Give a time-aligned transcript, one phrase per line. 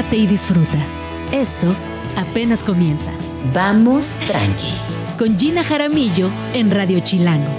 [0.00, 0.78] relájate y disfruta.
[1.30, 1.66] Esto
[2.16, 3.12] apenas comienza.
[3.52, 4.72] Vamos tranqui.
[5.18, 7.50] Con Gina Jaramillo en Radio Chilango.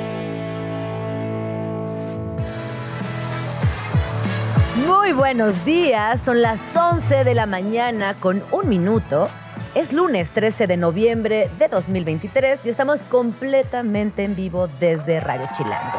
[4.88, 9.30] Muy buenos días, son las 11 de la mañana con un minuto.
[9.74, 15.98] Es lunes 13 de noviembre de 2023 y estamos completamente en vivo desde Radio Chilango.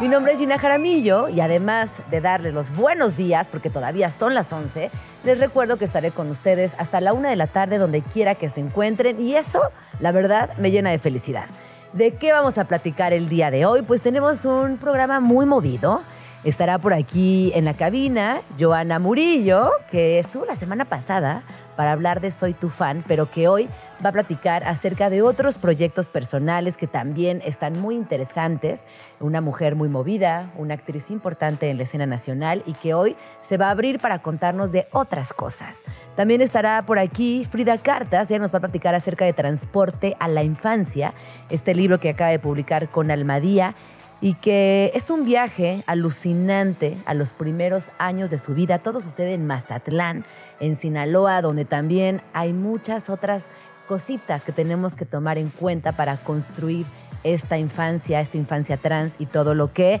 [0.00, 4.34] Mi nombre es Gina Jaramillo y además de darles los buenos días, porque todavía son
[4.34, 4.90] las 11,
[5.24, 8.48] les recuerdo que estaré con ustedes hasta la una de la tarde donde quiera que
[8.48, 9.60] se encuentren y eso,
[10.00, 11.44] la verdad, me llena de felicidad.
[11.92, 13.82] ¿De qué vamos a platicar el día de hoy?
[13.82, 16.00] Pues tenemos un programa muy movido.
[16.42, 21.42] Estará por aquí en la cabina Joana Murillo, que estuvo la semana pasada
[21.76, 23.68] para hablar de Soy tu fan, pero que hoy
[24.02, 28.84] va a platicar acerca de otros proyectos personales que también están muy interesantes.
[29.20, 33.58] Una mujer muy movida, una actriz importante en la escena nacional y que hoy se
[33.58, 35.82] va a abrir para contarnos de otras cosas.
[36.16, 40.26] También estará por aquí Frida Cartas, ella nos va a platicar acerca de Transporte a
[40.26, 41.12] la Infancia,
[41.50, 43.74] este libro que acaba de publicar con Almadía
[44.20, 48.78] y que es un viaje alucinante a los primeros años de su vida.
[48.78, 50.24] Todo sucede en Mazatlán,
[50.60, 53.46] en Sinaloa, donde también hay muchas otras
[53.88, 56.86] cositas que tenemos que tomar en cuenta para construir
[57.24, 60.00] esta infancia, esta infancia trans y todo lo que,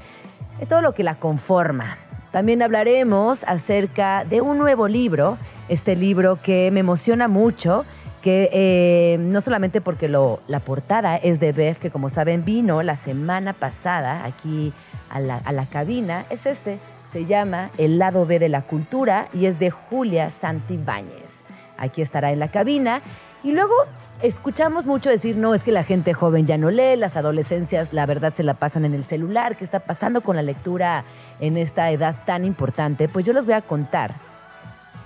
[0.68, 1.98] todo lo que la conforma.
[2.30, 5.36] También hablaremos acerca de un nuevo libro,
[5.68, 7.84] este libro que me emociona mucho,
[8.22, 12.82] que eh, no solamente porque lo, la portada es de Beth, que como saben vino
[12.82, 14.72] la semana pasada aquí
[15.08, 16.78] a la, a la cabina, es este,
[17.12, 21.40] se llama El lado B de la cultura y es de Julia Santibáñez.
[21.76, 23.00] Aquí estará en la cabina.
[23.42, 23.74] Y luego
[24.22, 28.04] escuchamos mucho decir, no, es que la gente joven ya no lee, las adolescencias la
[28.04, 31.04] verdad se la pasan en el celular, ¿qué está pasando con la lectura
[31.40, 33.08] en esta edad tan importante?
[33.08, 34.14] Pues yo les voy a contar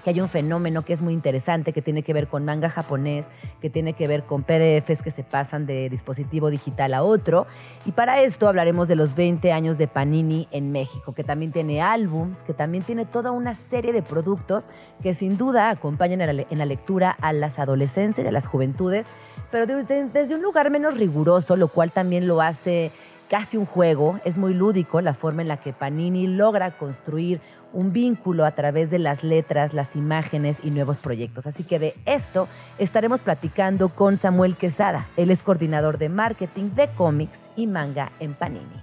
[0.04, 3.28] que hay un fenómeno que es muy interesante, que tiene que ver con manga japonés,
[3.60, 7.46] que tiene que ver con PDFs que se pasan de dispositivo digital a otro.
[7.86, 11.80] Y para esto hablaremos de los 20 años de Panini en México, que también tiene
[11.80, 14.66] álbums, que también tiene toda una serie de productos
[15.02, 19.06] que sin duda acompañan en la lectura a las adolescentes y a las juventudes,
[19.50, 22.90] pero desde un lugar menos riguroso, lo cual también lo hace
[23.28, 27.40] casi un juego, es muy lúdico la forma en la que Panini logra construir
[27.72, 31.46] un vínculo a través de las letras, las imágenes y nuevos proyectos.
[31.46, 32.48] Así que de esto
[32.78, 35.06] estaremos platicando con Samuel Quesada.
[35.16, 38.82] Él es coordinador de marketing de cómics y manga en Panini.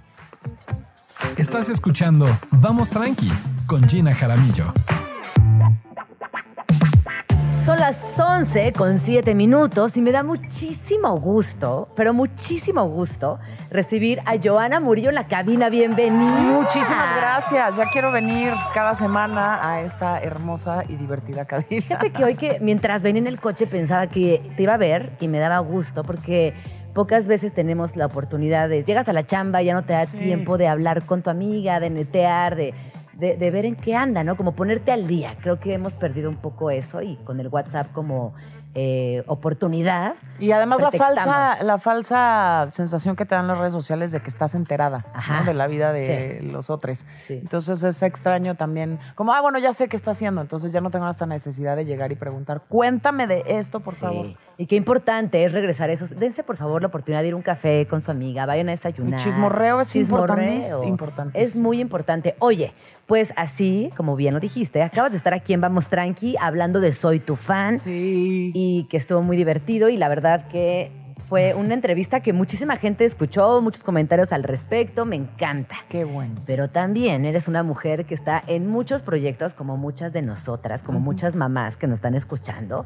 [1.36, 3.30] Estás escuchando Vamos Tranqui
[3.66, 4.72] con Gina Jaramillo.
[7.64, 13.38] Son las 11 con 7 minutos y me da muchísimo gusto, pero muchísimo gusto
[13.70, 15.68] recibir a Joana Murillo en la cabina.
[15.70, 16.32] Bienvenida.
[16.32, 17.76] Muchísimas gracias.
[17.76, 21.68] Ya quiero venir cada semana a esta hermosa y divertida cabina.
[21.82, 25.12] Fíjate que hoy que mientras venía en el coche pensaba que te iba a ver
[25.20, 26.54] y me daba gusto porque
[26.94, 30.16] pocas veces tenemos la oportunidad de llegas a la chamba ya no te da Sí.
[30.18, 32.74] tiempo de hablar con tu amiga, de netear, de,
[33.14, 34.36] de, de ver en qué anda, ¿no?
[34.36, 35.28] Como ponerte al día.
[35.42, 38.34] Creo que hemos perdido un poco eso y con el WhatsApp como
[38.74, 40.14] eh, oportunidad.
[40.38, 44.30] Y además la falsa, la falsa sensación que te dan las redes sociales de que
[44.30, 45.04] estás enterada.
[45.28, 45.44] ¿no?
[45.44, 47.04] de la vida de los otros.
[47.26, 47.34] Sí.
[47.34, 50.90] Entonces es extraño también, como, ah, bueno, ya sé qué está haciendo, entonces ya no
[50.90, 54.00] tengo esta necesidad de llegar y preguntar, cuéntame de esto, por Sí.
[54.00, 54.26] favor.
[54.62, 56.10] Y qué importante es regresar a esos.
[56.16, 58.70] Dense, por favor, la oportunidad de ir a un café con su amiga, vayan a
[58.70, 59.14] desayunar.
[59.14, 60.84] El chismorreo es Chismorreo.
[60.84, 61.30] importantísimo.
[61.34, 62.36] Es muy importante.
[62.38, 62.72] Oye,
[63.06, 66.92] pues así, como bien lo dijiste, acabas de estar aquí en Vamos Tranqui hablando de
[66.92, 68.52] Soy tu fan Sí.
[68.54, 70.92] y que estuvo muy divertido y la verdad que
[71.28, 75.76] fue una entrevista que muchísima gente escuchó, muchos comentarios al respecto, me encanta.
[75.88, 76.34] Qué bueno.
[76.46, 81.00] Pero también eres una mujer que está en muchos proyectos, como muchas de nosotras, como
[81.00, 82.84] muchas mamás que nos están escuchando,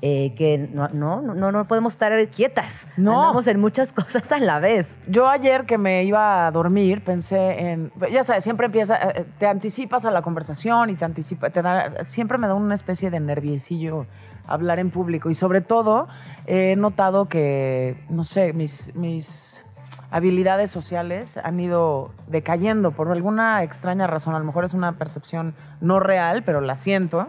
[0.00, 2.86] eh, que no, no, no, no podemos estar quietas.
[2.96, 3.20] No.
[3.20, 4.86] Andamos en muchas cosas a la vez.
[5.08, 9.46] Yo ayer que me iba a dormir pensé en, ya sabes, siempre empieza, eh, te
[9.46, 13.18] anticipas a la conversación y te anticipa, te da, siempre me da una especie de
[13.18, 14.06] nerviecillo
[14.46, 16.08] hablar en público y sobre todo
[16.46, 19.64] he notado que, no sé, mis, mis
[20.10, 25.54] habilidades sociales han ido decayendo por alguna extraña razón, a lo mejor es una percepción
[25.80, 27.28] no real, pero la siento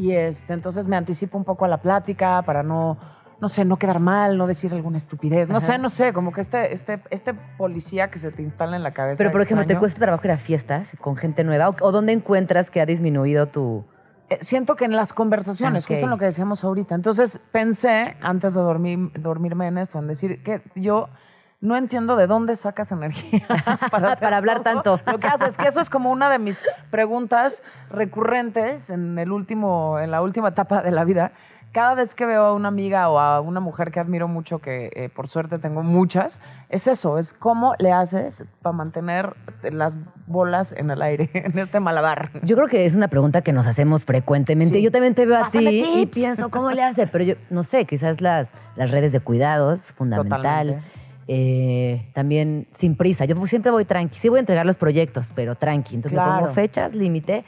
[0.00, 2.96] y este, entonces me anticipo un poco a la plática para no
[3.40, 5.48] no sé, no quedar mal, no decir alguna estupidez.
[5.48, 5.66] No Ajá.
[5.66, 8.92] sé, no sé, como que este, este, este policía que se te instala en la
[8.92, 9.16] cabeza.
[9.16, 11.70] Pero, por ejemplo, ¿te cuesta trabajo ir a fiestas con gente nueva?
[11.70, 13.86] ¿O, o dónde encuentras que ha disminuido tu...?
[14.28, 15.88] eh, Siento que en las conversaciones, Ok.
[15.92, 16.94] justo en lo que decíamos ahorita.
[16.94, 21.08] Entonces pensé, antes de dormir, dormirme en esto, en decir que yo
[21.60, 23.46] no entiendo de dónde sacas energía
[23.90, 25.00] para, hablar todo tanto.
[25.10, 29.98] Lo que haces, que eso es como una de mis preguntas recurrentes en el último,
[29.98, 31.32] en la última etapa de la vida.
[31.72, 34.90] Cada vez que veo a una amiga o a una mujer que admiro mucho, que
[34.92, 39.96] eh, por suerte tengo muchas, es eso, es cómo le haces para mantener las
[40.26, 42.30] bolas en el aire, en este malabar.
[42.42, 44.76] Yo creo que es una pregunta que nos hacemos frecuentemente.
[44.76, 44.82] Sí.
[44.82, 47.06] Yo también te veo a ti y pienso, ¿cómo le hace?
[47.06, 50.66] Pero yo no sé, quizás las, las redes de cuidados, fundamental.
[50.66, 50.99] Totalmente.
[51.32, 53.24] Eh, también sin prisa.
[53.24, 54.18] Yo siempre voy tranqui.
[54.18, 55.94] Sí voy a entregar los proyectos, pero tranqui.
[55.94, 56.40] Entonces me Claro.
[56.40, 57.44] pongo fechas, límite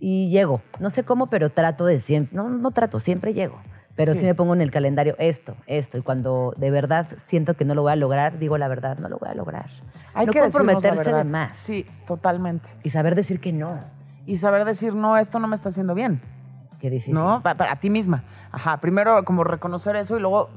[0.00, 0.62] y llego.
[0.80, 2.34] No sé cómo, pero trato de siempre.
[2.34, 3.60] No, no trato, siempre llego.
[3.94, 4.20] Pero sí.
[4.20, 4.26] Sí.
[4.26, 5.98] me pongo en el calendario esto, esto.
[5.98, 9.10] Y cuando de verdad siento que no lo voy a lograr, digo la verdad, no
[9.10, 9.68] lo voy a lograr.
[10.14, 11.54] Hay no que comprometerse de más.
[11.56, 12.70] Sí, totalmente.
[12.84, 13.80] Y saber decir que no.
[14.24, 16.22] Y saber decir, no, esto no me está haciendo bien.
[16.80, 17.12] Qué difícil.
[17.14, 17.42] ¿no?
[17.42, 18.24] Pa- Para, ti misma.
[18.50, 20.48] Ajá, primero como reconocer eso y luego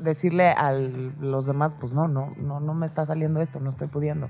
[0.00, 3.88] decirle a los demás, pues no, no, no, no me está saliendo esto, no estoy
[3.88, 4.28] pudiendo,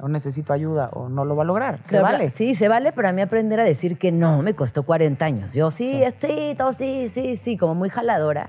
[0.00, 1.78] o necesito ayuda, o no lo va a lograr.
[1.82, 2.30] Se vale.
[2.30, 5.54] Sí, se vale, pero a mí aprender a decir que no me costó 40 años.
[5.54, 6.26] Yo sí, Sí.
[6.26, 8.48] sí, todo sí, sí, sí, como muy jaladora.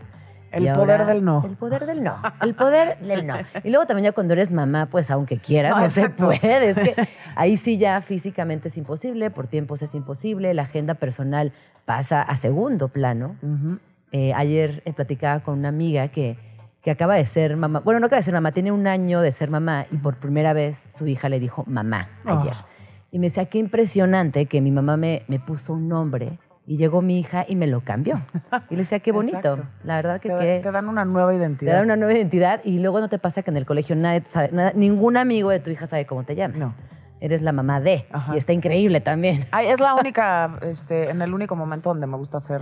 [0.52, 1.44] El Y poder del no.
[1.46, 2.18] El poder del no.
[2.42, 3.36] El poder del no.
[3.64, 6.70] Y luego también ya cuando eres mamá, pues aunque quieras, No, no, se puede.
[6.72, 6.96] Es que
[7.36, 11.52] ahí sí ya físicamente es imposible, por tiempos es imposible, la agenda personal
[11.86, 13.36] pasa a segundo plano.
[13.44, 13.78] Ujú.
[14.12, 16.38] Eh, ayer eh, platicaba con una amiga que,
[16.82, 17.80] que acaba de ser mamá.
[17.82, 20.54] Bueno, no acaba de ser mamá, tiene un año de ser mamá y por primera
[20.54, 22.54] vez su hija le dijo mamá ayer.
[22.56, 22.66] Ah.
[23.12, 27.02] Y me decía, qué impresionante que mi mamá me, me puso un nombre y llegó
[27.02, 28.22] mi hija y me lo cambió.
[28.70, 29.38] Y le decía, qué bonito.
[29.38, 29.64] Exacto.
[29.84, 31.74] La verdad que Te, qué- te dan una nueva te identidad.
[31.78, 34.50] da una nueva identidad y luego no te pasa que en el colegio nadie sabe,
[34.52, 36.58] nada- ningún amigo de tu hija sabe cómo te llamas.
[36.60, 36.76] No.
[37.22, 38.06] Eres la mamá de.
[38.12, 38.36] Ajá.
[38.36, 39.46] Y está increíble también.
[39.52, 42.62] Ay, es la única, este, en el único momento donde me gusta hacer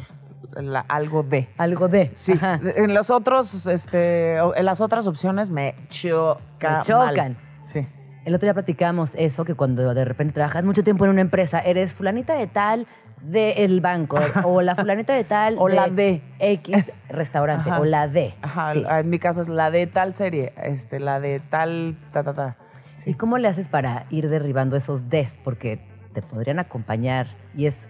[0.56, 1.50] la- algo de.
[1.58, 2.12] Algo de.
[2.16, 2.60] Sí, Ajá.
[2.76, 7.16] en los otros, este, en las otras opciones me choca Me chocan.
[7.34, 7.38] mal.
[7.64, 7.86] Sí.
[8.26, 11.60] El otro día platicamos eso, que cuando de repente trabajas mucho tiempo en una empresa,
[11.60, 12.86] eres fulanita de tal
[13.22, 16.22] del banco, o la fulanita de tal O la de.
[16.40, 17.80] X restaurante, Ajá.
[17.80, 18.36] o la de.
[18.42, 18.84] Ajá, Sí.
[18.88, 22.58] en mi caso es la de tal serie, este, la de tal, ta, ta, ta.
[23.06, 25.40] ¿Y cómo le haces para ir derribando esos des?
[25.44, 25.80] Porque
[26.14, 27.88] te podrían acompañar y es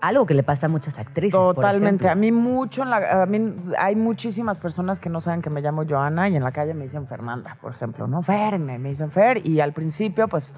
[0.00, 1.38] algo que le pasa a muchas actrices.
[1.38, 2.06] por Totalmente.
[2.06, 2.10] ejemplo.
[2.10, 5.60] A mí mucho, en la, a mí hay muchísimas personas que no saben que me
[5.60, 8.22] llamo Joana y en la calle me dicen Fernanda, por ejemplo, ¿no?
[8.22, 10.54] Fer, me, me dicen Fer y al principio pues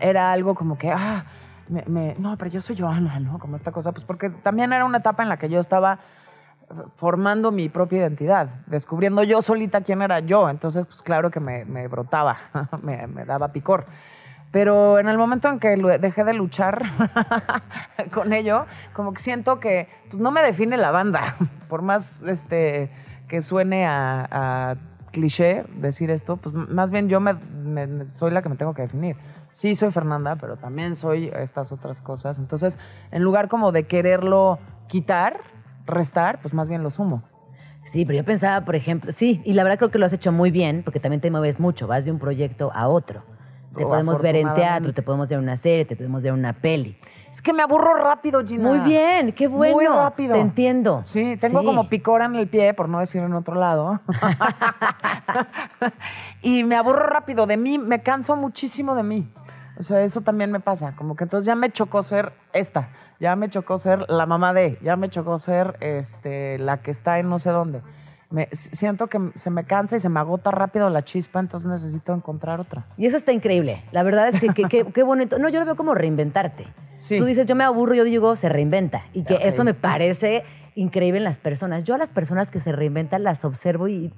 [0.00, 1.24] era algo como que, ah,
[1.68, 3.38] me, me- no, pero yo soy Joana, ¿no?
[3.38, 5.98] Como esta cosa, pues porque también era una etapa en la que yo estaba
[6.96, 10.48] formando mi propia identidad, descubriendo yo solita quién era yo.
[10.48, 12.38] Entonces, pues claro que me, brotaba,
[12.82, 13.86] me daba picor.
[14.52, 16.82] Pero en el momento en que dejé de luchar
[18.12, 21.36] con ello, como que siento que pues, no me define la banda.
[21.68, 22.90] Por más este,
[23.28, 24.76] que suene a, a
[25.10, 28.82] cliché decir esto, pues más bien yo me- me- soy la que me tengo que
[28.82, 29.16] definir.
[29.52, 32.38] Sí, soy Fernanda, pero también soy estas otras cosas.
[32.38, 32.78] Entonces,
[33.10, 35.40] en lugar como de quererlo quitar,
[35.86, 37.22] restar, pues más bien lo sumo.
[37.84, 40.30] Sí, pero yo pensaba, por ejemplo, sí, y la verdad creo que lo has hecho
[40.30, 43.24] muy bien, porque también te mueves mucho, vas de un proyecto a otro.
[43.76, 46.38] Te podemos ver en teatro, te podemos ver en una serie, te podemos ver en
[46.38, 46.96] una peli.
[47.30, 48.68] Es que me aburro rápido, Gina.
[48.68, 49.74] Muy bien, qué bueno.
[49.74, 50.34] Muy rápido.
[50.34, 51.00] Te entiendo.
[51.02, 51.66] Sí, tengo Sí.
[51.66, 54.00] como picora en el pie, por no decir en otro lado.
[56.42, 59.32] y me aburro rápido de mí, me canso muchísimo de mí.
[59.78, 60.94] O sea, eso también me pasa.
[60.94, 64.78] Como que entonces ya me chocó ser esta, ya me chocó ser la mamá de,
[64.82, 67.80] ya me chocó ser este, la que está en no sé dónde.
[68.32, 72.14] Me, siento que se me cansa y se me agota rápido la chispa, entonces necesito
[72.14, 72.86] encontrar otra.
[72.96, 73.84] Y eso está increíble.
[73.92, 74.48] La verdad es que
[74.92, 75.38] qué bonito.
[75.38, 76.66] No, yo lo veo como reinventarte.
[76.94, 77.18] Sí.
[77.18, 79.04] Tú dices, yo me aburro, yo digo, se reinventa.
[79.12, 81.84] Y que eso me parece increíble en las personas.
[81.84, 84.12] Yo a las personas que se reinventan las observo y,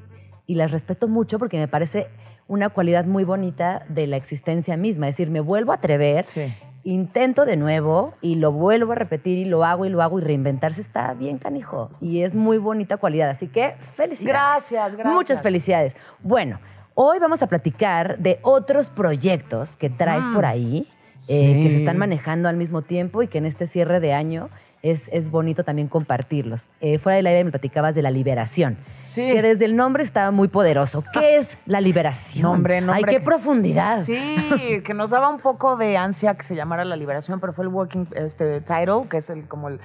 [0.47, 2.07] y las respeto mucho porque me parece
[2.47, 5.09] una cualidad muy bonita de la existencia misma.
[5.09, 6.53] Es decir, me vuelvo a atrever, Sí.
[6.85, 10.23] Intento de nuevo y lo vuelvo a repetir y lo hago y lo hago y
[10.23, 11.91] reinventarse está bien canijo.
[12.01, 13.31] Y es muy bonita cualidad.
[13.31, 14.25] Así que felicidades.
[14.25, 15.15] Gracias, gracias.
[15.15, 15.97] Muchas felicidades.
[16.23, 16.61] Bueno,
[16.95, 20.87] hoy vamos a platicar de otros proyectos que traes por ahí,
[21.29, 24.51] eh, que se están manejando al mismo tiempo y que en este cierre de año
[24.85, 26.69] es, es bonito también compartirlos.
[26.83, 29.23] Eh, fuera del aire me platicabas de la liberación, Sí.
[29.33, 31.03] que desde el nombre estaba muy poderoso.
[31.13, 32.43] ¿Qué es la liberación?
[32.43, 33.03] Nombre, nombre.
[33.09, 34.03] Ay, qué profundidad.
[34.03, 34.37] Sí,
[34.85, 37.71] que nos daba un poco de ansia que se llamara La Liberación, pero fue el
[37.71, 39.81] working este, title, que es el como el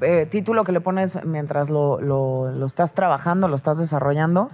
[0.00, 4.50] eh, título que le pones mientras lo, lo- lo estás trabajando, lo estás desarrollando.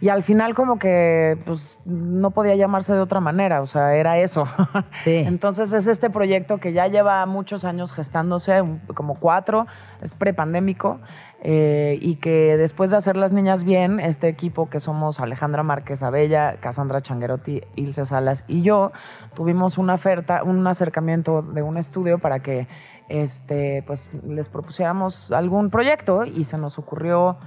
[0.00, 4.18] Y al final como que pues no podía llamarse de otra manera, o sea, era
[4.18, 4.46] eso.
[5.02, 5.16] Sí.
[5.26, 8.62] Entonces es este proyecto que ya lleva muchos años gestándose,
[8.94, 9.66] como cuatro 2004,
[10.02, 10.98] es prepandémico,
[11.42, 16.02] eh, y que después de hacer las niñas bien, este equipo que somos Alejandra Márquez
[16.02, 18.92] Abella, Cassandra Changuerotti, Ilse Salas y yo,
[19.34, 22.66] tuvimos una oferta, un acercamiento de un estudio para que
[23.08, 27.38] este, pues, les propusiéramos algún proyecto y se nos ocurrió,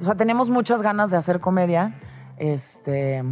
[0.00, 1.98] o sea, teníamos muchas ganas de hacer comedia,
[2.36, 3.22] este,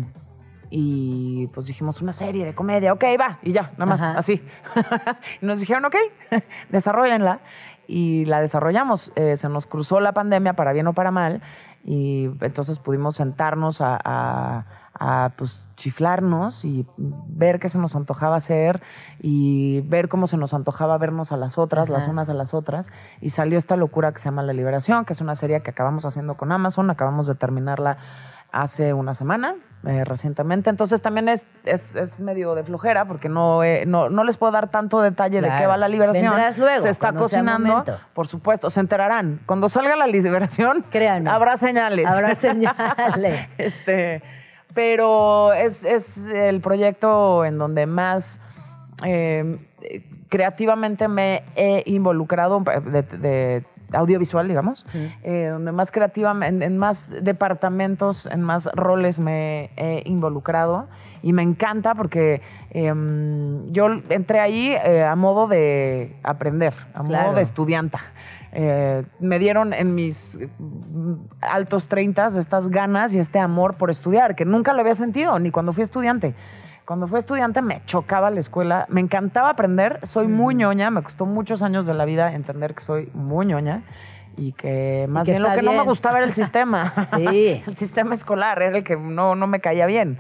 [0.71, 4.19] y pues dijimos una serie de comedia, ok, va, y ya, nada más, Ajá.
[4.19, 4.43] así.
[5.43, 5.97] y nos dijeron, ok,
[6.71, 7.41] desarrollenla.
[7.89, 9.13] Y la desarrollamos.
[9.17, 11.43] Eh, se nos cruzó la pandemia, para bien o para mal,
[11.85, 14.65] y entonces pudimos sentarnos a, a-
[14.99, 18.83] a, pues, chiflarnos y ver qué se nos antojaba hacer
[19.21, 22.91] y ver cómo se nos antojaba vernos a las otras, las unas a las otras.
[23.21, 26.05] Y salió esta locura que se llama La Liberación, que es una serie que acabamos
[26.05, 27.99] haciendo con Amazon, acabamos de terminarla
[28.53, 29.57] hace una semana,
[29.87, 30.69] eh, recientemente.
[30.69, 34.53] Entonces también es, es, es medio de flojera porque no, eh, no, no les puedo
[34.53, 36.35] dar tanto detalle de qué va la liberación.
[36.59, 37.83] Luego, se está cocinando.
[38.13, 39.41] Por supuesto, se enterarán.
[39.47, 41.31] Cuando salga la liberación, Créanme.
[41.31, 42.07] habrá señales.
[42.07, 43.49] Habrá señales.
[43.57, 44.23] este,
[44.75, 48.41] pero es, es el proyecto en donde más
[49.05, 49.59] eh,
[50.29, 53.65] creativamente me he involucrado de, de
[53.95, 60.03] audiovisual, digamos, eh, donde más creativamente, en, en más departamentos, en más roles me he
[60.07, 60.89] involucrado
[61.23, 67.27] y me encanta porque em, yo entré ahí eh, a modo de aprender, a Claro.
[67.29, 68.01] modo de estudianta.
[68.55, 70.39] Eh, me dieron en mis
[71.41, 75.51] altos 30 estas ganas y este amor por estudiar, que nunca lo había sentido, ni
[75.51, 76.35] cuando fui estudiante.
[76.85, 81.27] Cuando fui estudiante me chocaba la escuela, me encantaba aprender, soy muy ñoña, me costó
[81.27, 83.85] muchos años de la vida entender que soy muy ñoña
[84.37, 86.93] y que más que bien lo que no me gustaba era el sistema.
[87.17, 87.63] Sí.
[87.67, 90.19] el sistema escolar era el que no, no me caía bien.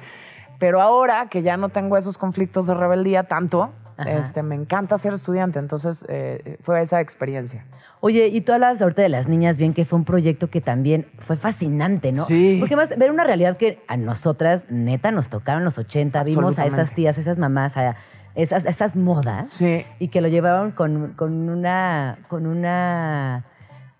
[0.58, 4.12] Pero ahora que ya no tengo esos conflictos de rebeldía tanto, Ajá.
[4.12, 7.66] este, me encanta ser estudiante, entonces eh, fue esa experiencia.
[8.04, 11.06] Oye, y tú hablas ahorita de las niñas bien, que fue un proyecto que también
[11.20, 12.24] fue fascinante, ¿no?
[12.24, 12.56] Sí.
[12.58, 16.66] Porque más ver una realidad que a nosotras, neta, nos tocaron los 80, vimos a
[16.66, 17.94] esas tías, esas mamás, a
[18.34, 19.50] esas, esas modas.
[19.50, 19.84] Sí.
[20.00, 22.18] Y que lo llevaron con, con una.
[22.26, 23.44] con una.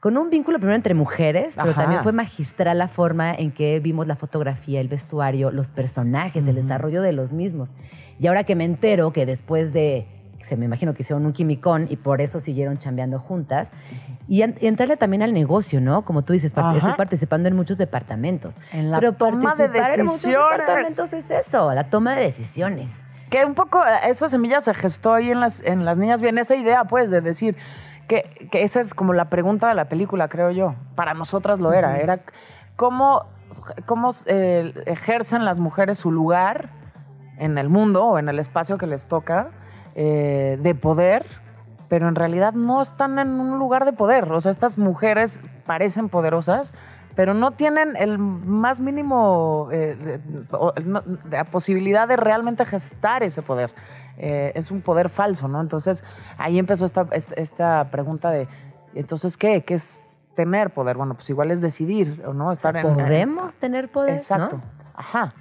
[0.00, 1.82] con un vínculo primero entre mujeres, pero Ajá.
[1.82, 6.56] también fue magistral la forma en que vimos la fotografía, el vestuario, los personajes, el
[6.56, 7.76] desarrollo de los mismos.
[8.18, 10.08] Y ahora que me entero que después de,
[10.42, 13.72] se me imagino que hicieron un quimicón y por eso siguieron chambeando juntas,
[14.28, 16.04] y, en- y entrarle también al negocio, ¿no?
[16.04, 16.76] Como tú dices, par- Ajá.
[16.78, 18.58] estoy participando en muchos departamentos.
[18.72, 20.58] En la pero toma de participar en muchos decisiones.
[20.58, 23.04] departamentos es eso, la toma de decisiones.
[23.30, 26.36] Que un poco eh, esa semilla se gestó ahí en las, en las niñas bien,
[26.38, 27.56] esa idea pues de decir
[28.08, 30.74] que, que esa es como la pregunta de la película, creo yo.
[30.96, 31.98] Para nosotras lo era.
[31.98, 32.20] Era
[32.76, 33.24] cómo,
[33.86, 36.70] cómo eh, ejercen las mujeres su lugar
[37.38, 39.48] en el mundo o en el espacio que les toca
[39.94, 41.26] eh, de poder,
[41.88, 44.30] pero en realidad no están en un lugar de poder.
[44.32, 46.74] O sea, estas mujeres parecen poderosas,
[47.14, 50.18] pero no tienen el más mínimo eh,
[50.84, 53.70] no- la posibilidad de realmente gestar ese poder.
[54.16, 55.60] Eh, es un poder falso, ¿no?
[55.60, 56.04] Entonces
[56.38, 57.06] ahí empezó esta,
[57.36, 58.48] esta, pregunta de,
[58.94, 59.62] entonces, ¿qué?
[59.64, 60.96] ¿Qué es tener poder?
[60.96, 62.52] Bueno, pues igual es decidir, ¿o no?
[62.52, 64.14] Estar en- en, ¿Podemos tener poder?
[64.14, 64.56] Exacto.
[64.56, 64.62] ¿no?
[64.94, 65.34] Ajá.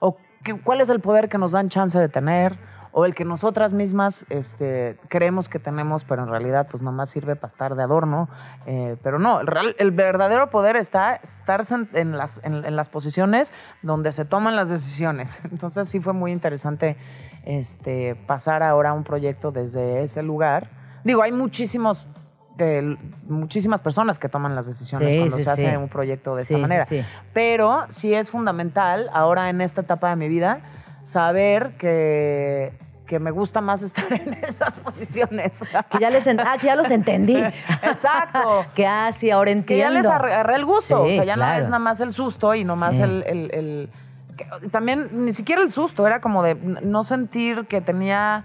[0.00, 2.58] O qué- cuál es el poder que nos dan chance de tener,
[2.92, 7.36] o el que nosotras mismas este, creemos que tenemos, pero en realidad pues nomás sirve
[7.36, 8.28] para estar de adorno.
[8.66, 12.74] Eh, pero no, el, real- el verdadero poder está estarse en, en las, en, en
[12.76, 15.40] las posiciones donde se toman las decisiones.
[15.50, 16.96] Entonces sí fue muy interesante
[17.44, 20.68] este, pasar ahora a un proyecto desde ese lugar.
[21.04, 22.08] Digo, hay muchísimos...
[22.56, 25.76] de- muchísimas personas que toman las decisiones Sí, cuando sí, se hace sí.
[25.76, 26.86] un proyecto de esta manera.
[27.32, 30.60] Pero sí es fundamental ahora en esta etapa de mi vida
[31.10, 32.72] saber que,
[33.06, 35.52] que me gusta más estar en esas posiciones.
[35.90, 37.36] Que ya, les ah, que ya los entendí.
[37.36, 38.64] Exacto.
[38.74, 39.82] que ah, sí, ahora que entiendo.
[39.84, 41.04] ya les arre- agarré el gusto.
[41.06, 41.52] Sí, o sea, ya claro.
[41.54, 43.02] no es nada más el susto y no más Sí.
[43.02, 43.24] el...
[43.26, 43.90] el- el-
[44.36, 48.44] que- también ni siquiera el susto, era como de no sentir que tenía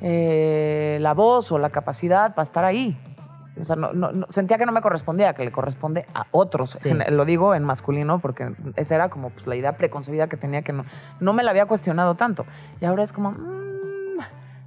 [0.00, 2.96] eh, la voz o la capacidad para estar ahí.
[3.60, 6.78] O sea, no- no- no- sentía que no me correspondía, que le corresponde a otros.
[6.80, 6.90] Sí.
[7.10, 10.72] Lo digo en masculino porque esa era como pues, la idea preconcebida que tenía que
[10.72, 10.84] no,
[11.20, 12.46] no me la había cuestionado tanto.
[12.80, 14.16] Y ahora es como, mm,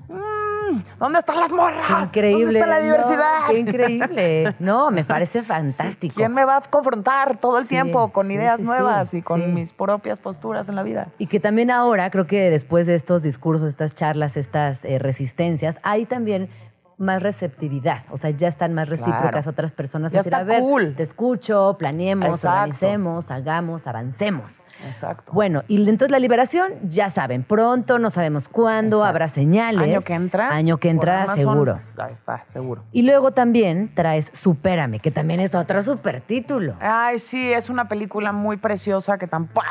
[0.09, 1.87] mm, ¿dónde están las morras?
[1.87, 2.43] Qué increíble.
[2.45, 3.39] ¿Dónde está la no, diversidad?
[3.49, 4.55] qué increíble.
[4.59, 6.15] No, me parece fantástico.
[6.15, 9.73] ¿Quién me va a confrontar todo el Sí, tiempo con ideas nuevas y con mis
[9.73, 11.07] propias posturas en la vida?
[11.17, 15.77] Y que también ahora, creo que después de estos discursos, estas charlas, estas eh, resistencias,
[15.83, 16.49] hay también
[16.97, 19.49] más receptividad, o sea, ya están más recíprocas Claro.
[19.51, 20.11] otras personas.
[20.13, 20.93] Ya a decir, está a ver, cool.
[20.95, 22.49] te escucho, planeemos, Exacto.
[22.57, 24.63] organicemos, hagamos, avancemos.
[24.85, 25.31] Exacto.
[25.33, 29.09] Bueno, y entonces la liberación, ya saben, pronto, no sabemos cuándo, Exacto.
[29.09, 29.81] habrá señales.
[29.83, 30.49] Año que entra.
[30.49, 31.75] Año que entra, seguro.
[31.97, 32.83] Ahí está, seguro.
[32.91, 36.75] Y luego también traes Supérame, que también es otro super título.
[36.79, 39.65] Ay, sí, es una película muy preciosa que tampoco.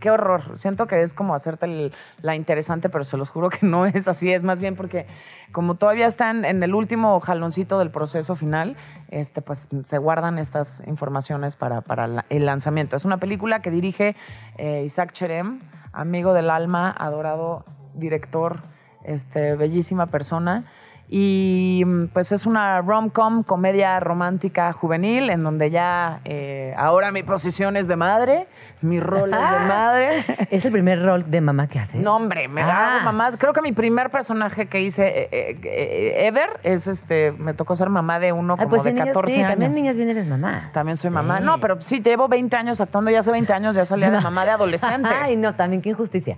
[0.00, 0.56] Qué horror.
[0.58, 1.92] Siento que es como hacerte el-
[2.22, 4.32] la interesante, pero se los juro que no es así.
[4.32, 5.06] Es más bien porque,
[5.52, 8.76] como todavía están en el último jaloncito del proceso final,
[9.08, 11.82] este, pues se guardan estas informaciones para,
[12.28, 12.96] el lanzamiento.
[12.96, 14.16] Es una película que dirige
[14.56, 15.60] eh, Isaac Cherem,
[15.92, 17.64] amigo del alma, adorado
[17.94, 18.62] director,
[19.04, 20.64] este, bellísima persona.
[21.12, 27.24] Y mm, pues es una rom-com, comedia romántica juvenil, en donde ya eh, ahora mi
[27.24, 28.46] posición es de madre,
[28.82, 30.24] mi rol es de madre.
[30.50, 32.00] ¿Es el primer rol de mamá que haces?
[32.00, 32.96] No, hombre, me Ah.
[32.96, 33.36] hago mamás.
[33.36, 37.76] Creo que mi primer personaje que hice eh, eh, eh, ever es este, me tocó
[37.76, 39.50] ser mamá de uno Ay, como pues de niñas, 14 sí, años.
[39.52, 40.70] también niñas bien eres mamá.
[40.72, 41.14] También soy Sí.
[41.14, 41.40] mamá.
[41.40, 44.44] No, pero sí, llevo 20 años actuando, ya hace 20 años ya salía de mamá
[44.44, 45.12] de adolescentes.
[45.22, 46.36] Ay, no, también qué injusticia.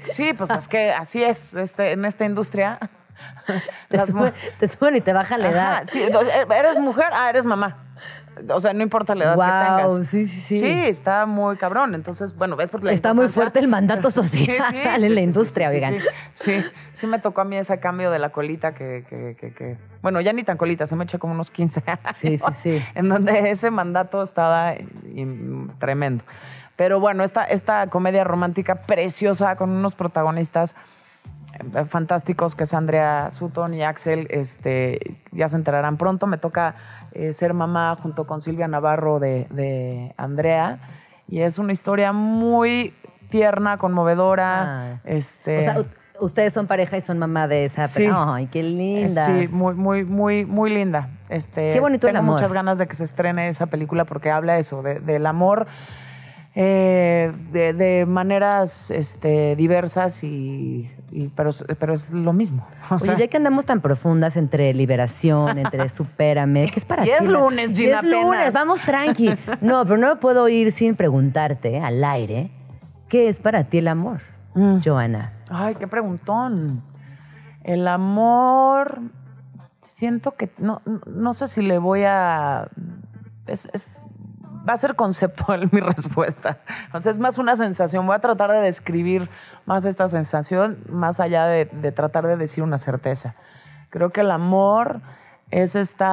[0.00, 2.78] Sí, pues es que así es este, en esta industria.
[3.88, 5.72] Te suben, te suben y te bajan la edad.
[5.74, 6.02] Ajá, sí,
[6.56, 7.76] eres mujer, ah, eres mamá.
[8.48, 10.06] O sea, no importa la edad Guau, que tengas.
[10.06, 10.58] sí, sí, sí.
[10.60, 11.94] Sí, está muy cabrón.
[11.94, 15.96] Entonces, bueno, ves por la Está muy fuerte el mandato social en la industria, oigan.
[16.32, 19.76] Sí, sí, me tocó a mí ese cambio de la colita que, que, que, que-
[20.00, 22.16] bueno, ya ni tan colita, se me eché como unos 15 años.
[22.16, 22.82] Sí, sí, sí.
[22.94, 24.74] En donde ese mandato estaba
[25.78, 26.24] tremendo.
[26.76, 30.76] Pero bueno, esta, esta comedia romántica preciosa con unos protagonistas
[31.74, 36.26] eh, fantásticos que es Andrea Sutton y Axel, este, ya se enterarán pronto.
[36.26, 36.76] Me toca
[37.12, 40.78] eh, ser mamá junto con Silvia Navarro de, de Andrea
[41.28, 42.94] y es una historia muy
[43.28, 44.62] tierna, conmovedora.
[44.94, 45.00] Ah.
[45.04, 45.84] Este, O sea,
[46.20, 47.86] ustedes son pareja y son mamá de esa.
[47.86, 48.08] Sí.
[48.12, 49.26] Ay, qué linda.
[49.26, 51.08] Sí, muy, muy, muy, muy linda.
[51.28, 52.34] Este, Qué bonito el tengo amor.
[52.34, 55.66] muchas ganas de que se estrene esa película porque habla eso, de- del amor
[56.54, 62.66] eh, de, de maneras este, diversas y, y- pero, es- pero es lo mismo.
[62.90, 67.02] O Oye, sea, ya que andamos tan profundas entre liberación, entre supérame, ¿qué es para
[67.04, 67.12] Y ti?
[67.20, 68.52] es lunes, Y Gina, es lunes, apenas.
[68.52, 69.30] vamos tranqui.
[69.60, 72.50] No, pero no puedo ir sin preguntarte al aire,
[73.08, 74.20] ¿qué es para ti el amor,
[74.54, 74.78] Mm.
[74.84, 75.32] Joana?
[75.48, 76.82] Ay, qué preguntón.
[77.62, 79.00] El amor,
[79.80, 82.68] siento que no, no sé si le voy a...
[83.46, 84.02] es- es-
[84.70, 86.60] va a ser conceptual mi respuesta.
[86.92, 88.06] O sea, es más una sensación.
[88.06, 89.28] Voy a tratar de describir
[89.66, 93.34] más esta sensación, más allá de, tratar de decir una certeza.
[93.90, 95.00] Creo que el amor
[95.50, 96.04] es este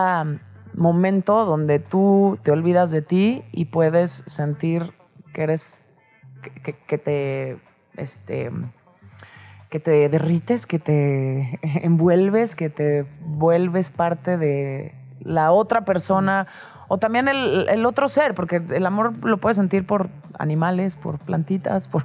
[0.73, 4.93] momento donde tú te olvidas de ti y puedes sentir
[5.33, 5.87] que eres,
[6.87, 7.59] que, te,
[7.95, 8.51] este,
[9.69, 16.47] que te derrites, que te envuelves, que te vuelves parte de la otra persona
[16.87, 21.19] o también el, el otro ser, porque el amor lo puedes sentir por animales, por
[21.19, 22.03] plantitas, por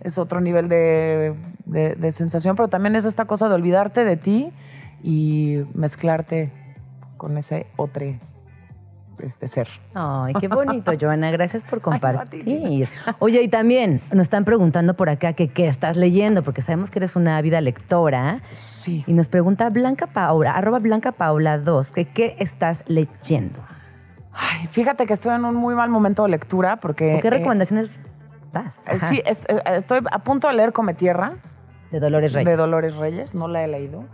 [0.00, 1.34] es otro nivel de,
[1.66, 4.50] de- de sensación, pero también es esta cosa de olvidarte de ti
[5.02, 6.50] y mezclarte
[7.16, 8.06] con ese otro
[9.22, 9.68] este ser.
[9.92, 11.30] Ay, qué bonito, Joana.
[11.30, 12.88] Gracias por compartir.
[13.18, 17.00] Oye, y también nos están preguntando por acá que qué estás leyendo, porque sabemos que
[17.00, 18.40] eres una ávida lectora.
[18.52, 19.04] Sí.
[19.06, 23.60] Y nos pregunta Blanca Paula, arroba Blanca Paula 2, que qué estás leyendo.
[24.42, 27.12] Ay, fíjate que estoy en un muy mal momento de lectura porque...
[27.12, 28.00] ¿Con qué eh, recomendaciones
[28.52, 28.80] das?
[28.88, 31.34] eh, sí, es- eh, estoy a punto de leer Come Tierra.
[31.90, 32.46] de Dolores Reyes.
[32.48, 34.04] De Dolores Reyes, no la he leído.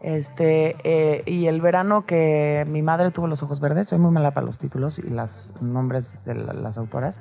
[0.00, 4.32] Este, eh, y el verano que mi madre tuvo los ojos verdes, soy muy mala
[4.32, 7.20] para los títulos y los nombres de la- las autoras.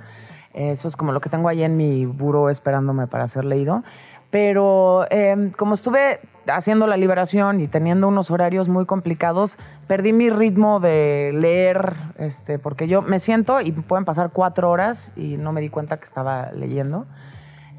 [0.54, 3.84] Eso es como lo que tengo ahí en mi buró esperándome para ser leído.
[4.32, 10.30] Pero eh, como estuve haciendo la liberación y teniendo unos horarios muy complicados, perdí mi
[10.30, 15.52] ritmo de leer, este, porque yo me siento y pueden pasar cuatro horas y no
[15.52, 17.06] me di cuenta que estaba leyendo.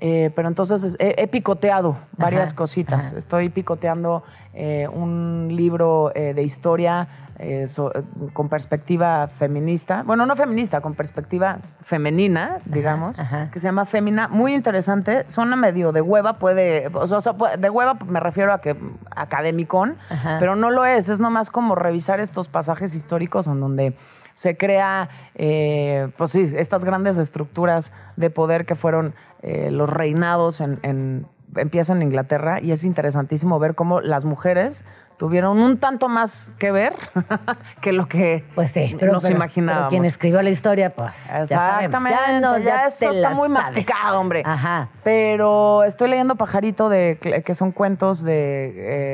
[0.05, 3.07] Eh, pero entonces es- he, he picoteado varias Ajá, cositas.
[3.07, 3.19] ajá.
[3.19, 7.07] Estoy picoteando eh, un libro eh, de historia
[7.43, 8.03] eh, so- eh,
[8.33, 10.03] con perspectiva feminista.
[10.05, 13.51] Bueno, no feminista, con perspectiva femenina, digamos, ajá.
[13.51, 14.29] que se llama Fémina.
[14.29, 15.25] Muy interesante.
[15.29, 16.89] Suena medio de hueva, puede.
[16.95, 18.77] O sea, de hueva me refiero a que
[19.15, 20.37] academicón, Ajá.
[20.39, 21.09] pero no lo es.
[21.09, 23.97] Es nomás como revisar estos pasajes históricos en donde
[24.35, 30.61] se crea, eh, pues sí, estas grandes estructuras de poder que fueron eh, los reinados
[30.61, 34.85] en, en- empiezan en Inglaterra y es interesantísimo ver cómo las mujeres
[35.19, 36.95] tuvieron un tanto más que ver
[37.81, 39.83] que lo que Pues sí, pero, nos pero- imaginábamos.
[39.85, 41.27] pero quien escribió la historia, pues.
[41.29, 41.85] ya sabemos.
[41.85, 43.65] Exactamente, ya, no, ya eso está muy sabes.
[43.67, 44.43] masticado, hombre.
[44.45, 44.89] Ajá.
[45.05, 48.73] Pero estoy leyendo Pajarito, de, que son cuentos de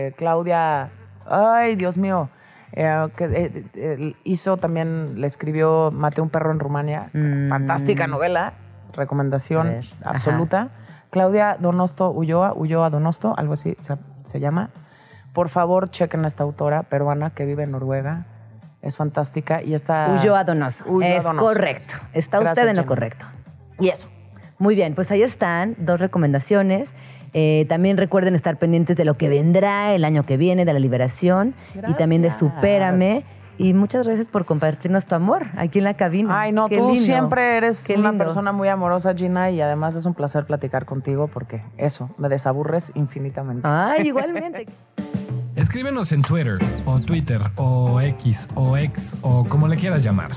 [0.08, 0.90] eh, Claudia
[1.30, 2.30] Ay, Dios mío.
[2.72, 7.10] Eh, que, eh, eh, hizo también, le escribió Maté un perro en Rumania.
[7.12, 7.48] Mm.
[7.48, 8.54] Fantástica novela.
[8.94, 10.68] Recomendación A ver, ajá.
[11.10, 14.70] Claudia Donosto Ulloa, Ulloa Donosto, algo así se, se llama.
[15.32, 18.26] Por favor, chequen a esta autora peruana que vive en Noruega.
[18.82, 20.18] Es fantástica y está...
[20.20, 20.84] Ulloa Donoso.
[20.86, 21.44] Ulloa es Donoso.
[21.46, 21.94] correcto.
[22.12, 22.88] Está Gracias, usted en lo Jenny.
[22.88, 23.26] correcto.
[23.80, 24.08] Y eso.
[24.58, 26.94] Muy bien, pues ahí están dos recomendaciones.
[27.32, 30.78] Eh, también recuerden estar pendientes de lo que vendrá el año que viene, de la
[30.78, 31.54] liberación
[31.86, 32.32] y también de.
[32.32, 33.24] Supérame.
[33.58, 36.40] Y muchas gracias por compartirnos tu amor aquí en la cabina.
[36.40, 37.04] Ay, no, Qué tú lindo.
[37.04, 38.24] siempre eres Qué una lindo.
[38.24, 42.92] persona muy amorosa, Gina, y además es un placer platicar contigo porque eso, me desaburres
[42.94, 43.66] infinitamente.
[43.68, 44.66] Ay, igualmente.
[45.56, 50.30] Escríbenos en Twitter o Twitter o X o X o como le quieras llamar.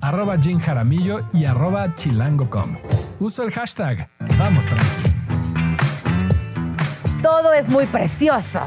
[0.00, 2.76] Arroba Jim Jaramillo y arroba chilango.com.
[3.20, 4.08] Uso el hashtag
[4.38, 5.10] Vamos Tranqui.
[7.22, 8.60] Todo es muy precioso.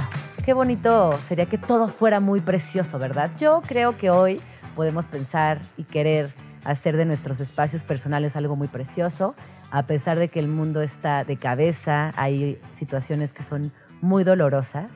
[0.43, 3.31] Qué bonito sería que todo fuera muy precioso, ¿verdad?
[3.37, 4.41] Yo creo que hoy
[4.75, 6.33] podemos pensar y querer
[6.65, 9.35] hacer de nuestros espacios personales algo muy precioso,
[9.71, 14.91] a pesar de que el mundo está de cabeza, hay situaciones que son muy dolorosas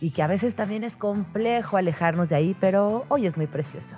[0.00, 3.96] y que a veces también es complejo alejarnos de ahí, pero hoy es muy precioso.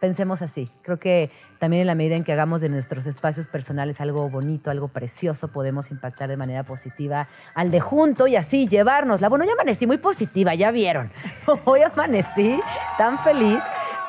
[0.00, 0.68] Pensemos así.
[0.82, 4.70] Creo que también en la medida en que hagamos de nuestros espacios personales algo bonito,
[4.70, 9.28] algo precioso, podemos impactar de manera positiva al de junto y así llevárnosla.
[9.28, 11.10] Bueno, ya amanecí muy positiva, ya vieron.
[11.64, 12.60] Hoy amanecí
[12.98, 13.60] tan feliz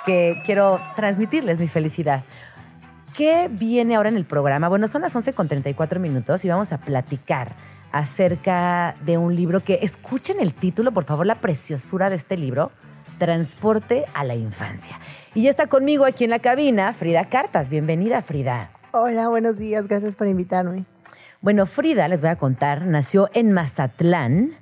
[0.06, 2.21] que quiero transmitirles mi felicidad.
[3.15, 4.67] ¿Qué viene ahora en el programa?
[4.67, 7.56] Bueno, son las 11 con 34 minutos y vamos a platicar
[7.91, 12.71] acerca de un libro que, escuchen el título, por favor, la preciosura de este libro,
[13.17, 15.00] Transporte a la Infancia.
[15.38, 17.69] Y ya está conmigo aquí en la cabina Frida Cartas.
[17.69, 18.71] Bienvenida, Frida.
[18.89, 20.86] Hola, buenos días, gracias por invitarme.
[21.41, 24.58] Bueno, Frida, les voy a contar, nació en Mazatlán,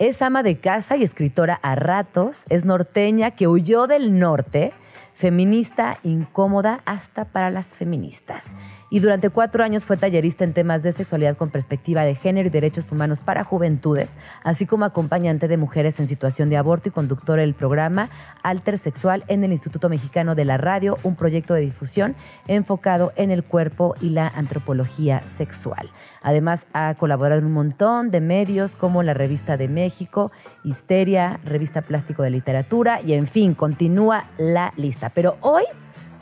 [0.00, 4.72] es ama de casa y escritora a ratos, es norteña que huyó del norte,
[5.16, 8.54] feminista incómoda hasta para las feministas.
[8.88, 12.50] Y durante cuatro años fue tallerista en temas de sexualidad con perspectiva de género y
[12.50, 17.42] derechos humanos para juventudes, así como acompañante de mujeres en situación de aborto y conductora
[17.42, 18.10] del programa
[18.42, 22.14] Alter Sexual en el Instituto Mexicano de la Radio, un proyecto de difusión
[22.46, 25.90] enfocado en el cuerpo y la antropología sexual.
[26.22, 30.30] Además, ha colaborado en un montón de medios como la Revista de México,
[30.66, 35.10] Histeria, Revista Plástico de Literatura y, en fin, continúa la lista.
[35.10, 35.62] Pero hoy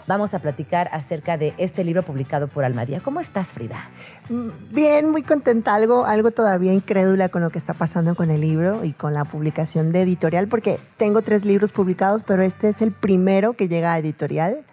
[0.07, 3.00] vamos a platicar acerca de este libro publicado por Almadía.
[3.00, 3.88] ¿Cómo estás, Frida?
[4.28, 8.42] Mm, Bien, muy contenta, algo, algo todavía incrédula con lo que está pasando con el
[8.42, 12.83] libro y con la publicación de editorial, porque tengo tres libros publicados, pero este es
[12.83, 14.64] el primero que llega a editorial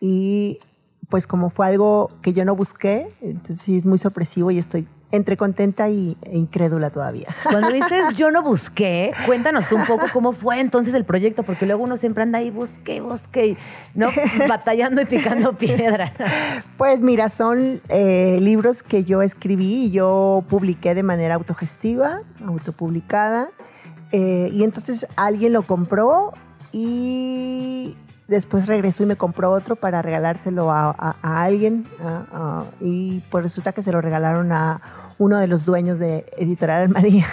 [0.00, 0.60] y
[1.10, 4.86] pues como fue algo que yo no busqué, entonces sí es muy sorpresivo y estoy
[5.12, 7.28] entre contenta y, e incrédula todavía.
[7.44, 11.84] Cuando dices yo no busqué, cuéntanos un poco cómo fue entonces el proyecto, porque luego
[11.84, 13.58] uno siempre anda ahí, busque, busque, y,
[13.94, 14.08] ¿no?
[14.48, 16.12] Batallando y picando piedra.
[16.76, 23.48] Pues mira, son eh, libros que yo escribí y yo publiqué de manera autogestiva, autopublicada.
[24.12, 26.32] eh, y entonces alguien lo compró
[26.72, 27.96] y
[28.28, 31.86] después regresó y me compró otro para regalárselo a, a- a alguien.
[32.04, 34.80] a- a- y pues resulta que se lo regalaron a
[35.18, 37.26] uno de los dueños de Editorial Almadía.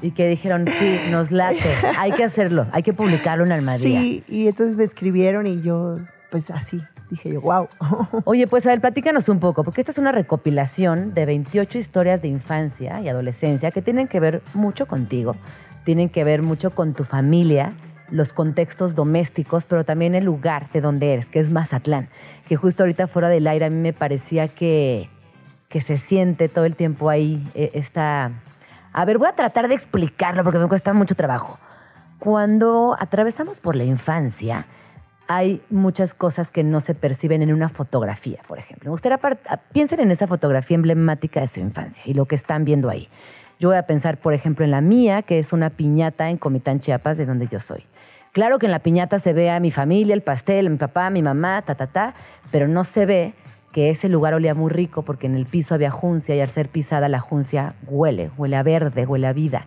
[0.00, 1.60] Y que dijeron, sí, nos late,
[1.96, 4.00] hay que hacerlo, hay que publicarlo en Almadía.
[4.00, 5.94] Sí, y entonces me escribieron y yo,
[6.32, 7.68] pues así, dije yo, wow.
[8.24, 12.20] Oye, pues a ver, platícanos un poco, porque esta es una recopilación de 28 historias
[12.20, 15.36] de infancia y adolescencia que tienen que ver mucho contigo,
[15.84, 17.72] tienen que ver mucho con tu familia,
[18.12, 22.08] los contextos domésticos, pero también el lugar de donde eres, que es Mazatlán,
[22.46, 25.08] que justo ahorita fuera del aire a mí me parecía que,
[25.68, 28.30] que se siente todo el tiempo ahí eh, esta...
[28.92, 31.58] A ver, voy a tratar de explicarlo porque me cuesta mucho trabajo.
[32.18, 34.66] Cuando atravesamos por la infancia,
[35.26, 38.88] hay muchas cosas que no se perciben en una fotografía, por ejemplo.
[38.88, 42.34] Me gustaría par- a- piensen en esa fotografía emblemática de su infancia y lo que
[42.36, 43.08] están viendo ahí.
[43.58, 46.80] Yo voy a pensar, por ejemplo, en la mía, que es una piñata en Comitán,
[46.80, 47.84] Chiapas, de donde yo soy.
[48.32, 51.20] Claro que en la piñata se ve a mi familia, el pastel, mi papá, mi
[51.20, 52.14] mamá, ta, ta, ta,
[52.50, 53.34] pero no se ve
[53.72, 56.68] que ese lugar olía muy rico porque en el piso había juncia y al ser
[56.68, 59.66] pisada la juncia huele, huele a verde, huele a vida.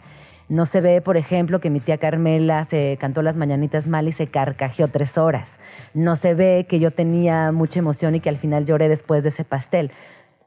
[0.50, 4.12] No se ve, por ejemplo, que mi tía Carmela se cantó las mañanitas mal y
[4.12, 5.60] se carcajeó tres horas.
[5.94, 9.30] No se ve que yo tenía mucha emoción y que al final lloré después de
[9.30, 9.92] ese pastel.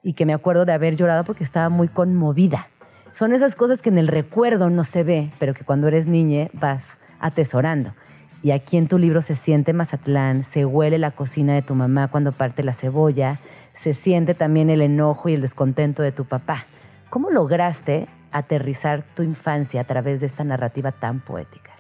[0.03, 2.69] Y que me acuerdo de haber llorado porque estaba muy conmovida.
[3.13, 6.49] Son esas cosas que en el recuerdo no se ve, pero que cuando eres niña
[6.53, 7.95] vas atesorando.
[8.43, 12.09] Y aquí en tu libro se siente Mazatlán, se huele la cocina de tu mamá
[12.09, 13.41] cuando parte la cebolla,
[13.75, 16.67] se siente también el enojo y el descontento de tu papá.
[17.11, 21.73] ¿Cómo lograste aterrizar tu infancia a través de esta narrativa tan poética?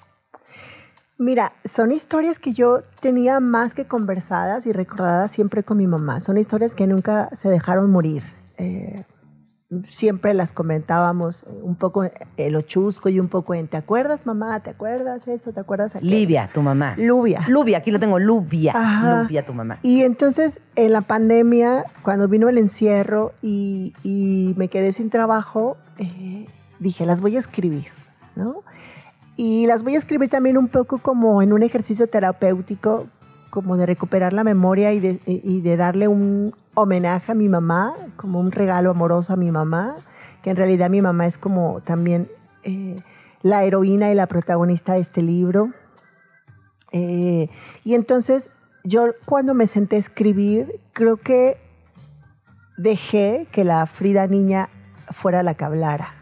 [1.18, 6.20] Mira, son historias que yo tenía más que conversadas y recordadas siempre con mi mamá.
[6.20, 8.22] Son historias que nunca se dejaron morir.
[8.56, 9.02] Eh,
[9.86, 14.60] siempre las comentábamos un poco en lo chusco y un poco en ¿te acuerdas mamá?
[14.60, 15.52] ¿Te acuerdas esto?
[15.52, 16.10] ¿Te acuerdas aquello?
[16.10, 16.94] Livia, tu mamá.
[16.96, 17.44] Lubia.
[17.48, 18.72] Lubia, aquí lo tengo, Lubia.
[18.74, 19.22] Ajá.
[19.22, 19.78] Lubia, tu mamá.
[19.82, 25.76] Y entonces en la pandemia, cuando vino el encierro y, y me quedé sin trabajo,
[25.98, 26.46] eh,
[26.78, 27.88] dije, las voy a escribir,
[28.36, 28.62] ¿no?
[29.36, 33.06] Y las voy a escribir también un poco como en un ejercicio terapéutico,
[33.50, 37.94] como de recuperar la memoria y de, y de darle un homenaje a mi mamá,
[38.16, 39.96] como un regalo amoroso a mi mamá,
[40.42, 42.28] que en realidad mi mamá es como también
[42.62, 43.02] eh,
[43.42, 45.72] la heroína y la protagonista de este libro.
[46.92, 47.48] Eh,
[47.84, 48.50] y entonces
[48.84, 51.56] yo cuando me senté a escribir, creo que
[52.76, 54.68] dejé que la Frida niña
[55.10, 56.14] fuera la que hablara.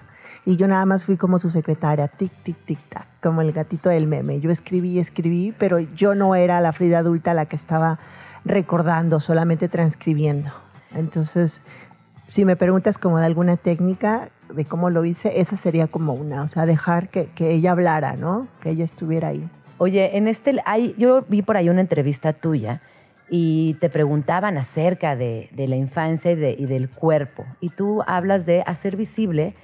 [0.47, 3.91] Y yo nada más fui como su secretaria, tic, tic, tic, tac, como el gatito
[3.91, 4.41] del meme.
[4.41, 7.99] Yo escribí, escribí, pero yo no era la Frida adulta la que estaba
[8.47, 10.51] recordando, solamente transcribiendo.
[10.95, 11.63] Entonces,
[12.29, 16.43] si me preguntas como de alguna técnica de cómo lo hice, esa sería como una,
[16.43, 18.49] o sea, dejar que, que ella hablara, ¿no?
[18.61, 19.49] Que ella estuviera ahí.
[19.79, 22.81] Oye, en este, hay, yo vi por ahí una entrevista tuya
[23.29, 27.45] y te preguntaban acerca de, de la infancia y, de, y del cuerpo.
[27.61, 29.55] Y tú hablas de hacer visible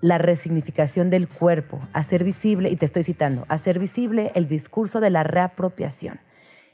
[0.00, 5.10] la resignificación del cuerpo, hacer visible, y te estoy citando, hacer visible el discurso de
[5.10, 6.20] la reapropiación.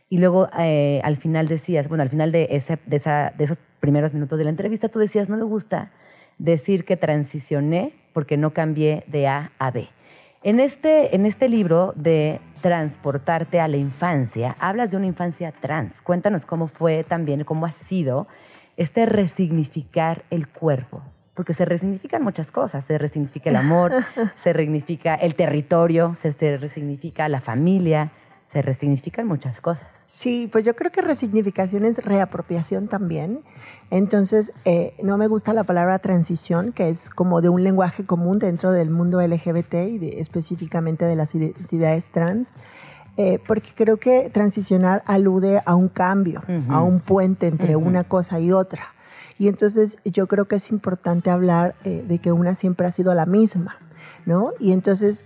[0.08, 3.60] Y luego eh, al final decías, bueno, al final de, ese, de, esa, de esos
[3.80, 5.90] primeros minutos de la entrevista, tú decías, no me gusta
[6.38, 9.88] decir que transicioné porque no cambié de A a B.
[10.42, 16.02] En este, en este libro de Transportarte a la infancia, hablas de una infancia trans.
[16.02, 18.28] Cuéntanos cómo fue también, cómo ha sido
[18.76, 21.02] este resignificar el cuerpo,
[21.34, 22.84] porque se resignifican muchas cosas.
[22.84, 23.92] Se resignifica el amor,
[24.36, 28.12] se resignifica el territorio, se, se resignifica la familia,
[28.48, 29.88] se resignifican muchas cosas.
[30.08, 33.40] Sí, pues yo creo que resignificación es reapropiación también.
[33.90, 38.38] Entonces, eh, no me gusta la palabra transición, que es como de un lenguaje común
[38.38, 42.52] dentro del mundo LGBT y de, específicamente de las identidades trans.
[43.18, 46.74] Eh, porque creo que transicionar alude a un cambio, uh -huh.
[46.74, 47.86] a un puente entre uh -huh.
[47.86, 48.94] una cosa y otra.
[49.38, 53.14] Y entonces yo creo que es importante hablar eh, de que una siempre ha sido
[53.14, 53.78] la misma,
[54.24, 54.52] ¿no?
[54.58, 55.24] Y entonces,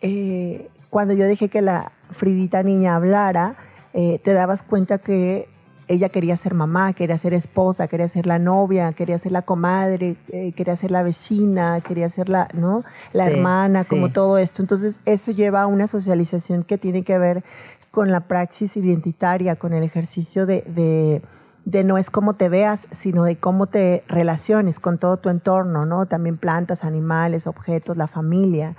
[0.00, 3.56] eh, cuando yo dejé que la Fridita niña hablara,
[3.92, 5.48] eh, te dabas cuenta que
[5.88, 10.16] ella quería ser mamá, quería ser esposa, quería ser la novia, quería ser la comadre,
[10.28, 12.84] eh, quería ser la vecina, quería ser la, ¿no?
[13.12, 13.90] la sí, hermana, sí.
[13.90, 14.62] como todo esto.
[14.62, 17.42] Entonces, eso lleva a una socialización que tiene que ver
[17.90, 21.22] con la praxis identitaria, con el ejercicio de, de
[21.68, 25.84] de no es cómo te veas, sino de cómo te relaciones con todo tu entorno,
[25.84, 26.06] ¿no?
[26.06, 28.74] También plantas, animales, objetos, la familia.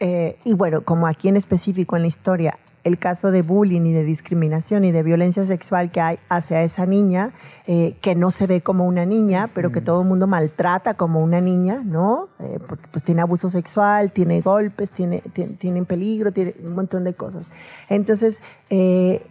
[0.00, 3.92] Eh, y bueno, como aquí en específico en la historia, el caso de bullying y
[3.92, 7.32] de discriminación y de violencia sexual que hay hacia esa niña,
[7.66, 11.22] eh, que no se ve como una niña, pero que todo el mundo maltrata como
[11.22, 12.28] una niña, ¿no?
[12.40, 17.04] Eh, porque pues tiene abuso sexual, tiene golpes, tiene, tiene, tiene peligro, tiene un montón
[17.04, 17.50] de cosas.
[17.88, 19.22] Entonces, eh,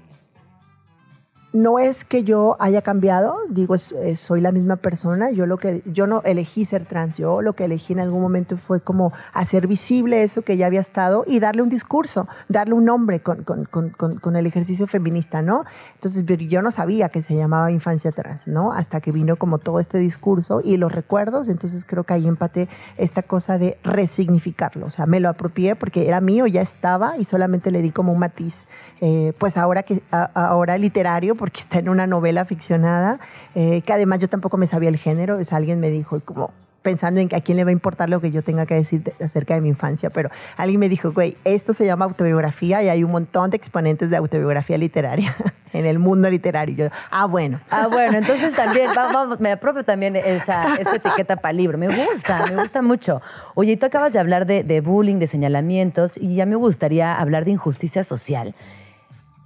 [1.58, 6.06] no es que yo haya cambiado, digo, soy la misma persona, yo, lo que, yo
[6.06, 10.22] no elegí ser trans, yo lo que elegí en algún momento fue como hacer visible
[10.22, 14.46] eso que ya había estado y darle un discurso, darle un nombre con, con el
[14.46, 15.64] ejercicio feminista, ¿no?
[15.96, 18.72] Entonces yo no sabía que se llamaba infancia trans, ¿no?
[18.72, 22.70] Hasta que vino como todo este discurso y los recuerdos, entonces creo que ahí empaté
[22.98, 27.26] esta cosa de resignificarlo, o sea, me lo apropié porque era mío, ya estaba y
[27.26, 28.68] solamente le di como un matiz,
[29.02, 33.20] eh, pues ahora, que, a, ahora literario, porque está en una novela ficcionada,
[33.56, 36.52] eh, que además yo tampoco me sabía el género, sea, alguien me dijo como
[36.88, 39.56] pensando en a quién le va a importar lo que yo tenga que decir acerca
[39.56, 43.12] de mi infancia, pero alguien me dijo, güey, esto se llama autobiografía y hay un
[43.12, 45.36] montón de exponentes de autobiografía literaria
[45.74, 46.76] en el mundo literario.
[46.76, 47.60] Yo, ah, bueno.
[47.70, 51.78] Ah, bueno, entonces también, vamos, me apropio también esa, esa etiqueta para libro.
[51.78, 53.22] Me gusta, me gusta mucho.
[53.56, 57.44] Oye, tú acabas de hablar de, de bullying, de señalamientos, y ya me gustaría hablar
[57.44, 58.56] de injusticia social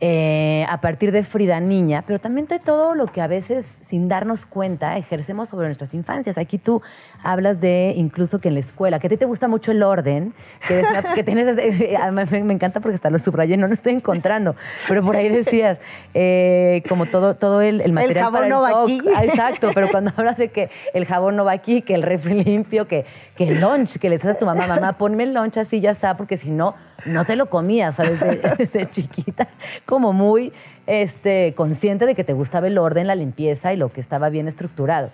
[0.01, 4.07] eh, a partir de Frida Niña, pero también de todo lo que a veces, sin
[4.07, 6.37] darnos cuenta, ejercemos sobre nuestras infancias.
[6.37, 6.81] Aquí tú
[7.23, 10.33] hablas de incluso que en la escuela, que a ti te gusta mucho el orden,
[10.67, 10.83] que,
[11.15, 11.55] que tienes,
[12.11, 14.55] me, me, encanta porque hasta lo subrayé, no lo estoy encontrando,
[14.87, 15.79] pero por ahí decías,
[16.13, 19.01] eh, como todo, todo el, el material el jabón para no el va aquí.
[19.15, 22.43] Ah, exacto, pero cuando hablas de que el jabón no va aquí, que el refri
[22.43, 25.57] limpio, que, que el lunch, que le dices a tu mamá, mamá, ponme el lunch
[25.57, 28.19] así, ya está, porque si no, no te lo comías, ¿sabes?
[28.19, 29.47] Desde, desde chiquita,
[29.85, 30.53] como muy
[30.91, 34.49] este, consciente de que te gustaba el orden, la limpieza y lo que estaba bien
[34.49, 35.09] estructurado.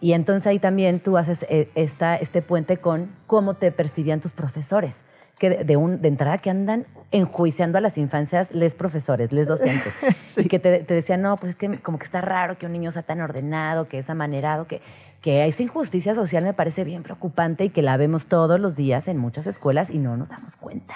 [0.00, 5.02] Y entonces ahí también tú haces esta, este puente con cómo te percibían tus profesores,
[5.36, 9.92] que de, un, de entrada que andan enjuiciando a las infancias, les profesores, les docentes.
[10.20, 10.42] Sí.
[10.42, 12.72] Y que te, te decían, no, pues es que como que está raro que un
[12.72, 14.80] niño sea tan ordenado, que es amanerado, que,
[15.20, 19.08] que esa injusticia social me parece bien preocupante y que la vemos todos los días
[19.08, 20.94] en muchas escuelas y no nos damos cuenta.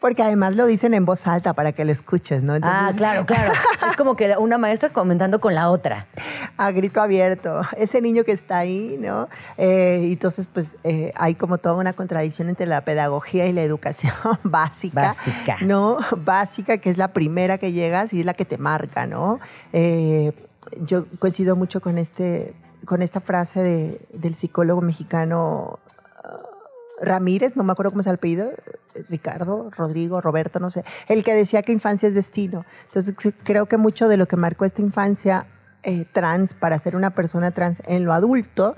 [0.00, 2.54] Porque además lo dicen en voz alta para que lo escuches, ¿no?
[2.62, 3.52] ah, claro, claro.
[3.90, 6.06] es como que una maestra comentando con la otra.
[6.56, 7.60] a grito abierto.
[7.76, 9.28] Ese niño que está ahí, ¿no?
[9.58, 13.62] Eh, y entonces, pues, eh, hay como toda una contradicción entre la pedagogía y la
[13.62, 15.02] educación básica.
[15.14, 15.56] Básica.
[15.60, 15.98] ¿No?
[16.24, 19.38] Básica, que es la primera que llegas y es la que te marca, ¿no?
[19.74, 20.32] Eh,
[20.82, 22.54] yo coincido mucho con, este,
[22.86, 25.78] con esta frase de- del psicólogo mexicano
[27.00, 28.52] Ramírez, no me acuerdo cómo es el apellido,
[29.08, 32.64] Ricardo, Rodrigo, Roberto, no sé, el que decía que infancia es destino.
[32.86, 35.46] Entonces creo que mucho de lo que marcó esta infancia
[35.82, 38.76] eh, trans para ser una persona trans en lo adulto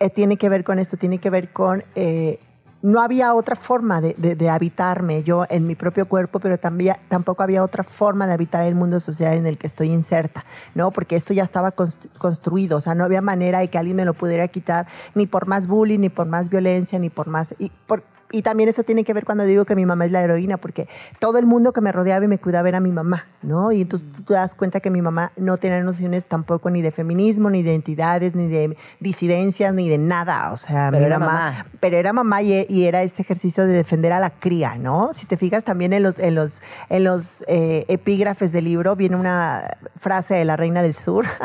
[0.00, 1.84] eh, tiene que ver con esto, tiene que ver con...
[1.94, 2.40] eh,
[2.80, 7.42] no había otra forma de, de- habitarme yo en mi propio cuerpo, pero también, tampoco
[7.42, 10.90] había otra forma de habitar el mundo social en el que estoy inserta, ¿no?
[10.92, 14.04] Porque esto ya estaba const- construido, o sea, no había manera de que alguien me
[14.04, 17.54] lo pudiera quitar, ni por más bullying, ni por más violencia, ni por más...
[17.58, 20.22] Y, por- y también eso tiene que ver cuando digo que mi mamá es la
[20.22, 20.88] heroína, porque
[21.18, 23.72] todo el mundo que me rodeaba y me cuidaba era mi mamá, ¿no?
[23.72, 26.90] Y entonces tú te das cuenta que mi mamá no tenía nociones tampoco ni de
[26.90, 30.52] feminismo, ni de identidades, ni de disidencias, ni de nada.
[30.52, 31.66] O sea, Pero mi era mamá, mamá.
[31.80, 35.10] Pero era mamá y, y era este ejercicio de defender a la cría, ¿no?
[35.12, 36.60] Si te fijas también en los, en los,
[36.90, 41.26] en los eh, epígrafes del libro viene una frase de la Reina del Sur.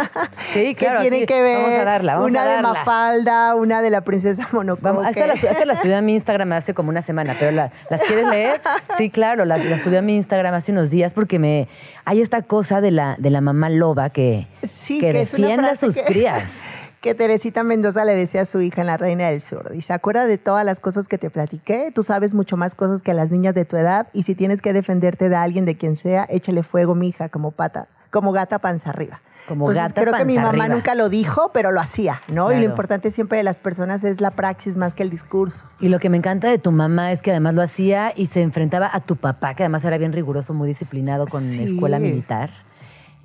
[0.53, 2.73] Sí, claro, que tiene que ver vamos a darla, vamos una a de darla.
[2.73, 4.83] Mafalda, una de la princesa Monocoque.
[4.83, 5.25] Vamos, esa
[5.65, 8.61] la, la a mi Instagram hace como una semana, pero la- ¿las quieres leer?
[8.97, 11.67] Sí, claro, las, las subí a mi Instagram hace unos días porque me
[12.05, 15.75] hay esta cosa de la, de la mamá loba que, Sí, que, que defiende a
[15.75, 16.61] sus que- crías.
[17.01, 19.71] que Teresita Mendoza le decía a su hija en La Reina del Sur.
[19.71, 23.13] Dice, acuerda de todas las cosas que te platiqué, tú sabes mucho más cosas que
[23.13, 26.25] las niñas de tu edad y si tienes que defenderte de alguien, de quien sea,
[26.29, 29.19] échale fuego, mija, como pata, como gata panza arriba.
[29.47, 30.67] Como Entonces, gata creo que mi mamá arriba.
[30.69, 32.51] nunca lo dijo, pero lo hacía, ¿no?
[32.51, 35.65] Y lo importante siempre de las personas es la praxis más que el discurso.
[35.79, 38.41] Y lo que me encanta de tu mamá es que además lo hacía y se
[38.41, 41.63] enfrentaba a tu papá, que además era bien riguroso, muy disciplinado con Sí.
[41.63, 42.51] escuela militar.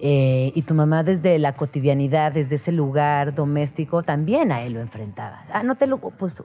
[0.00, 4.80] Eh, y tu mamá desde la cotidianidad, desde ese lugar doméstico, también a él lo
[4.80, 5.42] enfrentaba.
[5.52, 6.42] Ah, no te lo, pues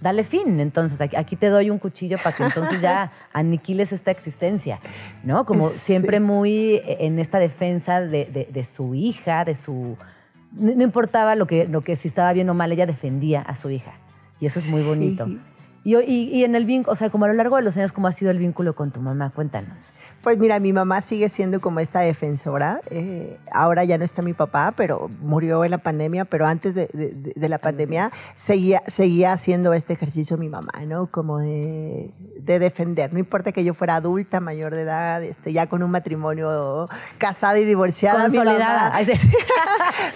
[0.00, 0.60] dale fin.
[0.60, 4.80] Entonces, aquí, aquí te doy un cuchillo para que entonces ya aniquiles esta existencia,
[5.24, 5.44] ¿no?
[5.46, 5.78] Como Sí.
[5.78, 9.96] siempre muy en esta defensa de, de- de su hija, de su...
[10.52, 13.54] No, no importaba lo que, lo que si estaba bien o mal, ella defendía a
[13.56, 13.92] su hija.
[14.40, 15.26] Y eso es muy bonito.
[15.26, 15.40] Sí.
[15.84, 17.92] Y, y- y en el vínculo, o sea, como a lo largo de los años,
[17.92, 19.30] ¿cómo ha sido el vínculo con tu mamá?
[19.34, 19.92] Cuéntanos.
[20.22, 22.80] Pues mira, mi mamá sigue siendo como esta defensora.
[22.90, 26.88] eh, ahora ya no está mi papá, pero murió en la pandemia, pero antes de,
[26.92, 31.06] de- de- de la pandemia seguía, seguía haciendo este ejercicio mi mamá, ¿no?
[31.06, 33.12] Como de, de defender.
[33.14, 37.58] No importa que yo fuera adulta, mayor de edad, este, ya con un matrimonio casada
[37.58, 38.28] y divorciada.
[38.28, 38.82] mi Consolidada.
[38.90, 39.30] mamá- Ay, sí.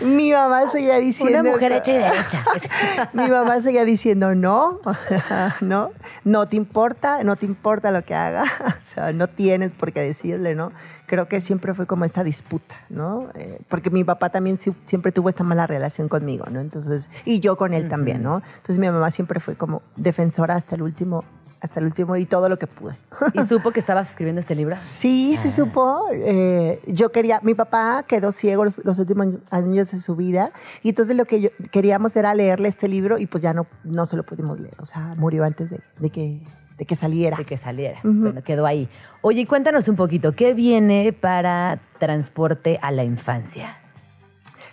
[0.04, 1.40] Mi mamá seguía diciendo...
[1.40, 2.44] Una mujer hecha y derecha.
[3.14, 4.80] mi mamá seguía diciendo no,
[5.62, 5.90] no,
[6.24, 9.93] no te importa, no te importa lo que haga, o sea, no tienes por qué
[10.00, 10.72] decirle, ¿no?
[11.06, 13.28] Creo que siempre fue como esta disputa, ¿no?
[13.34, 16.60] Eh, porque mi papá también si- siempre tuvo esta mala relación conmigo, ¿no?
[16.60, 18.42] Entonces, y yo con él también, ¿no?
[18.56, 21.24] Entonces mi mamá siempre fue como defensora hasta el último,
[21.60, 22.94] hasta el último y todo lo que pude.
[23.32, 24.76] ¿Y supo que estabas escribiendo este libro?
[24.78, 26.02] Sí, sí supo.
[26.12, 30.50] Eh, yo quería, mi papá quedó ciego los, los últimos años de su vida
[30.82, 34.04] y entonces lo que yo, queríamos era leerle este libro y pues ya no, no
[34.04, 34.74] se lo pudimos leer.
[34.78, 36.42] O sea, murió antes de, de que,
[36.78, 37.36] de que saliera.
[37.36, 38.00] De que saliera.
[38.02, 38.88] Bueno, quedó ahí.
[39.20, 43.78] Oye, y cuéntanos un poquito, ¿qué viene para Transporte a la Infancia?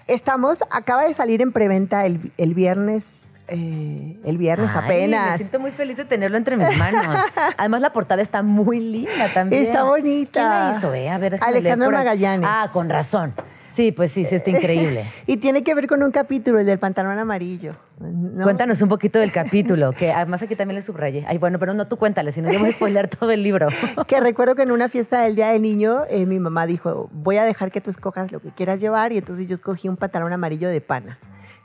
[0.08, 3.12] Estamos, acaba de salir en preventa el, el viernes,
[3.48, 5.32] eh, el viernes Ay, apenas.
[5.32, 7.18] Me siento muy feliz de tenerlo entre mis manos.
[7.58, 9.64] Además, la portada está muy linda también.
[9.64, 10.32] Está bonita.
[10.32, 11.10] ¿Quién la hizo, eh?
[11.10, 11.92] A ver, Alejandro.
[11.92, 12.50] Magallanes.
[12.52, 13.34] Ah, con razón.
[13.74, 15.12] Sí, pues sí, sí, está increíble.
[15.28, 17.74] Y tiene que ver con un capítulo, el del pantalón amarillo.
[18.00, 18.44] ¿no?
[18.44, 21.26] Cuéntanos un poquito del capítulo, que además aquí también le subrayé.
[21.28, 23.70] Ay, bueno, pero no tú cuéntale, si no yo voy a spoiler todo el libro.
[24.08, 27.38] que recuerdo que en una fiesta del Día del Niño, eh, mi mamá dijo, voy
[27.38, 30.34] a dejar que tú escojas lo que quieras llevar, y entonces yo escogí un pantalón
[30.34, 31.20] amarillo de pana.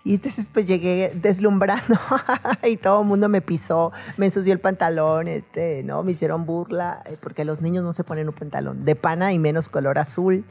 [0.05, 1.99] Y entonces pues llegué deslumbrando
[2.63, 6.05] y todo el mundo me pisó, me ensució el pantalón, este, ¿no?
[6.05, 9.41] Me hicieron burla, eh, porque los niños no se ponen un pantalón de pana y
[9.41, 10.45] menos color azul.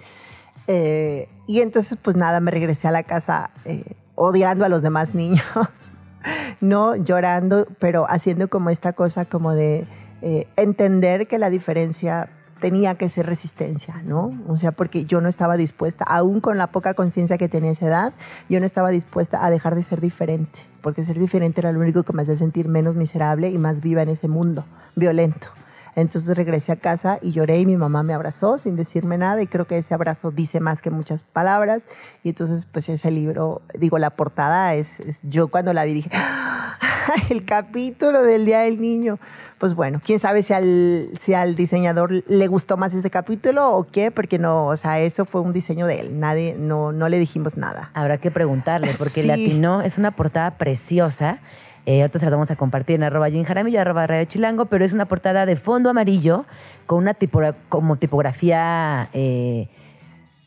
[0.67, 5.15] Eh, y entonces pues nada, me regresé a la casa eh, odiando a los demás
[5.15, 5.45] niños.
[6.61, 9.87] no llorando, pero haciendo como esta cosa como de
[10.21, 14.31] eh, entender que la diferencia tenía que ser resistencia, ¿no?
[14.47, 17.87] O sea, porque yo no estaba dispuesta, aún con la poca conciencia que tenía esa
[17.87, 18.13] edad,
[18.49, 22.03] yo no estaba dispuesta a dejar de ser diferente, porque ser diferente era lo único
[22.03, 24.65] que me hacía sentir menos miserable y más viva en ese mundo
[24.95, 25.49] violento.
[25.95, 29.47] Entonces regresé a casa y lloré y mi mamá me abrazó sin decirme nada y
[29.47, 31.87] creo que ese abrazo dice más que muchas palabras
[32.23, 36.09] y entonces pues ese libro, digo, la portada es, es yo cuando la vi dije,
[36.13, 36.77] ¡Ah!
[37.29, 39.19] el capítulo del Día del Niño.
[39.57, 43.87] Pues bueno, quién sabe si al, si al diseñador le gustó más ese capítulo o
[43.87, 47.17] qué, porque no, o sea, eso fue un diseño de él, nadie, no, no le
[47.17, 47.89] dijimos nada.
[47.93, 49.23] Habrá que preguntarle, porque Sí.
[49.23, 51.39] le atinó, es una portada preciosa.
[51.85, 54.83] Eh, ahorita se la vamos a compartir en arroba Jim Jaramillo, arroba Radio Chilango, pero
[54.83, 56.45] es una portada de fondo amarillo
[56.87, 59.67] con una tipo, como tipografía, eh,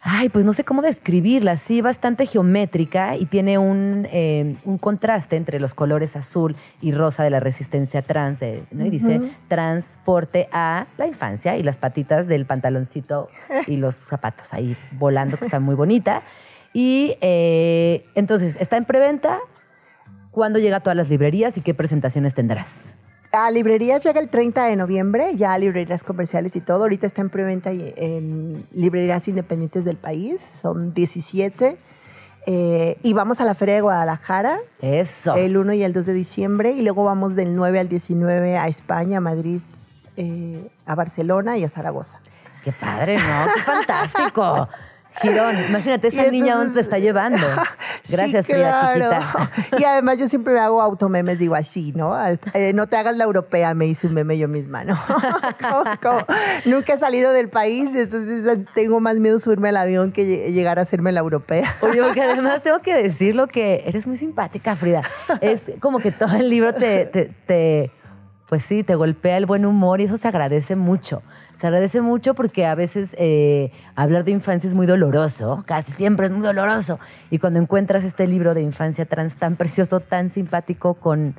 [0.01, 5.37] ay, pues no sé cómo describirla, sí, bastante geométrica y tiene un, eh, un contraste
[5.37, 8.87] entre los colores azul y rosa de la resistencia trans, eh, ¿no?
[8.87, 13.29] y dice transporte a la infancia y las patitas del pantaloncito
[13.67, 16.23] y los zapatos ahí volando, que está muy bonita.
[16.73, 19.39] Y eh, entonces, está en preventa.
[20.39, 22.95] ¿Cuándo llega a todas las librerías y qué presentaciones tendrás?
[23.33, 26.85] A librerías llega el 30 de noviembre, ya a librerías comerciales y todo.
[26.85, 31.77] Ahorita está en preventa en librerías independientes del país, son 17.
[32.47, 35.35] Eh, y vamos a la Feria de Guadalajara Eso.
[35.35, 36.71] el 1 y el 2 de diciembre.
[36.71, 39.61] Y luego vamos del 9 al 19 a España, a Madrid,
[40.17, 42.21] eh, a Barcelona y a Zaragoza.
[42.63, 43.53] Qué padre, ¿no?
[43.57, 44.69] Qué fantástico.
[45.21, 47.39] Girón, imagínate esa niña dónde te está llevando.
[48.05, 49.11] Sí, Gracias, Frida claro.
[49.11, 49.51] chiquita.
[49.79, 52.17] Y además yo siempre me hago automemes, digo así, ¿no?
[52.55, 54.99] Eh, no te hagas la europea, me hice un meme yo misma, ¿no?
[56.65, 60.53] Nunca he salido del país, entonces eh, tengo más miedo subirme al avión que lle-
[60.53, 61.77] llegar a hacerme la europea.
[61.83, 65.03] Oye, porque además tengo que decirlo que eres muy simpática, Frida.
[65.43, 67.91] Es como que todo el libro te, te- te-
[68.49, 71.23] pues sí, te golpea el buen humor y eso se agradece mucho.
[71.55, 76.27] Se agradece mucho porque a veces eh, hablar de infancia es muy doloroso, casi siempre
[76.27, 76.99] es muy doloroso.
[77.31, 81.35] Y cuando encuentras este libro de infancia trans tan precioso, tan simpático, con,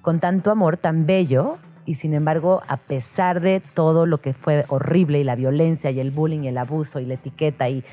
[0.00, 4.64] con tanto amor, tan bello, y sin embargo, a pesar de todo lo que fue
[4.68, 7.84] horrible y la violencia y el bullying y el abuso y la etiqueta y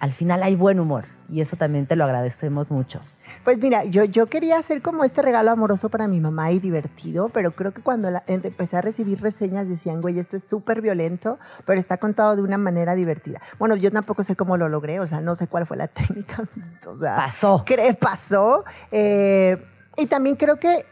[0.00, 3.00] al final hay buen humor y eso también te lo agradecemos mucho.
[3.44, 7.28] Pues mira, yo, yo quería hacer como este regalo amoroso para mi mamá y divertido,
[7.28, 11.38] pero creo que cuando la- empecé a recibir reseñas decían, güey, esto es súper violento,
[11.66, 13.40] pero está contado de una manera divertida.
[13.58, 16.44] Bueno, yo tampoco sé cómo lo logré, o sea, no sé cuál fue la técnica.
[16.86, 17.64] O sea, Pasó.
[17.64, 18.64] cre- pasó.
[18.90, 19.56] Eh,
[19.96, 20.86] y también creo que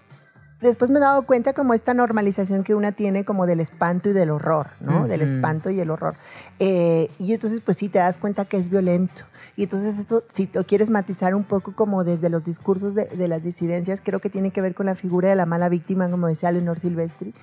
[0.61, 4.13] después me he dado cuenta como esta normalización que una tiene como del espanto y
[4.13, 5.09] del horror, ¿no?
[5.09, 6.15] Del espanto y el horror.
[6.59, 9.25] Eh, y entonces, pues sí, te das cuenta que es violento.
[9.61, 13.29] Y entonces esto, si lo quieres matizar un poco como desde los discursos de, de
[13.29, 16.29] las disidencias, creo que tiene que ver con la figura de la mala víctima, como
[16.29, 17.35] decía Leonor Silvestri,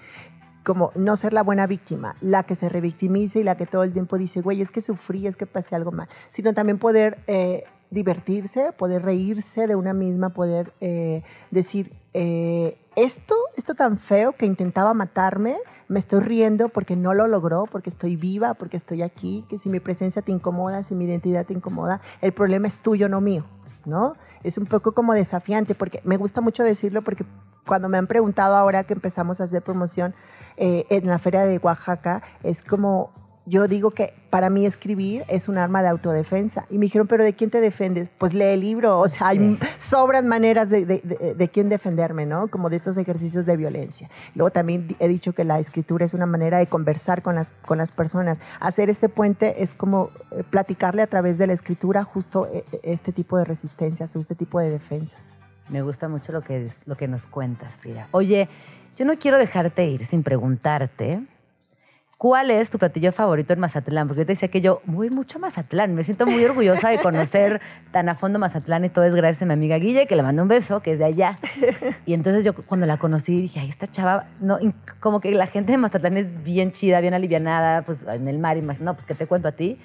[0.63, 3.93] como no ser la buena víctima, la que se revictimiza y la que todo el
[3.93, 7.65] tiempo dice, güey, es que sufrí, es que pasé algo mal, sino también poder eh,
[7.91, 14.47] divertirse, poder reírse de una misma, poder eh, decir, eh, esto, esto tan feo que
[14.47, 15.57] intentaba matarme,
[15.87, 19.69] me estoy riendo porque no lo logró, porque estoy viva, porque estoy aquí, que si
[19.69, 23.45] mi presencia te incomoda, si mi identidad te incomoda, el problema es tuyo, no mío,
[23.85, 24.15] ¿no?
[24.43, 27.25] Es un poco como desafiante, porque me gusta mucho decirlo, porque
[27.65, 30.13] cuando me han preguntado ahora que empezamos a hacer promoción
[30.57, 33.11] eh, en la feria de Oaxaca, es como,
[33.49, 36.65] yo digo que para mí escribir es un arma de autodefensa.
[36.69, 38.09] Y me dijeron, ¿pero de quién te defiendes?
[38.17, 42.25] Pues lee el libro, o sea, hay sobran maneras de, de, de- de quién defenderme,
[42.25, 42.49] ¿no?
[42.49, 44.09] Como de estos ejercicios de violencia.
[44.35, 47.77] Luego también he dicho que la escritura es una manera de conversar con las, con
[47.77, 48.39] las personas.
[48.59, 52.79] Hacer este puente es como eh, platicarle a través de la escritura justo eh, eh,
[52.83, 55.23] este tipo de resistencias o este tipo de defensas.
[55.69, 58.09] Me gusta mucho lo que, lo que nos cuentas, Frida.
[58.11, 58.49] Oye,
[58.97, 61.21] yo no quiero dejarte ir sin preguntarte
[62.17, 65.37] cuál es tu platillo favorito en Mazatlán, porque yo te decía que yo voy mucho
[65.37, 67.61] a Mazatlán, me siento muy orgullosa de conocer
[67.91, 70.41] tan a fondo Mazatlán y todo es gracias a mi amiga Guille, que le mando
[70.41, 71.37] un beso, que es de allá.
[72.05, 74.57] Y entonces yo cuando la conocí dije, ay, esta chava, no,
[74.99, 78.57] como que la gente de Mazatlán es bien chida, bien alivianada, pues en el mar,
[78.79, 79.77] no, pues que te cuento a ti.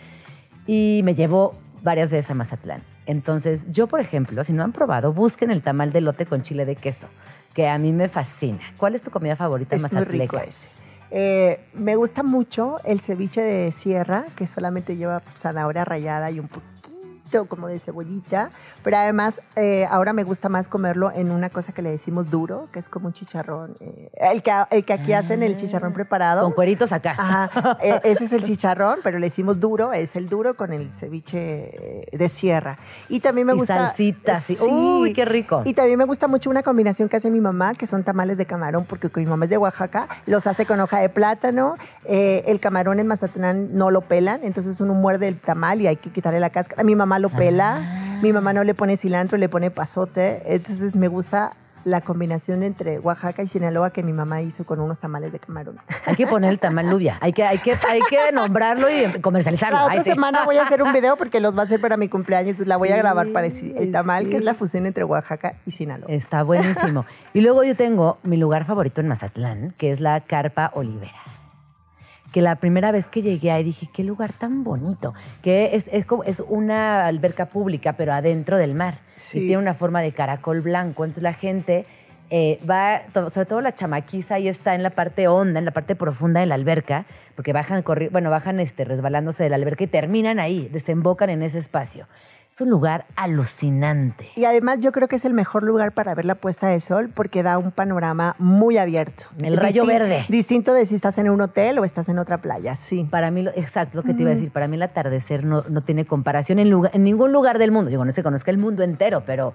[0.67, 2.81] Y me llevó varias veces a Mazatlán.
[3.07, 6.65] Entonces, yo, por ejemplo, si no han probado, busquen el tamal de lote con chile
[6.65, 7.09] de queso,
[7.53, 8.61] que a mí me fascina.
[8.79, 10.23] ¿Cuál es tu comida favorita Es muy mazatleca?
[10.23, 10.69] rico ese.
[11.15, 16.49] Eh, me gusta mucho el ceviche de sierra, que solamente lleva zanahoria rallada y un
[16.49, 16.73] poquito
[17.33, 18.51] poquito como de cebollita,
[18.83, 22.69] pero además eh, ahora me gusta más comerlo en una cosa que le decimos duro,
[22.73, 26.43] que es como un chicharrón, eh, el, que, el que aquí hacen el chicharrón preparado.
[26.43, 27.15] Con cueritos acá.
[27.19, 30.93] Ajá, e- ese es el chicharrón, pero le decimos duro, es el duro con el
[30.93, 32.77] ceviche eh, de sierra.
[33.09, 33.87] Y también me Y gusta...
[33.89, 34.57] salsita, sí.
[34.61, 35.63] Uy, qué rico.
[35.65, 38.47] Y también me gusta mucho una combinación que hace mi mamá, que son tamales de
[38.47, 41.75] camarón, porque mi mamá es de Oaxaca, los hace con hoja de plátano,
[42.05, 45.97] eh, el camarón en Mazatlán no lo pelan, entonces uno muerde el tamal y hay
[45.97, 46.83] que quitarle la cáscara.
[46.85, 48.19] Mi mamá lo pela, Ah.
[48.21, 51.53] mi mamá no le pone cilantro, le pone pasote, entonces me gusta
[51.85, 55.79] la combinación entre Oaxaca y Sinaloa que mi mamá hizo con unos tamales de camarón.
[56.07, 57.19] Hay que poner el tamal lubia.
[57.21, 59.79] Hay que, hay que, hay que nombrarlo y comercializarlo.
[59.79, 60.11] La Ay, otra sí.
[60.11, 62.69] semana voy a hacer un video porque los va a hacer para mi cumpleaños, entonces
[62.69, 66.07] la voy a grabar para el tamal, que es la fusión entre Oaxaca y Sinaloa.
[66.09, 67.05] Está buenísimo.
[67.35, 71.11] Y luego yo tengo mi lugar favorito en Mazatlán, que es la Carpa Olivera.
[72.33, 75.15] Que la primera vez que llegué ahí dije, qué lugar tan bonito.
[75.43, 79.01] Que es, es, como, es una alberca pública, pero adentro del mar.
[79.17, 79.39] Sí.
[79.39, 81.05] Y tiene una forma de caracol blanco.
[81.05, 81.87] Entonces la gente
[82.35, 85.95] eh, va, sobre todo la chamaquiza, ahí está en la parte honda, en la parte
[85.95, 87.05] profunda de la alberca,
[87.37, 91.59] porque bajan, bueno, bajan este, resbalándose de la alberca y terminan ahí, desembocan en ese
[91.59, 92.07] espacio.
[92.53, 94.29] Es un lugar alucinante.
[94.37, 97.09] Y además yo creo que es el mejor lugar para ver la puesta de sol
[97.09, 99.25] porque da un panorama muy abierto.
[99.43, 100.25] El rayo Distin- verde.
[100.29, 103.09] Distinto de si estás en un hotel o estás en otra playa, sí.
[103.11, 105.81] Para mí, exacto lo que te iba a decir, para mí el atardecer no, no
[105.81, 107.89] tiene comparación en, lugar- en ningún lugar del mundo.
[107.89, 109.55] Digo, no se conozca el mundo entero, pero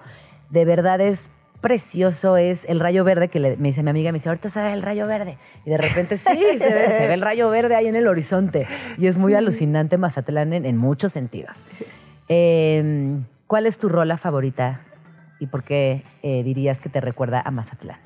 [0.50, 1.30] de verdad es
[1.60, 4.60] precioso, es el rayo verde que le- me dice mi amiga, me dice, ahorita se
[4.60, 5.38] ve el rayo verde.
[5.64, 6.24] Y de repente sí,
[6.58, 8.66] se ve, se ve el rayo verde ahí en el horizonte.
[8.96, 11.64] Y es muy alucinante Mazatlán en, en muchos sentidos.
[12.28, 14.80] Eh, ¿Cuál es tu rola favorita
[15.38, 17.98] y por qué eh, dirías que te recuerda a Mazatlán?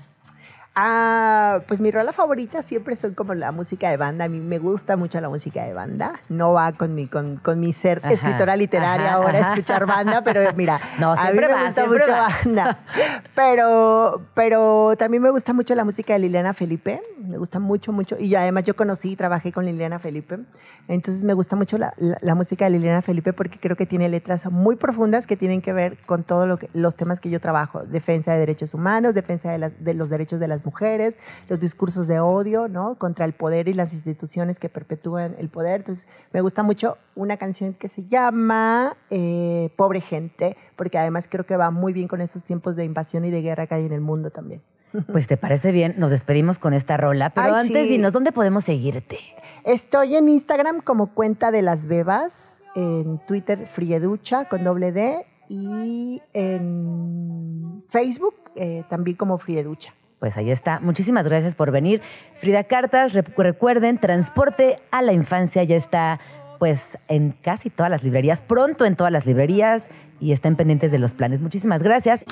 [0.74, 4.24] Ah, pues mi rola favorita siempre son como la música de banda.
[4.24, 6.14] A mí me gusta mucho la música de banda.
[6.30, 9.52] No va con mi, con, con mi ser Ajá, escritora literaria ajá, ahora ajá.
[9.52, 12.28] escuchar banda, pero mira, No, a mí me va, gusta mucho va.
[12.44, 12.78] banda.
[13.34, 17.00] Pero, pero también me gusta mucho la música de Liliana Felipe.
[17.22, 18.16] Me gusta mucho, mucho.
[18.18, 20.40] Y además yo conocí y trabajé con Liliana Felipe.
[20.88, 24.76] Entonces me gusta mucho la, música de Liliana Felipe porque creo que tiene letras muy
[24.76, 27.84] profundas que tienen que ver con todos los temas que yo trabajo.
[27.84, 31.16] Defensa de derechos humanos, defensa de los derechos de las mujeres,
[31.48, 32.96] los discursos de odio, ¿no?
[32.96, 35.80] Contra el poder y las instituciones que perpetúan el poder.
[35.80, 41.46] Entonces me gusta mucho una canción que se llama eh, Pobre Gente, porque además creo
[41.46, 43.92] que va muy bien con estos tiempos de invasión y de guerra que hay en
[43.92, 44.62] el mundo también.
[45.10, 47.88] Pues te parece bien, nos despedimos con esta rola, pero Ay, antes sí.
[47.88, 49.18] dinos, ¿dónde podemos seguirte?
[49.64, 56.20] Estoy en Instagram como cuenta de las bebas, en Twitter Frieducha con doble D y
[56.32, 59.94] en Facebook eh, también como Frieducha.
[60.18, 60.78] Pues ahí está.
[60.80, 62.00] Muchísimas gracias por venir.
[62.36, 66.20] Frida Cartas, recuerden, Transporte a la Infancia ya está
[66.58, 69.88] pues en casi todas las librerías, pronto en todas las librerías
[70.20, 71.40] y estén pendientes de los planes.
[71.40, 72.22] Muchísimas gracias.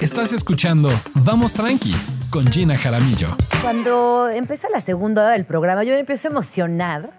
[0.00, 0.88] Estás escuchando
[1.26, 1.94] Vamos Tranqui
[2.30, 3.28] con Gina Jaramillo.
[3.60, 7.10] Cuando empieza la segunda hora del programa, yo me empiezo a emocionar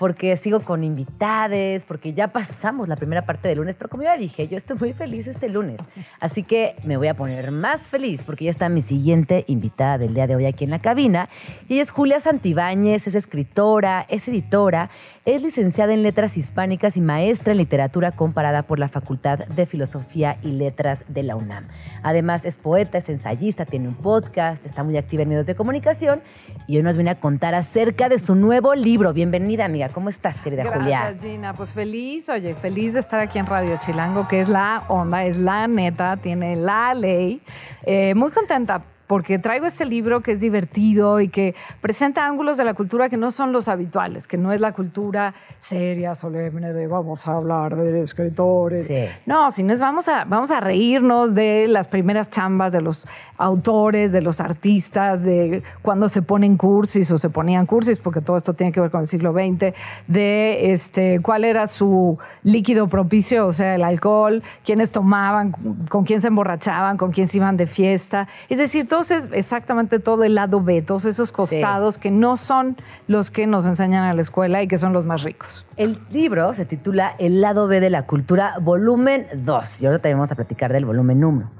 [0.00, 4.16] porque sigo con invitades, porque ya pasamos la primera parte del lunes, pero como ya
[4.16, 5.78] dije, yo estoy muy feliz este lunes.
[6.20, 10.14] Así que me voy a poner más feliz porque ya está mi siguiente invitada del
[10.14, 11.28] día de hoy aquí en la cabina.
[11.68, 14.88] Y ella es Julia Santibáñez, es escritora, es editora,
[15.26, 20.38] es licenciada en Letras Hispánicas y maestra en Literatura comparada por la Facultad de Filosofía
[20.42, 21.64] y Letras de la UNAM.
[22.02, 26.22] Además es poeta, es ensayista, tiene un podcast, está muy activa en medios de comunicación
[26.66, 29.12] y hoy nos viene a contar acerca de su nuevo libro.
[29.12, 29.89] Bienvenida, amiga.
[29.92, 31.00] ¿Cómo estás, querida Julia?
[31.00, 31.54] Gracias, Gina.
[31.54, 35.38] Pues feliz, oye, feliz de estar aquí en Radio Chilango, que es la onda, es
[35.38, 37.42] la neta, tiene la ley.
[37.84, 42.64] Eh, muy contenta porque traigo este libro que es divertido y que presenta ángulos de
[42.64, 46.86] la cultura que no son los habituales, que no es la cultura seria, solemne de
[46.86, 48.86] vamos a hablar de escritores.
[48.86, 49.06] Sí.
[49.26, 53.04] No, sino es vamos a, vamos a reírnos de las primeras chambas de los
[53.36, 58.36] autores, de los artistas, de cuando se ponen cursis o se ponían cursis, porque todo
[58.36, 59.74] esto tiene que ver con el siglo XX,
[60.06, 65.50] de este, cuál era su líquido propicio, o sea, el alcohol, quiénes tomaban,
[65.88, 68.28] con quién se emborrachaban, con quién se iban de fiesta.
[68.48, 72.76] Es decir, todo es exactamente todo el lado B, todos esos costados que no son
[73.06, 75.64] los que nos enseñan a la escuela y que son los más ricos.
[75.76, 79.82] El libro se titula El lado B de la cultura, volumen 2.
[79.82, 81.50] Y ahora también vamos a platicar del volumen 1.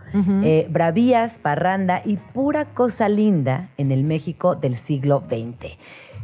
[0.42, 5.78] Eh, bravías, parranda y pura cosa linda en el México del siglo XX.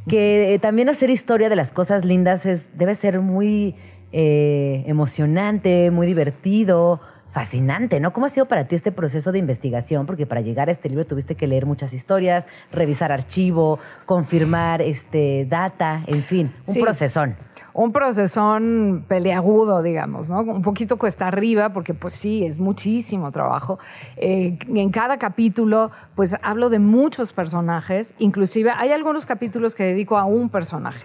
[0.08, 3.76] Que eh, también hacer historia de las cosas lindas es, debe ser muy
[4.12, 7.00] eh, emocionante, muy divertido.
[7.30, 8.12] Fascinante, ¿no?
[8.12, 10.06] ¿Cómo ha sido para ti este proceso de investigación?
[10.06, 15.46] Porque para llegar a este libro tuviste que leer muchas historias, revisar archivo, confirmar este,
[15.48, 16.80] data, en fin, un Sí.
[16.80, 17.36] procesón.
[17.78, 20.40] un procesón peleagudo, digamos, ¿no?
[20.40, 23.78] Un poquito cuesta arriba, porque pues sí, es muchísimo trabajo.
[24.16, 30.16] Eh, en cada capítulo, pues hablo de muchos personajes, inclusive hay algunos capítulos que dedico
[30.16, 31.04] a un personaje.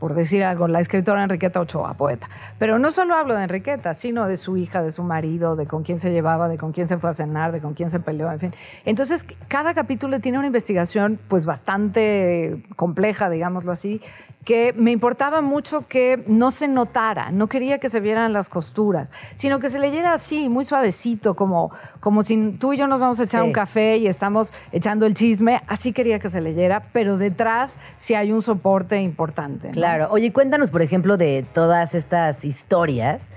[0.00, 2.28] Por decir algo, la escritora Enriqueta Ochoa, poeta.
[2.58, 5.82] Pero no solo hablo de Enriqueta, sino de su hija, de su marido, de con
[5.82, 8.32] quién se llevaba, de con quién se fue a cenar, de con quién se peleó,
[8.32, 8.54] en fin.
[8.86, 14.00] Entonces, cada capítulo tiene una investigación pues bastante compleja, digámoslo así,
[14.44, 19.12] que me importaba mucho que no se notara, no quería que se vieran las costuras,
[19.34, 21.70] sino que se leyera así, muy suavecito, como,
[22.00, 23.46] como si tú y yo nos vamos a echar Sí.
[23.46, 28.14] un café y estamos echando el chisme, así quería que se leyera, pero detrás sí
[28.14, 29.68] hay un soporte importante.
[29.68, 29.74] ¿no?
[29.74, 30.08] Claro.
[30.10, 33.28] Oye, cuéntanos, por ejemplo, de todas estas historias.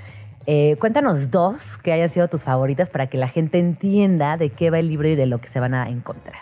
[0.45, 4.69] Eh, cuéntanos dos que hayan sido tus favoritas para que la gente entienda de qué
[4.71, 6.41] va el libro y de lo que se van a encontrar.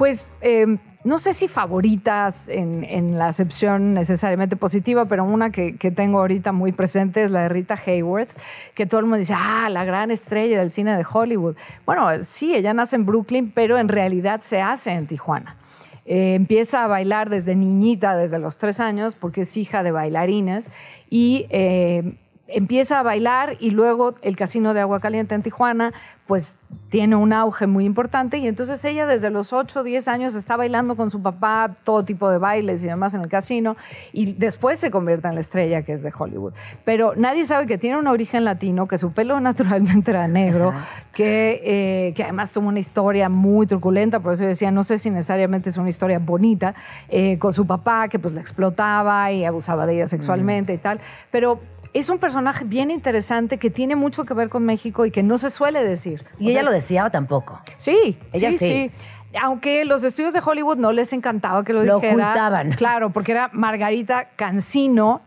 [0.00, 5.90] Pues eh, no sé si favoritas en, la acepción necesariamente positiva, pero una que, que
[5.90, 8.30] tengo ahorita muy presente es la de Rita Hayworth,
[8.74, 11.54] que todo el mundo dice, ah, la gran estrella del cine de Hollywood.
[11.84, 15.58] Bueno, sí, ella nace en Brooklyn, pero en realidad se hace en Tijuana.
[16.06, 20.70] Eh, empieza a bailar desde niñita, desde los tres años, porque es hija de bailarines,
[21.10, 22.14] y eh,
[22.52, 25.92] empieza a bailar y luego el casino de agua caliente en Tijuana
[26.30, 26.56] pues
[26.90, 30.56] tiene un auge muy importante y entonces ella desde los 8 o 10 años está
[30.56, 33.76] bailando con su papá todo tipo de bailes y demás en el casino
[34.12, 36.52] y después se convierte en la estrella que es de Hollywood.
[36.84, 40.72] Pero nadie sabe que tiene un origen latino, que su pelo naturalmente era negro,
[41.12, 44.98] que, eh, que además tuvo una historia muy truculenta, por eso yo decía, no sé
[44.98, 46.76] si necesariamente es una historia bonita,
[47.08, 51.00] eh, con su papá que pues la explotaba y abusaba de ella sexualmente y tal,
[51.32, 51.58] pero
[51.92, 55.38] es un personaje bien interesante que tiene mucho que ver con México y que no
[55.38, 56.24] se suele decir.
[56.38, 57.60] ¿Y O ella sea, lo decía o tampoco?
[57.78, 58.68] Sí, Ella sí, sí.
[58.68, 59.36] sí.
[59.40, 62.14] Aunque los estudios de Hollywood no les encantaba que lo, Lo dijera.
[62.14, 62.72] ocultaban.
[62.72, 65.20] Claro, porque era Margarita Cancino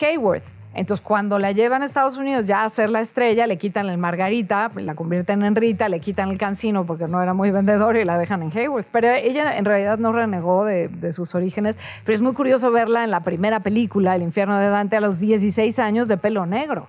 [0.00, 0.44] Hayworth.
[0.74, 3.98] Entonces, cuando la llevan a Estados Unidos ya a ser la estrella, le quitan el
[3.98, 8.04] Margarita, la convierten en Rita, le quitan el Cancino porque no era muy vendedor y
[8.04, 8.86] la dejan en Hayworth.
[8.92, 11.78] Pero ella en realidad no renegó de sus orígenes.
[12.04, 15.18] Pero es muy curioso verla en la primera película, El infierno de Dante, a los
[15.18, 16.88] 16 años de pelo negro.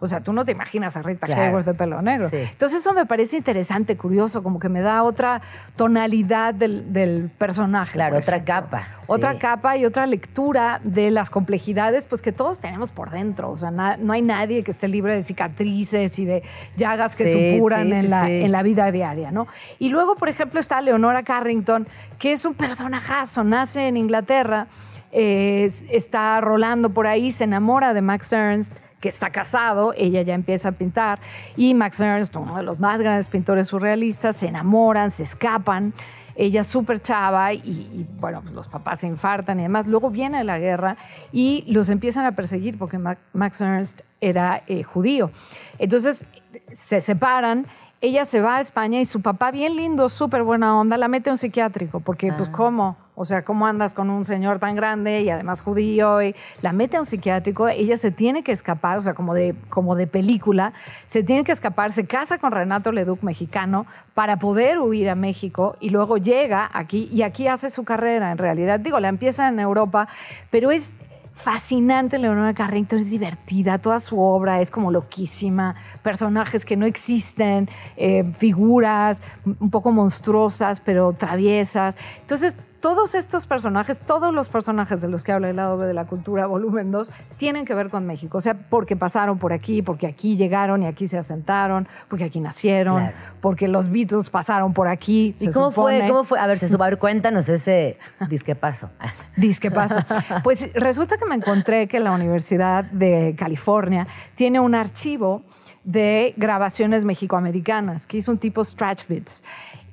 [0.00, 1.42] O sea, tú no te imaginas a Rita Claro.
[1.42, 2.28] Hayworth de pelo negro.
[2.28, 2.36] Sí.
[2.36, 5.42] Entonces eso me parece interesante, curioso, como que me da otra
[5.74, 7.94] tonalidad del, del personaje.
[7.94, 12.90] Claro, otra capa, Otra capa y otra lectura de las complejidades pues que todos tenemos
[12.90, 13.50] por dentro.
[13.50, 16.42] O sea, na- no hay nadie que esté libre de cicatrices y de
[16.76, 18.32] llagas que Sí, supuran en, la, sí.
[18.42, 19.46] en la vida diaria, ¿no?
[19.78, 21.88] Y luego, por ejemplo, está Leonora Carrington,
[22.18, 24.66] que es un personajazo, nace en Inglaterra,
[25.10, 30.22] eh, es- está rolando por ahí, se enamora de Max Ernst, que está casado, ella
[30.22, 31.20] ya empieza a pintar,
[31.56, 35.92] y Max Ernst, uno de los más grandes pintores surrealistas, se enamoran, se escapan,
[36.34, 39.88] ella es súper chava y, y, bueno, pues los papás se infartan y demás.
[39.88, 40.96] Luego viene la guerra
[41.32, 45.32] y los empiezan a perseguir porque Ma- Max Ernst era eh, judío.
[45.80, 46.26] Entonces
[46.72, 47.66] se separan.
[48.00, 51.30] Ella se va a España y su papá, bien lindo, súper buena onda, la mete
[51.30, 51.98] a un psiquiátrico.
[51.98, 52.96] Porque, pues, ¿cómo?
[53.16, 56.22] O sea, ¿cómo andas con un señor tan grande y además judío?
[56.22, 59.56] Y la mete a un psiquiátrico, ella se tiene que escapar, o sea, como de,
[59.68, 60.72] como de película,
[61.06, 65.76] se tiene que escapar, se casa con Renato Leduc, mexicano, para poder huir a México
[65.80, 68.78] y luego llega aquí y aquí hace su carrera, en realidad.
[68.78, 70.06] Digo, la empieza en Europa,
[70.50, 70.94] pero es
[71.38, 77.68] fascinante Leonora Carrington, es divertida, toda su obra es como loquísima, personajes que no existen,
[77.96, 81.96] eh, figuras un poco monstruosas, pero traviesas.
[82.20, 85.94] Entonces, todos estos personajes, todos los personajes de los que habla el lado B de
[85.94, 88.38] la cultura, volumen 2, tienen que ver con México.
[88.38, 92.40] O sea, porque pasaron por aquí, porque aquí llegaron y aquí se asentaron, porque aquí
[92.40, 93.16] nacieron, Claro.
[93.40, 95.34] porque los Beatles pasaron por aquí.
[95.40, 96.04] ¿Y se cómo fue?
[96.08, 96.38] ¿Cómo fue?
[96.38, 97.98] A ver, se suba, a ver, cuéntanos ese
[98.28, 98.90] disque paso.
[99.36, 99.98] Dice paso.
[100.42, 105.42] Pues resulta que me encontré que la Universidad de California tiene un archivo
[105.84, 109.42] de grabaciones mexicoamericanas, que hizo un tipo Stretch Bits.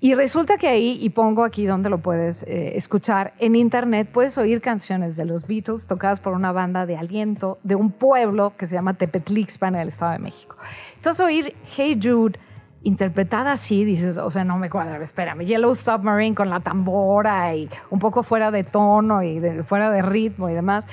[0.05, 4.37] Y resulta que ahí, y pongo aquí donde lo puedes eh, escuchar, en internet puedes
[4.37, 8.67] oír canciones de los Beatles tocadas por una banda de aliento de un pueblo que
[8.67, 10.57] se llama Tepetlixpan en el Estado de México.
[10.93, 12.37] Entonces oír Hey Jude
[12.83, 17.67] interpretada así, dices, o sea, no me cuadra, espérame, Yellow Submarine con la tambora y
[17.89, 20.85] un poco fuera de tono y de- fuera de ritmo y demás,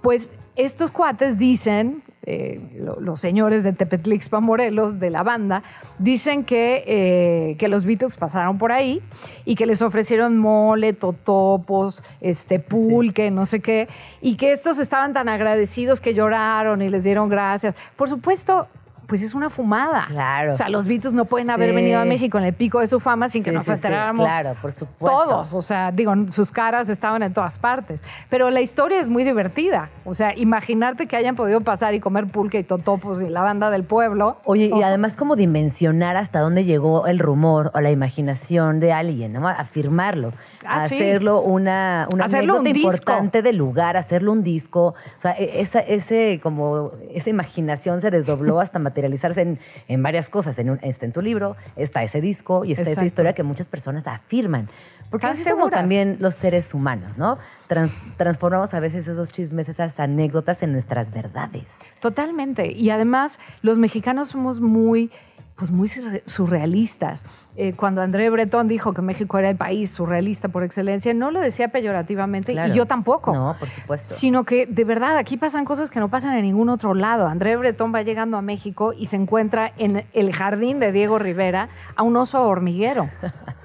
[0.00, 5.62] pues estos cuates dicen, eh, lo- los señores de Tepetlixpan Morelos, de la banda,
[5.98, 9.00] dicen que, eh, que los Beatles pasaron por ahí
[9.46, 13.88] y que les ofrecieron mole, totopos, este, pulque, no sé qué,
[14.20, 17.74] y que estos estaban tan agradecidos que lloraron y les dieron gracias.
[17.96, 18.66] Por supuesto,
[19.08, 20.04] pues es una fumada.
[20.08, 20.52] Claro.
[20.52, 23.00] O sea, los Beatles no pueden haber venido a México en el pico de su
[23.00, 24.26] fama sin que nos sí, enteráramos.
[24.26, 25.24] claro, por supuesto.
[25.24, 25.54] Todos.
[25.54, 28.00] O sea, digo, sus caras estaban en todas partes.
[28.28, 29.88] Pero la historia es muy divertida.
[30.04, 33.70] O sea, imaginarte que hayan podido pasar y comer pulque y totopos y la banda
[33.70, 34.36] del pueblo.
[34.44, 39.32] Oye, y además como dimensionar hasta dónde llegó el rumor o la imaginación de alguien,
[39.32, 39.48] ¿no?
[39.48, 40.32] Afirmarlo,
[40.66, 44.88] Ah, hacerlo una, una Hacerlo un importante del lugar, hacerlo un disco.
[45.16, 50.28] O sea, e- esa, ese, como, esa imaginación se desdobló hasta materializarse en, en varias
[50.28, 50.58] cosas.
[50.58, 53.68] En un- está en tu libro, está ese disco y está esa historia que muchas
[53.68, 54.68] personas afirman.
[55.10, 57.38] Porque así somos también los seres humanos, ¿no?
[57.66, 61.70] Trans- transformamos a veces esos chismes, esas anécdotas en nuestras verdades.
[62.00, 62.72] Totalmente.
[62.72, 65.10] Y además, los mexicanos somos muy,
[65.58, 67.26] pues muy surre- surrealistas.
[67.56, 71.40] Eh, cuando André Breton dijo que México era el país surrealista por excelencia, no lo
[71.40, 72.72] decía peyorativamente Claro.
[72.72, 73.34] y yo tampoco.
[73.34, 74.14] No, por supuesto.
[74.14, 77.26] Sino que de verdad aquí pasan cosas que no pasan en ningún otro lado.
[77.26, 81.68] André Breton va llegando a México y se encuentra en el jardín de Diego Rivera
[81.96, 83.10] a un oso hormiguero.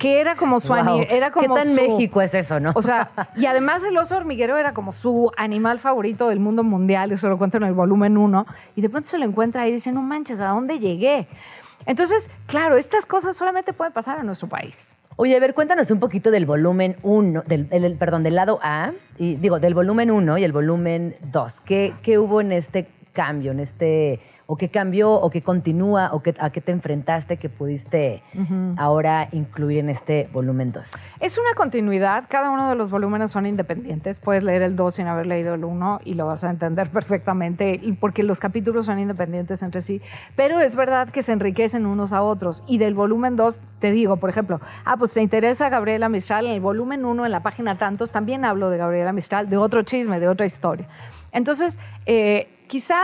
[0.00, 1.04] Que era como su Wow.
[1.10, 2.72] era como ¿Qué tan su- México es eso, no?
[2.74, 7.12] o sea, y además el oso hormiguero era como su animal favorito del mundo mundial,
[7.12, 8.46] eso lo cuento en el volumen 1,
[8.76, 11.28] y de pronto se lo encuentra ahí y dice, no manches, ¿a dónde llegué?
[11.86, 14.96] Entonces, claro, estas cosas solamente pueden pasar en nuestro país.
[15.16, 18.92] Oye, a ver, cuéntanos un poquito del volumen 1, del, el- perdón, del lado A,
[19.18, 21.60] y digo, del volumen 1 y el volumen 2.
[21.60, 24.20] ¿Qué, ¿Qué hubo en este cambio, en este,
[24.52, 28.24] o qué cambió, o qué continúa, o qué, a qué te enfrentaste que pudiste
[28.76, 30.90] ahora incluir en este volumen 2?
[31.20, 35.06] Es una continuidad, cada uno de los volúmenes son independientes, puedes leer el 2 sin
[35.06, 39.62] haber leído el 1 y lo vas a entender perfectamente porque los capítulos son independientes
[39.62, 40.02] entre sí,
[40.34, 42.64] pero es verdad que se enriquecen unos a otros.
[42.66, 46.52] Y del volumen 2 te digo, por ejemplo, ah, pues te interesa Gabriela Mistral, en
[46.54, 50.18] el volumen 1 en la página tantos también hablo de Gabriela Mistral, de otro chisme,
[50.18, 50.88] de otra historia.
[51.30, 52.98] Entonces, eh, quizá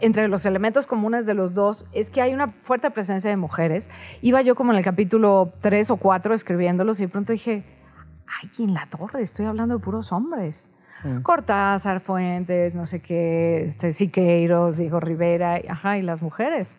[0.00, 3.90] entre los elementos comunes de los dos es que hay una fuerte presencia de mujeres.
[4.22, 7.64] Iba yo como en el capítulo 3 o 4 escribiéndolos y de pronto dije,
[8.42, 10.68] ay, en la torre, estoy hablando de puros hombres.
[11.22, 16.76] Cortázar, Fuentes, no sé qué, este, Siqueiros, Diego Rivera, y- ajá, y las mujeres.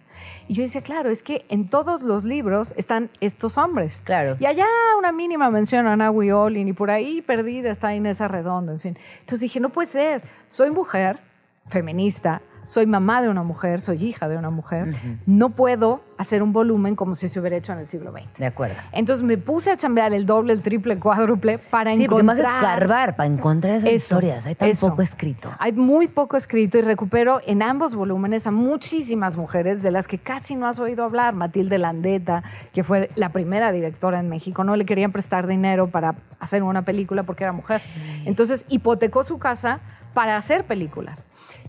[0.47, 4.03] Y yo decía, claro, es que en todos los libros están estos hombres.
[4.05, 4.38] Claro.
[4.39, 4.67] Y allá
[4.99, 8.97] una mínima mención a Ana Olin y por ahí perdida está Inés Arredondo, en fin.
[9.22, 11.19] Entonces dije, no puede ser, soy mujer,
[11.67, 14.95] feminista, soy mamá de una mujer, soy hija de una mujer,
[15.26, 18.38] no puedo hacer un volumen como si se hubiera hecho en el siglo XX.
[18.38, 18.76] De acuerdo.
[18.91, 22.38] Entonces me puse a chambear el doble, el triple, el cuádruple para Sí, porque más
[22.38, 22.62] encontrar...
[22.62, 24.45] escarbar para encontrar esas Eso, historias.
[24.45, 24.89] Hay tan eso.
[24.89, 25.51] poco escrito.
[25.57, 30.20] Hay muy poco escrito y recupero en ambos volúmenes a muchísimas mujeres de las que
[30.20, 31.34] casi no has oído hablar.
[31.34, 32.43] Matilde Landeta,
[32.74, 36.84] que fue la primera directora en México, no le querían prestar dinero para hacer una
[36.84, 37.82] película porque era mujer.
[38.26, 39.80] Entonces hipotecó su casa
[40.14, 41.28] para hacer películas.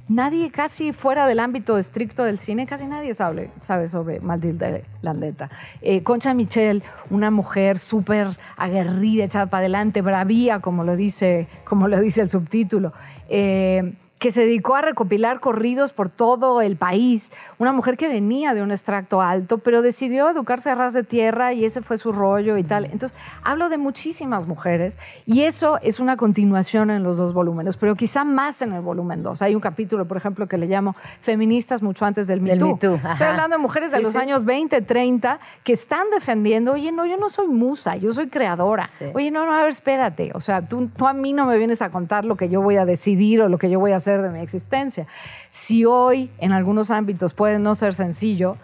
[0.09, 3.51] Nadie casi fuera del ámbito estricto del cine, casi nadie sabe,
[3.89, 5.49] sobre Matilde Landeta.
[5.81, 11.89] Eh, Concha Michel, una mujer súper aguerrida, echada para adelante, bravía, como lo dice, como
[11.89, 12.93] lo dice el subtítulo.
[13.29, 18.55] Eh, que se dedicó a recopilar corridos por todo el país, una mujer que venía
[18.55, 22.13] de un extracto alto, pero decidió educarse a ras de tierra y ese fue su
[22.13, 22.85] rollo y tal.
[22.85, 24.97] Entonces, hablo de muchísimas mujeres
[25.27, 29.25] y eso es una continuación en los dos volúmenes, pero quizá más en el volumen
[29.25, 29.43] 2.
[29.43, 32.79] Hay un capítulo, por ejemplo, que le llamo Feministas mucho antes del Me Too.
[32.81, 34.21] Estoy hablando de mujeres de Sí, los sí.
[34.21, 38.89] años 20, 30 que están defendiendo, oye, no, yo no soy musa, yo soy creadora.
[39.01, 39.07] Sí.
[39.15, 40.31] Oye, no, no, a ver, espérate.
[40.35, 42.77] O sea, tú, tú a mí no me vienes a contar lo que yo voy
[42.77, 45.07] a decidir o lo que yo voy a hacer de mi existencia.
[45.51, 48.57] Si hoy en algunos ámbitos puede no ser sencillo,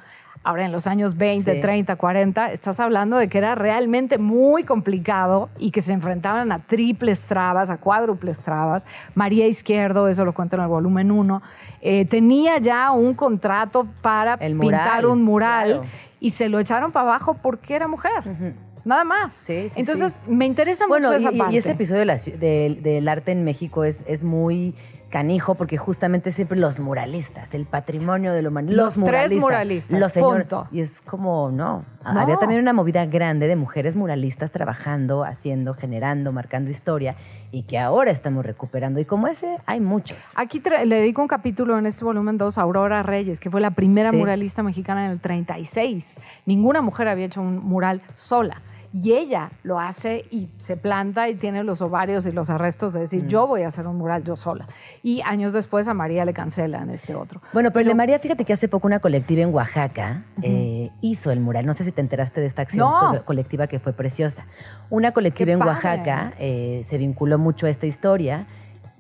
[0.45, 1.61] ahora en los años 20, Sí.
[1.61, 6.61] 30, 40, estás hablando de que era realmente muy complicado y que se enfrentaban a
[6.61, 8.87] triples trabas, a cuádruples trabas.
[9.15, 11.43] María Izquierdo, eso lo cuento en el volumen 1,
[12.09, 15.85] tenía ya un contrato para El mural, pintar un mural claro.
[16.21, 18.55] y se lo echaron para abajo porque era mujer.
[18.85, 19.33] Nada más.
[19.35, 21.55] Sí, sí, Entonces, me interesa Bueno, mucho y, esa parte.
[21.55, 24.75] y ese episodio de la del- del arte en México es, es muy
[25.11, 28.71] canijo porque justamente siempre los muralistas, el patrimonio de lo humano.
[28.73, 30.67] Los tres muralistas, Los señor- punto.
[30.71, 31.85] Y es como, no.
[32.05, 32.21] No.
[32.21, 37.17] Había también una movida grande de mujeres muralistas trabajando, haciendo, generando, marcando historia
[37.53, 39.01] y que ahora estamos recuperando.
[39.01, 40.33] Y como ese, hay muchos.
[40.37, 43.71] Aquí le dedico un capítulo en este volumen 2 a Aurora Reyes, que fue la
[43.73, 44.17] primera Sí.
[44.17, 46.21] muralista mexicana en el 36.
[46.47, 48.61] Ninguna mujer había hecho un mural sola.
[48.93, 53.01] Y ella lo hace y se planta y tiene los ovarios y los arrestos de
[53.01, 54.67] decir, yo voy a hacer un mural yo sola.
[55.03, 57.43] Y años después a María le cancelan este otro.
[57.53, 61.31] Bueno, pero el de María, fíjate que hace poco una colectiva en Oaxaca eh, hizo
[61.31, 61.67] el mural.
[61.67, 63.15] No sé si te enteraste de esta acción No.
[63.19, 64.47] co- colectiva que fue preciosa.
[64.89, 65.63] Una colectiva en.
[65.63, 68.47] Oaxaca eh, se vinculó mucho a esta historia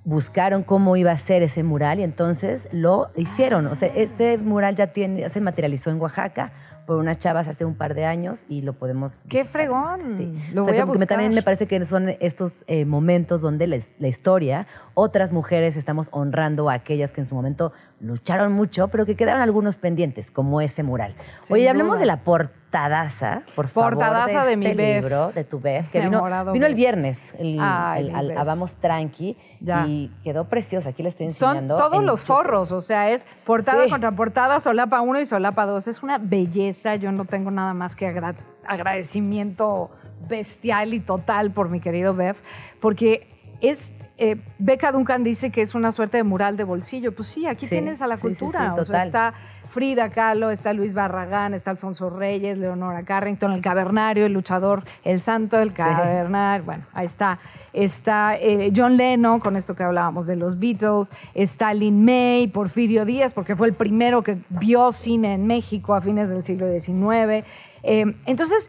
[0.04, 3.66] buscaron cómo iba a ser ese mural y entonces lo hicieron.
[3.66, 6.52] O sea, ese mural ya tiene, ya se materializó en Oaxaca
[6.88, 9.22] por unas chavas hace un par de años y lo podemos.
[9.28, 9.46] ¡Qué visitar.
[9.52, 10.00] fregón!
[10.16, 10.24] Sí.
[10.54, 11.06] Lo O sea, voy a que- que buscar.
[11.06, 16.08] también me parece que son estos eh, momentos donde la, la historia, otras mujeres estamos
[16.12, 20.62] honrando a aquellas que en su momento lucharon mucho, pero que quedaron algunos pendientes, como
[20.62, 21.14] ese mural.
[21.42, 22.00] Sin Oye, hablemos duda.
[22.00, 22.24] de la
[22.70, 23.94] portadaza, por favor.
[23.94, 25.02] Portadaza de este mi Bef.
[25.02, 26.76] libro, de tu Bef, que vino, vino el Bef.
[26.76, 28.38] viernes, el, Ay, el- mi al- Bef.
[28.38, 29.86] a Vamos Tranqui, Ya.
[29.86, 30.90] y quedó preciosa.
[30.90, 31.76] Aquí le estoy Son enseñando.
[31.76, 32.36] todos en los YouTube.
[32.36, 33.90] forros, o sea, es portada Sí.
[33.90, 35.88] contra portada, solapa 1 y solapa 2.
[35.88, 38.34] Es una belleza, yo no tengo nada más que agra-
[38.66, 39.90] agradecimiento
[40.28, 42.36] bestial y total por mi querido Bev,
[42.80, 43.26] porque
[43.60, 43.92] es...
[44.20, 47.14] Eh, Beca Duncan dice que es una suerte de mural de bolsillo.
[47.14, 48.74] Pues sí, aquí Sí, tienes a la sí, sí, sí, cultura.
[48.74, 49.32] o sea, está
[49.68, 55.20] Frida Kahlo, está Luis Barragán, está Alfonso Reyes, Leonora Carrington, el cavernario, el luchador, el
[55.20, 56.64] santo del cavernario.
[56.64, 57.38] Bueno, ahí está.
[57.72, 61.12] Está eh, John Lennon, con esto que hablábamos de los Beatles.
[61.34, 66.00] Está Lin May, Porfirio Díaz, porque fue el primero que vio cine en México a
[66.00, 67.46] fines del siglo XIX.
[67.82, 68.68] Eh, entonces,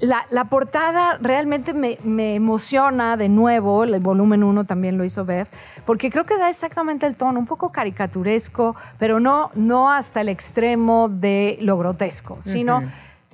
[0.00, 5.24] la, la portada realmente me, me emociona de nuevo, el volumen 1 también lo hizo
[5.24, 5.46] Bev,
[5.84, 10.28] porque creo que da exactamente el tono, un poco caricaturesco, pero no, no hasta el
[10.28, 12.82] extremo de lo grotesco, sino,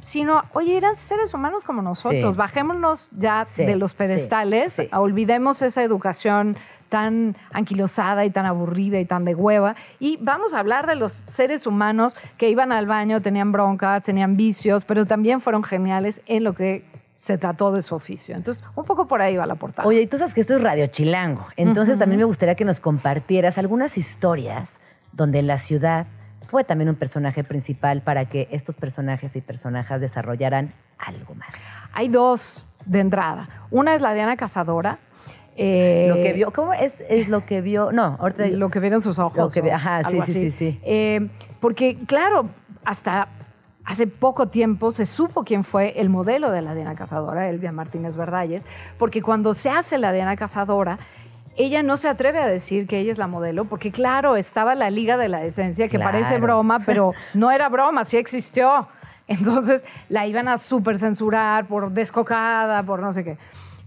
[0.01, 2.39] sino, oye, eran seres humanos como nosotros, Sí.
[2.39, 4.89] bajémonos ya Sí, de los pedestales, sí.
[4.93, 6.57] olvidemos esa educación
[6.95, 9.75] tan anquilosada y tan aburrida y tan de hueva.
[9.99, 14.37] Y vamos a hablar de los seres humanos que iban al baño, tenían broncas, tenían
[14.37, 18.37] vicios, pero también fueron geniales en lo que se trató de su oficio.
[18.37, 19.89] Entonces, un poco por ahí va la portada.
[19.89, 21.49] Oye, y tú sabes que esto es Radio Chilango.
[21.57, 24.75] Entonces también me gustaría que nos compartieras algunas historias
[25.11, 26.07] donde la ciudad
[26.47, 31.57] fue también un personaje principal para que estos personajes y personajes desarrollaran algo más.
[31.93, 33.49] Hay dos de entrada.
[33.73, 35.01] Una es la Diana Cazadora.
[35.57, 37.93] Eh, lo que vio, ¿cómo es, es lo que vio?
[37.93, 39.37] No, ahorita lo que vieron sus ojos.
[39.37, 40.79] Lo que ajá, sí, sí, sí, sí.
[40.83, 41.29] Eh,
[41.61, 42.49] porque, claro,
[42.85, 43.29] hasta
[43.85, 48.17] hace poco tiempo se supo quién fue el modelo de la Diana Cazadora, Elvia Martínez
[48.17, 48.67] Verdalles,
[48.99, 50.99] porque cuando se hace la Diana Cazadora,
[51.57, 54.91] ella no se atreve a decir que ella es la modelo, porque claro, estaba la
[54.91, 56.11] Liga de la Decencia, que Claro.
[56.13, 58.89] parece broma, pero no era broma, sí existió.
[59.29, 63.39] Entonces la iban a súper censurar por descocada, por no sé qué.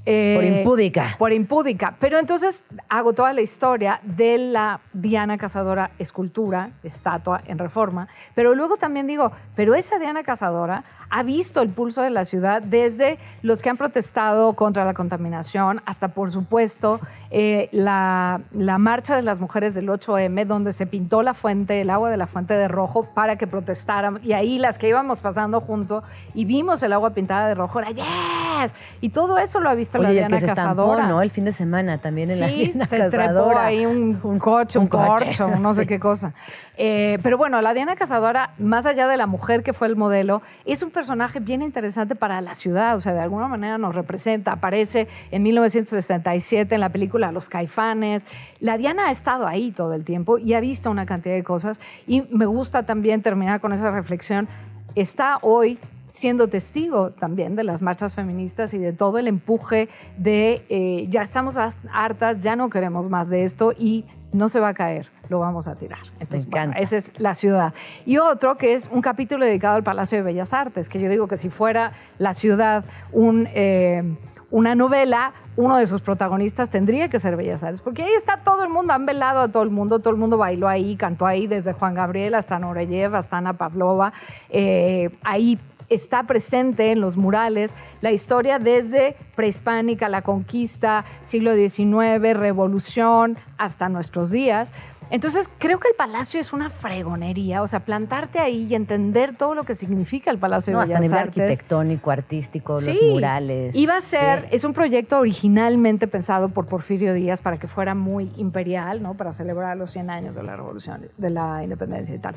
[0.09, 1.15] Eh, Por impúdica.
[1.19, 1.95] Por impúdica.
[1.99, 8.07] Pero entonces hago toda la historia de la Diana Cazadora escultura, estatua en reforma.
[8.33, 12.61] Pero luego también digo, pero esa Diana Cazadora ha visto el pulso de la ciudad
[12.61, 16.99] desde los que han protestado contra la contaminación hasta, por supuesto,
[17.31, 21.89] eh, la, la marcha de las mujeres del 8M, donde se pintó la fuente, el
[21.89, 24.19] agua de la fuente de rojo para que protestaran.
[24.23, 26.03] Y ahí las que íbamos pasando junto
[26.33, 28.71] y vimos el agua pintada de rojo, era yes.
[29.01, 31.07] Y todo eso lo ha visto la Oye, el Diana que se estampó, Cazadora.
[31.07, 31.21] ¿no?
[31.21, 33.65] El fin de semana también en la Sí, Diana se trepó Cazadora.
[33.65, 35.87] ahí un, un coche, un, un coche, corcho, no sé sí.
[35.87, 36.33] qué cosa.
[36.77, 40.41] Eh, pero bueno, la Diana Cazadora, más allá de la mujer que fue el modelo,
[40.65, 42.95] es un personaje bien interesante para la ciudad.
[42.95, 44.53] O sea, de alguna manera nos representa.
[44.53, 48.23] Aparece en 1967 en la película Los Caifanes.
[48.59, 51.79] La Diana ha estado ahí todo el tiempo y ha visto una cantidad de cosas.
[52.05, 54.47] Y me gusta también terminar con esa reflexión.
[54.95, 60.65] Está hoy siendo testigo también de las marchas feministas y de todo el empuje de
[60.69, 61.57] eh, ya estamos
[61.91, 65.67] hartas, ya no queremos más de esto y no se va a caer, lo vamos
[65.67, 65.99] a tirar.
[66.19, 67.73] Entonces, bueno, esa es la ciudad.
[68.05, 71.27] Y otro que es un capítulo dedicado al Palacio de Bellas Artes, que yo digo
[71.27, 73.47] que si fuera la ciudad un...
[73.53, 74.17] eh,
[74.49, 78.63] una novela, uno de sus protagonistas tendría que ser Bellas Artes, porque ahí está todo
[78.63, 81.47] el mundo, han velado a todo el mundo, todo el mundo bailó ahí, cantó ahí,
[81.47, 84.13] desde Juan Gabriel hasta Noreyev, hasta Ana Pavlova,
[84.49, 85.59] eh, ahí
[85.89, 93.89] está presente en los murales la historia desde prehispánica, la conquista, siglo XIX, revolución, hasta
[93.89, 94.73] nuestros días.
[95.09, 99.55] Entonces, creo que el palacio es una fregonería, o sea, plantarte ahí y entender todo
[99.55, 101.43] lo que significa el Palacio No, de hasta Bellas nivel Artes.
[101.43, 103.73] arquitectónico, artístico, los murales.
[103.75, 104.47] Iba a ser, Sí.
[104.51, 109.13] es un proyecto originalmente pensado por Porfirio Díaz para que fuera muy imperial, ¿no?
[109.15, 112.35] Para celebrar los 100 años de la revolución, de la independencia y tal.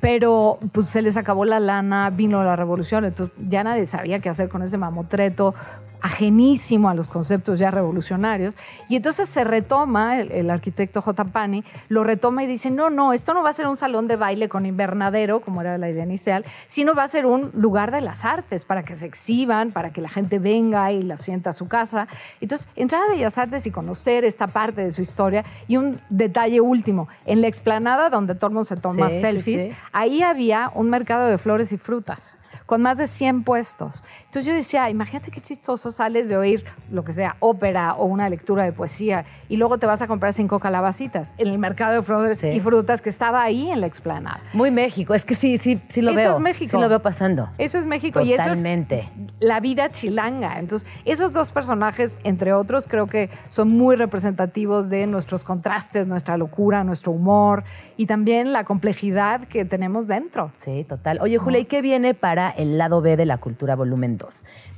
[0.00, 4.28] Pero pues se les acabó la lana, vino la revolución, entonces ya nadie sabía qué
[4.28, 5.54] hacer con ese mamotreto
[6.00, 8.54] ajenísimo a los conceptos ya revolucionarios.
[8.88, 11.24] Y entonces se retoma, el, el arquitecto J.
[11.24, 14.16] Pani lo retoma y dice, no, no, esto no va a ser un salón de
[14.16, 18.00] baile con invernadero, como era la idea inicial, sino va a ser un lugar de
[18.00, 21.52] las artes para que se exhiban, para que la gente venga y la sienta a
[21.52, 22.08] su casa.
[22.40, 25.44] Entonces, entrar a Bellas Artes y conocer esta parte de su historia.
[25.66, 29.20] Y un detalle último, en la explanada donde todo el mundo se toma Sí, sí,
[29.20, 29.70] selfies, sí.
[29.92, 32.36] ahí había un mercado de flores y frutas.
[32.66, 34.02] con más de 100 puestos.
[34.28, 36.62] Entonces yo decía, imagínate qué chistoso sales de oír
[36.92, 40.34] lo que sea, ópera o una lectura de poesía, y luego te vas a comprar
[40.34, 42.48] cinco calabacitas en el mercado de flores Sí.
[42.48, 44.40] y frutas que estaba ahí en la explanada.
[44.52, 45.14] Muy México.
[45.14, 46.32] Es que sí, sí, sí lo Eso veo.
[46.34, 46.70] es México.
[46.76, 47.48] Sí lo veo pasando.
[47.56, 48.62] Eso es México y eso es
[49.40, 50.58] la vida chilanga.
[50.58, 56.36] Entonces, esos dos personajes, entre otros, creo que son muy representativos de nuestros contrastes, nuestra
[56.36, 57.64] locura, nuestro humor
[57.96, 60.50] y también la complejidad que tenemos dentro.
[60.52, 61.18] Sí, total.
[61.22, 64.27] Oye, Julia, ¿y qué viene para el lado B de la cultura volumen 2?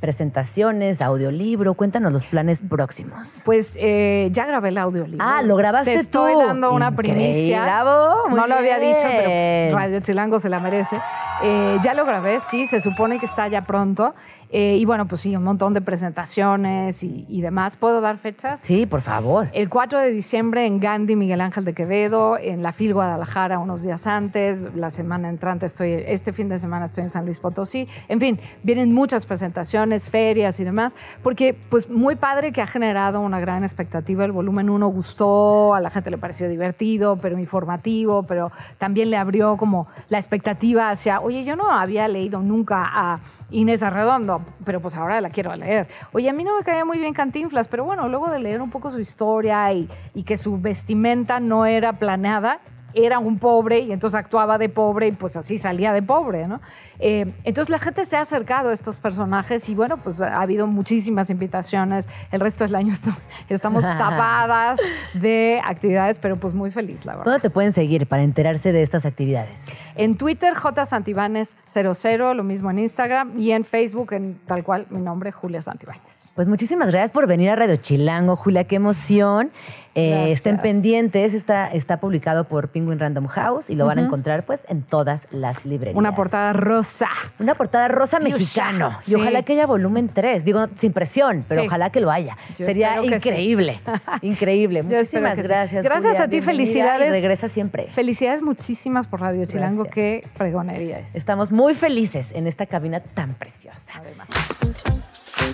[0.01, 3.43] Presentaciones, audiolibro, cuéntanos los planes próximos.
[3.45, 5.25] Pues eh, ya grabé el audiolibro.
[5.27, 6.41] Ah, lo grabaste Te estoy tú.
[6.41, 7.23] dando una Increíble.
[7.23, 7.63] primicia.
[7.63, 10.99] Bravo, no lo había dicho, pero pues, Radio Chilango se la merece.
[11.43, 14.15] Eh, ya lo grabé, sí, se supone que está ya pronto.
[14.53, 17.77] Eh, y bueno, pues sí, un montón de presentaciones y, y demás.
[17.77, 18.61] ¿Puedo dar fechas?
[18.61, 19.49] Sí, por favor.
[19.53, 23.83] El 4 de diciembre en Gandhi, Miguel Ángel de Quevedo, en la FIL Guadalajara unos
[23.83, 27.87] días antes, la semana entrante estoy, este fin de semana estoy en San Luis Potosí.
[28.09, 33.21] En fin, vienen muchas presentaciones, ferias y demás, porque pues muy padre que ha generado
[33.21, 34.25] una gran expectativa.
[34.25, 39.17] El volumen 1 gustó, a la gente le pareció divertido, pero informativo, pero también le
[39.17, 43.21] abrió como la expectativa hacia, oye, yo no había leído nunca a
[43.51, 45.89] Inés Arredondo, pero pues ahora la quiero leer.
[46.13, 48.71] Oye, a mí no me caía muy bien Cantinflas, pero bueno, luego de leer un
[48.71, 52.61] poco su historia y, y que su vestimenta no era planeada,
[52.95, 56.61] era un pobre y entonces actuaba de pobre y pues así salía de pobre, ¿no?
[56.99, 60.67] Eh, entonces la gente se ha acercado a estos personajes y bueno, pues ha habido
[60.67, 62.09] muchísimas invitaciones.
[62.31, 62.95] El resto del año
[63.49, 64.79] estamos tapadas
[65.15, 67.25] de actividades, pero pues muy feliz, la verdad.
[67.25, 69.67] ¿Dónde te pueden seguir para enterarse de estas actividades?
[69.97, 70.87] En Twitter, J.
[70.87, 75.63] Santibanes 00, lo mismo en Instagram y en Facebook, en tal cual mi nombre, Julia
[75.63, 76.33] Santibáñez.
[76.35, 79.51] Pues muchísimas gracias por venir a Radio Chilango, Julia, qué emoción.
[79.97, 84.45] Eh, estén pendientes, está, está publicado por Penguin Random House y lo van a encontrar
[84.45, 85.97] pues en todas las librerías.
[85.99, 87.09] Una portada rosa.
[87.41, 88.99] Una portada rosa Fuchsia, mexicano.
[89.09, 90.45] Y ojalá que haya volumen 3.
[90.45, 91.67] Digo, sin presión, pero Sí.
[91.67, 92.37] ojalá que lo haya.
[92.59, 93.09] Yo Sería sí.
[93.09, 93.81] increíble.
[94.23, 94.83] Increíble.
[94.85, 95.85] Muchísimas gracias.
[95.85, 96.23] Gracias Julia.
[96.23, 97.09] a ti, Bienvenida felicidades.
[97.09, 97.89] Y regresa siempre.
[97.93, 99.95] Felicidades muchísimas por Radio Chilango, Gracias.
[99.95, 101.15] qué fregonería es.
[101.17, 103.93] Estamos muy felices en esta cabina tan preciosa.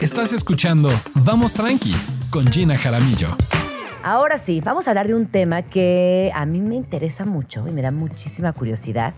[0.01, 0.91] Estás escuchando
[1.25, 1.95] Vamos Tranqui
[2.31, 3.29] con Gina Jaramillo.
[4.03, 7.73] Ahora sí, vamos a hablar de un tema que a mí me interesa mucho y
[7.73, 9.15] me da muchísima curiosidad,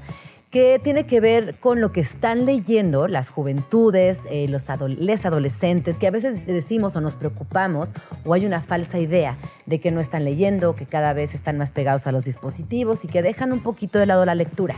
[0.51, 5.27] que tiene que ver con lo que están leyendo las juventudes, eh, los adol- les
[5.27, 7.91] adolescentes, que a veces decimos o nos preocupamos
[8.25, 11.73] o hay una falsa idea de que no están leyendo, que cada vez están más
[11.73, 14.77] pegados a los dispositivos y que dejan un poquito de lado la lectura.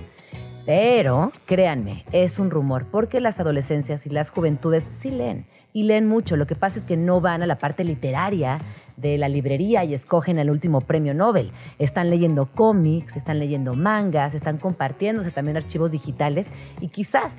[0.66, 6.06] Pero, créanme, es un rumor, porque las adolescencias y las juventudes sí leen, y leen
[6.06, 6.36] mucho.
[6.36, 8.58] Lo que pasa es que no van a la parte literaria
[9.00, 11.52] de la librería y escogen el último premio Nobel.
[11.78, 16.48] Están leyendo cómics, están leyendo mangas, están compartiéndose también archivos digitales
[16.80, 17.36] y quizás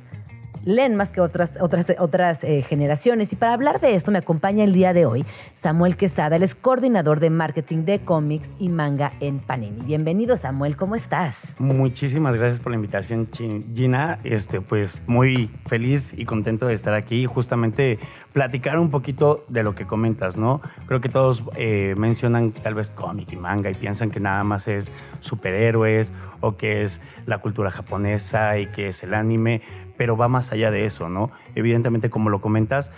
[0.66, 3.34] leen más que otras, otras, otras eh, generaciones.
[3.34, 6.56] Y para hablar de esto me acompaña el día de hoy Samuel Quesada, él es
[6.56, 9.82] coordinador de marketing de cómics y manga en Panini.
[9.82, 11.54] Bienvenido Samuel, ¿cómo estás?
[11.60, 13.28] Muchísimas gracias por la invitación,
[13.74, 14.20] Gina.
[14.24, 18.00] Este, pues muy feliz y contento de estar aquí y justamente
[18.34, 20.62] platicar un poquito de lo que comentas, ¿no?
[20.86, 24.68] Creo que todos eh, mencionan tal vez cómic y manga y piensan que nada más
[24.68, 29.62] es superhéroes o que es la cultura japonesa y que es el anime,
[29.98, 31.32] pero va más allá de eso, ¿no?
[31.56, 32.92] Evidentemente, como lo comentas,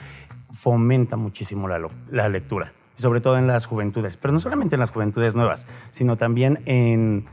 [0.51, 4.91] fomenta muchísimo la, la lectura, sobre todo en las juventudes, pero no solamente en las
[4.91, 7.25] juventudes nuevas, sino también en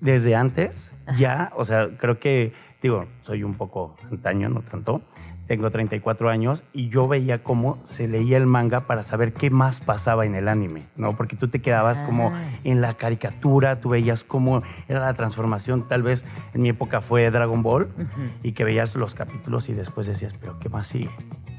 [0.00, 2.52] desde antes, ya, o sea, creo que,
[2.82, 5.00] digo, soy un poco antaño, no tanto,
[5.46, 9.80] tengo 34 años y yo veía cómo se leía el manga para saber qué más
[9.80, 11.16] pasaba en el anime, ¿no?
[11.16, 12.42] Porque tú te quedabas como Ah.
[12.64, 16.24] en la caricatura, tú veías cómo era la transformación, tal vez
[16.54, 17.88] en mi época fue Dragon Ball,
[18.42, 21.10] y que veías los capítulos y después decías, pero ¿qué más sigue?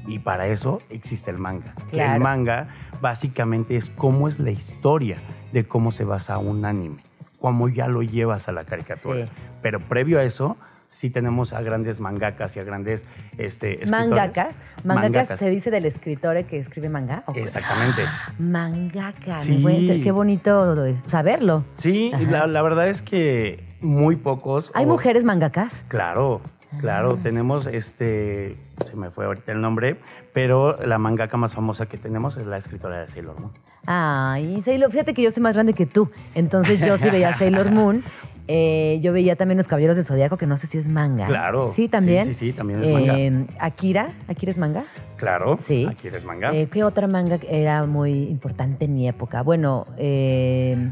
[0.08, 1.74] Y para eso existe el manga.
[1.90, 2.14] Claro.
[2.14, 2.68] El manga
[3.00, 5.18] básicamente es cómo es la historia
[5.52, 6.96] de cómo se basa un anime,
[7.40, 9.26] cómo ya lo llevas a la caricatura.
[9.26, 9.32] Sí.
[9.62, 10.56] Pero previo a eso,
[10.88, 13.06] sí tenemos a grandes mangakas y a grandes
[13.38, 13.90] este, escritores.
[13.90, 14.56] Mangakas.
[14.84, 15.38] Mangakas Mangakas.
[15.38, 17.24] se dice del escritor que escribe manga.
[17.34, 18.02] Exactamente.
[18.38, 19.36] Mangaka.
[19.42, 20.00] Sí.
[20.02, 20.74] Qué bonito
[21.06, 21.64] saberlo.
[21.76, 24.70] Sí, la, la verdad es que muy pocos.
[24.74, 25.84] ¿Hay o- mujeres mangakas?
[25.88, 26.40] Claro,
[26.80, 27.16] claro.
[27.22, 28.56] Tenemos este.
[28.84, 29.98] Se me fue ahorita el nombre,
[30.32, 33.52] pero la mangaka más famosa que tenemos es la escritora de Sailor Moon.
[33.86, 36.10] Ay, Sailor, fíjate que yo soy más grande que tú.
[36.34, 38.04] Entonces yo sí veía Sailor Moon.
[38.48, 41.26] Eh, yo veía también Los Caballeros del Zodíaco, que no sé si es manga.
[41.26, 41.68] Claro.
[41.68, 42.26] Sí, también.
[42.26, 43.18] Sí, sí, sí, también es manga.
[43.18, 44.10] Eh, Akira.
[44.28, 44.84] ¿Akira es manga?
[45.16, 45.58] Claro.
[45.62, 45.86] Sí.
[45.88, 46.54] Aquí eres manga.
[46.54, 49.42] Eh, ¿Qué otra manga era muy importante en mi época?
[49.42, 50.90] Bueno, eh,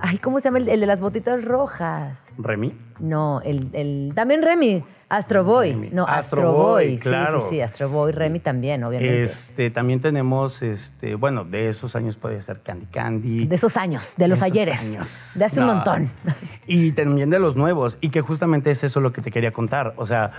[0.00, 2.30] Ay, ¿cómo se llama el, el de las botitas rojas?
[2.38, 2.72] Remy.
[3.00, 5.72] No, el, el también Remy, Astro Boy.
[5.72, 5.90] Remy.
[5.90, 6.98] No, Astro Astro, Boy, Boy.
[6.98, 7.40] claro.
[7.40, 9.22] Sí, sí, sí, Astro Boy, Remy también, obviamente.
[9.22, 13.46] Este, también tenemos, este, bueno, de esos años puede ser Candy Candy.
[13.46, 14.80] De esos años, de los esos ayeres.
[14.82, 15.32] años.
[15.36, 16.08] De hace un montón.
[16.66, 17.96] Y también de los nuevos.
[18.02, 19.94] Y que justamente es eso lo que te quería contar.
[19.96, 20.32] O sea,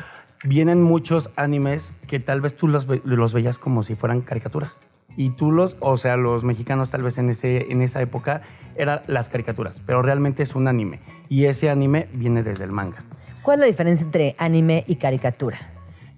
[0.43, 4.79] vienen muchos animes que tal vez tú los, ve- los veías como si fueran caricaturas.
[5.17, 8.41] Y tú los, o sea, los mexicanos tal vez en, ese, en esa época
[8.75, 10.99] eran las caricaturas, pero realmente es un anime.
[11.27, 13.03] Y ese anime viene desde el manga.
[13.41, 15.57] ¿Cuál es la diferencia entre anime y caricatura?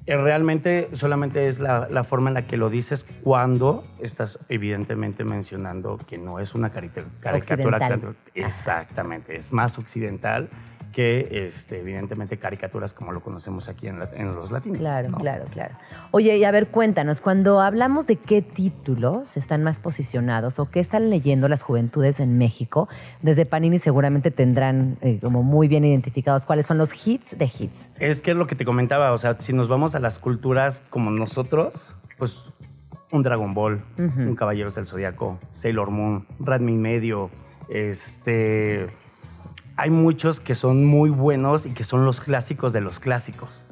[0.07, 5.24] Eh, Realmente solamente es la, la forma en la que lo dices cuando estás evidentemente
[5.24, 7.78] mencionando que no es una carica- caricatura.
[7.78, 8.15] Occidental.
[8.34, 10.49] Exactamente, es más occidental
[10.92, 14.80] que este, evidentemente caricaturas como lo conocemos aquí en, la- en los latinos.
[14.80, 15.18] Claro, ¿no?
[15.20, 15.74] claro, claro.
[16.12, 20.80] Oye, y a ver, cuéntanos, cuando hablamos de qué títulos están más posicionados o qué
[20.82, 22.89] están leyendo las juventudes en México,
[23.22, 27.89] desde Panini seguramente tendrán eh, como muy bien identificados cuáles son los hits de hits.
[28.00, 30.84] Es que es lo que te comentaba, o sea, si nos vamos a las culturas
[30.89, 32.44] como nosotros, pues
[33.12, 37.30] un Dragon Ball, un Caballeros del Zodiaco, Sailor Moon, Radmi Medio,
[37.70, 38.89] este...
[39.78, 43.65] Hay muchos que son muy buenos y que son los clásicos de los clásicos,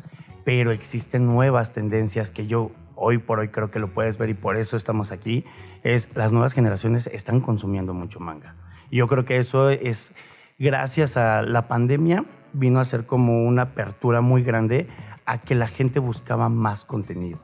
[0.43, 4.34] pero existen nuevas tendencias que yo hoy por hoy creo que lo puedes ver y
[4.34, 5.45] por eso estamos aquí,
[5.84, 8.56] es las nuevas generaciones están consumiendo mucho manga.
[8.89, 10.14] Y yo creo que eso es
[10.58, 14.88] gracias a la pandemia vino a ser como una apertura muy grande
[15.26, 17.39] a que la gente buscaba más contenido.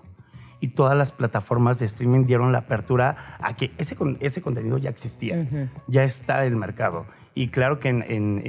[0.60, 4.89] Y todas las plataformas de streaming dieron la apertura a que ese, ese contenido ya
[4.89, 7.06] existía, ya está en el mercado.
[7.36, 8.42] Y claro que en, en-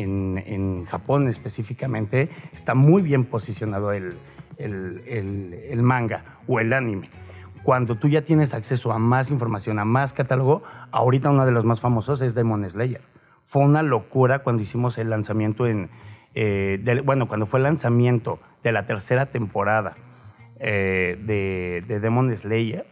[0.47, 4.14] en- Japón específicamente está muy bien posicionado el,
[4.59, 7.11] el- el- manga o el anime.
[7.64, 10.62] Cuando tú ya tienes acceso a más información, a más catálogo,
[10.93, 13.01] ahorita uno de los más famosos es Demon Slayer.
[13.49, 15.91] Fue una locura cuando hicimos el lanzamiento en...
[16.37, 19.97] eh, del- bueno, cuando fue el lanzamiento de la tercera temporada
[20.61, 22.87] eh, de, de Demon Slayer,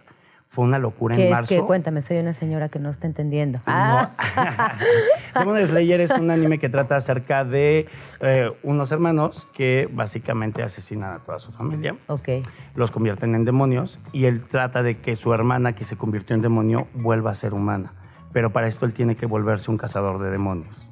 [0.55, 1.48] fue una locura ¿Qué en es marzo.
[1.48, 1.61] que?
[1.62, 3.59] Cuéntame, soy una señora que no está entendiendo.
[3.59, 3.62] No.
[3.66, 4.12] Ah,
[5.38, 7.86] Demon Slayer es un anime que trata acerca de
[8.20, 12.28] eh, unos hermanos que básicamente asesinan a toda su familia, ok.
[12.76, 16.42] los convierten en demonios y él trata de que su hermana que se convirtió en
[16.42, 17.92] demonio vuelva a ser humana.
[18.32, 20.88] Pero para esto él tiene que volverse un cazador de demonios.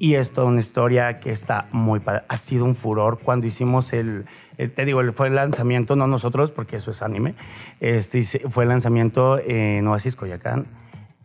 [0.00, 2.00] Y es toda una historia que está muy.
[2.28, 4.26] Ha sido un furor cuando hicimos el-
[4.74, 7.34] te digo, fue el lanzamiento, no nosotros, porque eso es anime,
[7.80, 10.66] este, fue el lanzamiento en Oasis Coyacán,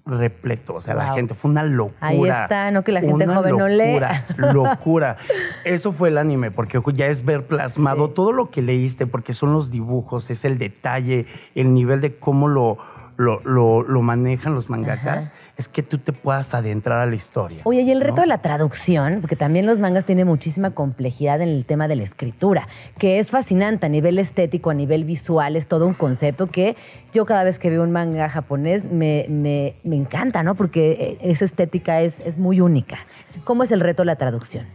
[0.05, 1.95] repleto, o sea, la gente, fue una locura.
[2.01, 3.93] Ahí está, no que la gente Una joven no lee.
[3.93, 5.17] locura, Locura.
[5.63, 8.13] Eso fue el anime, porque ya es ver plasmado Sí.
[8.15, 11.25] todo lo que leíste, porque son los dibujos, es el detalle,
[11.55, 12.77] el nivel de cómo lo,
[13.17, 17.61] lo, lo- lo manejan los mangakas, es que tú te puedas adentrar a la historia.
[17.63, 18.21] Oye, y el reto ¿no?
[18.21, 22.03] de la traducción, porque también los mangas tienen muchísima complejidad en el tema de la
[22.03, 26.75] escritura, que es fascinante a nivel estético, a nivel visual, es todo un concepto que
[27.11, 30.55] yo cada vez que veo un manga japonés me, me- me encanta, ¿no?
[30.55, 32.97] Porque esa estética es, es muy única.
[33.43, 34.65] ¿Cómo es el reto de la traducción?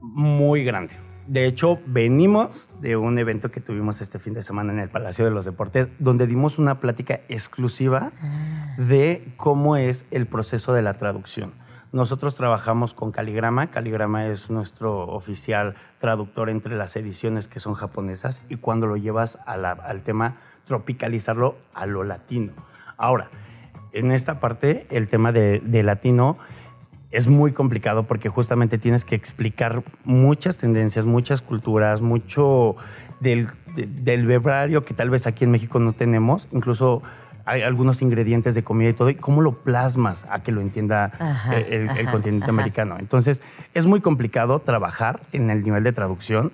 [0.00, 0.94] muy grande.
[1.28, 5.26] De hecho, venimos de un evento que tuvimos este fin de semana en el Palacio
[5.26, 8.12] de los Deportes, donde dimos una plática exclusiva
[8.78, 11.52] de cómo es el proceso de la traducción.
[11.92, 13.70] Nosotros trabajamos con Caligrama.
[13.70, 19.38] Caligrama es nuestro oficial traductor entre las ediciones que son japonesas y cuando lo llevas
[19.44, 22.52] a la- al tema, tropicalizarlo a lo latino.
[22.96, 23.28] Ahora,
[23.92, 26.38] en esta parte, el tema de, de latino
[27.10, 32.76] es muy complicado porque justamente tienes que explicar muchas tendencias, muchas culturas, mucho
[33.20, 37.02] del, de- del bebrario que tal vez aquí en México no tenemos, incluso
[37.46, 41.12] hay algunos ingredientes de comida y todo, y cómo lo plasmas a que lo entienda
[41.18, 42.50] Ajá, el, el- el ajá, continente ajá.
[42.52, 42.96] americano.
[42.98, 43.42] Entonces,
[43.72, 46.52] es muy complicado trabajar en el nivel de traducción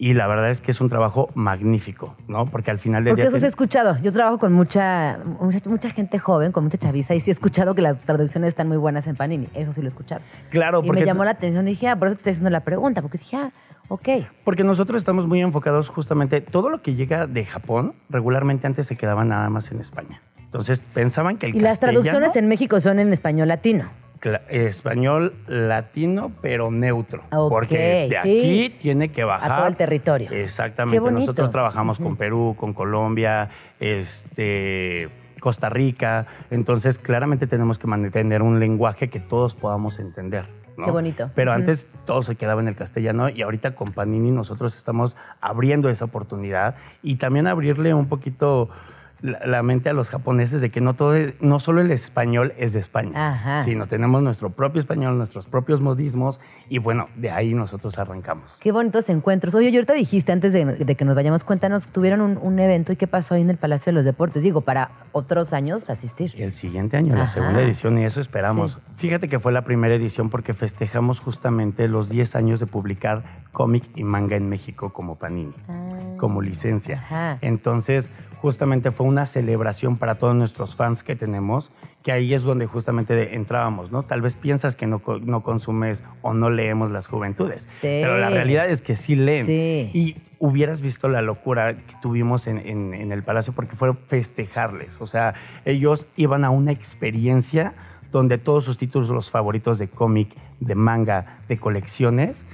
[0.00, 2.46] y la verdad es que es un trabajo magnífico, ¿no?
[2.46, 3.28] Porque al final del Porque día...
[3.30, 3.98] eso sí he escuchado.
[4.00, 7.74] Yo trabajo con mucha, mucha, mucha gente joven, con mucha chaviza, y sí he escuchado
[7.74, 9.48] que las traducciones están muy buenas en Panini.
[9.54, 10.20] Eso sí lo he escuchado.
[10.50, 11.00] Claro, y porque...
[11.00, 11.64] me llamó la atención.
[11.64, 13.50] Dije, ah, por eso te estoy haciendo la pregunta, porque dije, ah,
[13.88, 14.08] ok.
[14.44, 18.96] Porque nosotros estamos muy enfocados justamente, todo lo que llega de Japón, regularmente antes se
[18.96, 20.22] quedaba nada más en España.
[20.44, 23.86] Entonces pensaban que el Y las traducciones en México son en español latino.
[24.48, 27.22] Español latino, pero neutro.
[27.30, 28.16] Ok, porque de sí.
[28.16, 29.52] aquí tiene que bajar.
[29.52, 30.30] A todo el territorio.
[30.30, 31.10] Exactamente.
[31.10, 33.48] Nosotros trabajamos con Perú, con Colombia,
[33.80, 35.08] este,
[35.40, 36.26] Costa Rica.
[36.50, 40.46] Entonces, claramente tenemos que mantener un lenguaje que todos podamos entender.
[40.76, 40.84] ¿no?
[40.84, 41.30] Qué bonito.
[41.34, 45.88] Pero antes todo se quedaba en el castellano y ahorita con Panini nosotros estamos abriendo
[45.88, 48.70] esa oportunidad y también abrirle un poquito
[49.20, 52.72] la, la mente a los japoneses de que no todo, no solo el español es
[52.72, 53.64] de España, Ajá.
[53.64, 58.56] sino tenemos nuestro propio español, nuestros propios modismos y bueno, de ahí nosotros arrancamos.
[58.60, 59.54] Qué bonitos encuentros.
[59.54, 62.96] Oye, ahorita dijiste antes de, de que nos vayamos, cuéntanos, tuvieron un, un evento y
[62.96, 64.42] qué pasó ahí en el Palacio de los Deportes.
[64.42, 66.32] Digo, para otros años asistir.
[66.36, 68.72] El siguiente año, la segunda edición, y eso esperamos.
[68.72, 68.78] Sí.
[69.08, 73.22] Fíjate que fue la primera edición porque festejamos justamente los 10 años de publicar
[73.52, 75.54] cómic y manga en México como Panini,
[76.18, 76.98] como licencia.
[76.98, 77.38] Ajá.
[77.40, 78.10] Entonces,
[78.40, 81.70] justamente fue una celebración para todos nuestros fans que tenemos,
[82.02, 84.02] que ahí es donde justamente entrábamos, ¿no?
[84.04, 88.00] Tal vez piensas que no, no consumes o no leemos las juventudes, Sí.
[88.02, 89.46] pero la realidad es que sí leen.
[89.46, 89.90] Sí.
[89.92, 95.00] Y hubieras visto la locura que tuvimos en, en- en el Palacio porque fue festejarles.
[95.00, 95.34] O sea,
[95.64, 97.74] ellos iban a una experiencia
[98.12, 102.44] donde todos sus títulos, los favoritos de cómic, de manga, de colecciones,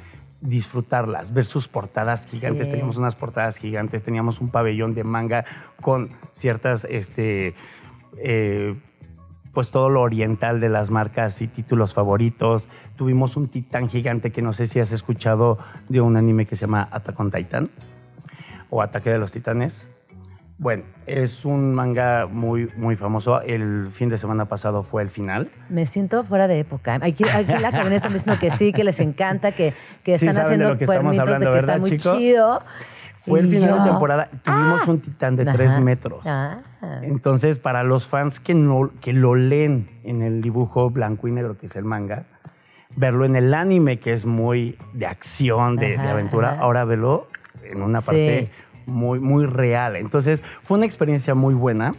[0.44, 2.66] disfrutarlas, ver sus portadas gigantes.
[2.66, 2.72] Sí.
[2.72, 5.44] Teníamos unas portadas gigantes, teníamos un pabellón de manga
[5.80, 7.54] con ciertas, este,
[8.18, 8.76] eh,
[9.52, 12.68] pues todo lo oriental de las marcas y títulos favoritos.
[12.96, 15.58] Tuvimos un titán gigante que no sé si has escuchado
[15.88, 17.70] de un anime que se llama Attack on Titan
[18.68, 19.88] o Ataque de los Titanes.
[20.56, 23.40] Bueno, es un manga muy, muy famoso.
[23.42, 25.48] El fin de semana pasado fue el final.
[25.68, 26.94] Me siento fuera de época.
[27.02, 29.74] Aquí, aquí la cabina están diciendo que sí, que les encanta, que,
[30.04, 32.18] que Sí están de haciendo cuernitos de que está ¿verdad, muy chicos?
[32.18, 32.62] chido.
[33.26, 34.28] Fue el final de yo- temporada.
[34.44, 36.22] Tuvimos un titán de tres metros.
[36.24, 36.58] Ah.
[37.02, 41.56] Entonces, para los fans que, no, que lo leen en el dibujo blanco y negro,
[41.58, 42.24] que es el manga,
[42.96, 46.60] verlo en el anime, que es muy de acción, de, de aventura, ajá.
[46.62, 47.26] ahora verlo
[47.62, 48.50] en una Sí.
[48.86, 49.96] Muy, muy real.
[49.96, 51.94] Entonces, fue una experiencia muy buena.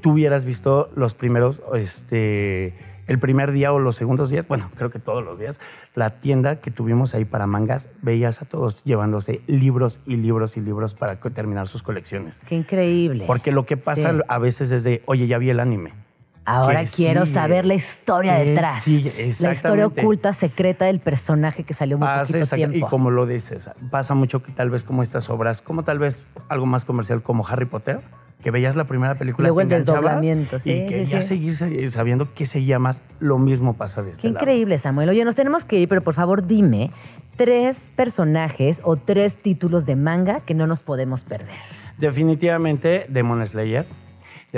[0.00, 2.74] Tú hubieras visto los primeros, este,
[3.06, 5.60] el primer día o los segundos días, bueno, creo que todos los días,
[5.94, 10.60] la tienda que tuvimos ahí para mangas, veías a todos llevándose libros y libros y
[10.60, 12.40] libros para terminar sus colecciones.
[12.46, 13.24] Qué increíble.
[13.26, 14.18] Porque lo que pasa Sí.
[14.28, 15.92] a veces es de, oye, ya vi el anime.
[16.46, 17.34] Ahora ¿Qué quiero sigue?
[17.34, 18.82] saber la historia ¿Qué detrás.
[18.82, 19.32] sigue?
[19.40, 22.76] La historia oculta, secreta del personaje que salió muy Pasa poquito tiempo.
[22.76, 26.22] Y como lo dices, pasa mucho que tal vez como estas obras, como tal vez
[26.48, 28.00] algo más comercial como Harry Potter,
[28.42, 31.28] que veías la primera película Luego el desdoblamiento, sí, y querías sí.
[31.36, 34.38] seguir sa- sabiendo qué seguía más, lo mismo pasa de este Qué lado.
[34.38, 35.08] increíble, Samuel.
[35.08, 36.92] Oye, nos tenemos que ir, pero por favor dime
[37.36, 41.56] tres personajes o tres títulos de manga que no nos podemos perder.
[41.98, 43.86] Definitivamente Demon Slayer.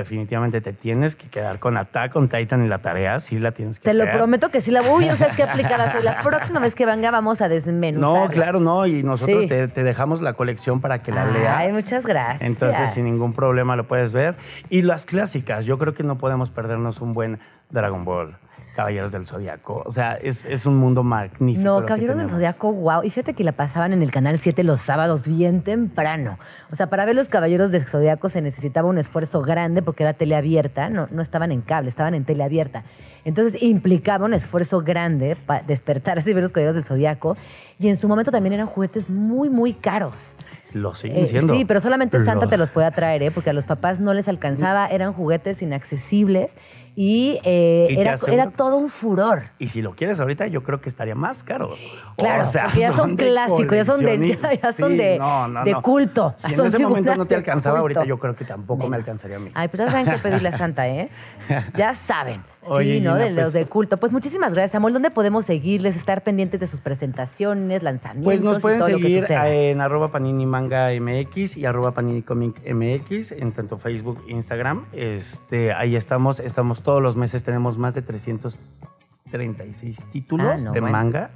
[0.00, 3.80] Definitivamente te tienes que quedar con Attack on Titan y la tarea, sí la tienes
[3.80, 5.06] que Te lo prometo que sí la voy.
[5.06, 6.02] No sabes qué aplicada soy.
[6.02, 8.00] La próxima vez que venga vamos a desmenuzar.
[8.24, 8.86] No, claro, no.
[8.86, 9.48] Y nosotros Sí.
[9.48, 11.54] te, te dejamos la colección para que la leas.
[11.56, 12.42] Ay, muchas gracias.
[12.42, 14.36] Entonces, sin ningún problema lo puedes ver.
[14.70, 17.38] Y las clásicas, yo creo que no podemos perdernos un buen
[17.70, 18.36] Dragon Ball,
[18.78, 19.82] Caballeros del Zodiaco.
[19.84, 21.64] O sea, es, es un mundo magnífico.
[21.64, 22.28] No, Caballeros del.
[22.28, 23.02] Zodiaco, wow.
[23.02, 26.38] Y fíjate que la pasaban en el canal 7 los sábados bien temprano.
[26.70, 30.12] O sea, para ver los Caballeros del Zodiaco se necesitaba un esfuerzo grande porque era
[30.12, 32.84] teleabierta, no, no estaban en cable, estaban en teleabierta.
[33.24, 37.36] Entonces implicaba un esfuerzo grande para despertarse y ver los Caballeros del Zodiaco.
[37.80, 40.36] Y en su momento también eran juguetes muy, muy caros.
[40.74, 41.54] Lo siguen Eh, siendo.
[41.54, 43.30] sí, pero solamente Santa Lo- te los podía traer, ¿eh?
[43.32, 46.56] porque a los papás no les alcanzaba, eran juguetes inaccesibles
[47.00, 49.44] y, eh, Y era, aseguro- era todo un furor.
[49.60, 51.76] Y si lo quieres ahorita, yo creo que estaría más caro.
[52.16, 55.20] Claro, O sea, porque ya son clásicos, ya son de- ya son de-
[55.64, 58.96] de culto, Si en ese momento no te alcanzaba, ahorita yo creo que tampoco me
[58.96, 59.52] alcanzaría a mí.
[59.54, 61.08] Ay, pues ya saben qué pedirle a Santa, ¿eh?
[61.76, 62.42] Ya saben.
[62.70, 63.12] Oye, sí, ¿no?
[63.14, 63.96] Gina, de los pues- de culto.
[63.98, 64.94] Pues muchísimas gracias, Samuel.
[64.94, 68.98] ¿Dónde podemos seguirles, estar pendientes de sus presentaciones, lanzamientos Pues nos y pueden todo lo
[68.98, 74.22] que seguir en arroba panini manga mx y arroba panini comic mx en tanto Facebook
[74.28, 74.84] e Instagram.
[74.92, 80.80] Este, ahí estamos, estamos todos los meses, tenemos más de 336 títulos Ah, no, de
[80.80, 80.92] bueno.
[80.96, 81.30] manga.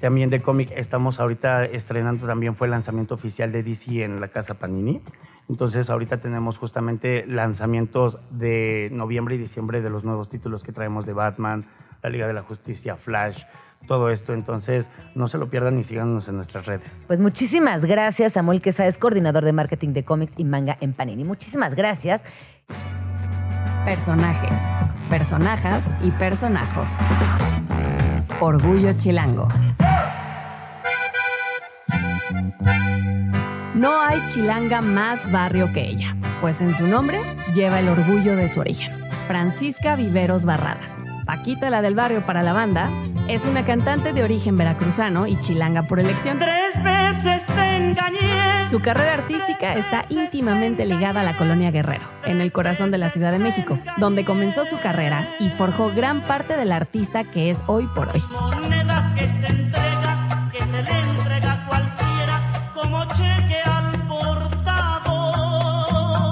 [0.00, 4.28] También de cómic estamos ahorita estrenando, también fue el lanzamiento oficial de DC en la
[4.28, 5.00] casa Panini.
[5.48, 11.04] Entonces ahorita tenemos justamente lanzamientos de noviembre y diciembre de los nuevos títulos que traemos
[11.06, 11.64] de Batman,
[12.02, 13.44] la Liga de la Justicia, Flash,
[13.86, 14.32] todo esto.
[14.32, 17.04] Entonces no se lo pierdan y síganos en nuestras redes.
[17.06, 21.24] Pues muchísimas gracias, Samuel Quesada, es coordinador de marketing de cómics y manga en Panini.
[21.24, 22.24] Muchísimas gracias.
[23.84, 24.60] Personajes,
[25.10, 27.00] personajas y personajos.
[28.40, 29.48] Orgullo chilango.
[33.74, 37.18] No hay chilanga más barrio que ella, pues en su nombre
[37.54, 38.92] lleva el orgullo de su origen.
[39.26, 42.88] Francisca Viveros Barradas, Paquita la del barrio para la banda,
[43.28, 46.38] es una cantante de origen veracruzano y chilanga por elección.
[46.38, 48.66] Tres veces te engañé.
[48.70, 53.08] Su carrera artística está íntimamente ligada a la colonia Guerrero, en el corazón de la
[53.08, 57.64] Ciudad de México, donde comenzó su carrera y forjó gran parte del artista que es
[57.66, 58.22] hoy por hoy.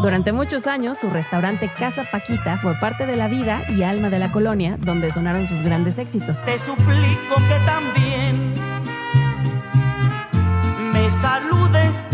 [0.02, 4.18] Durante muchos años, su restaurante Casa Paquita fue parte de la vida y alma de
[4.18, 6.42] la colonia, donde sonaron sus grandes éxitos.
[6.42, 8.52] Te suplico que también
[10.92, 12.08] me saludes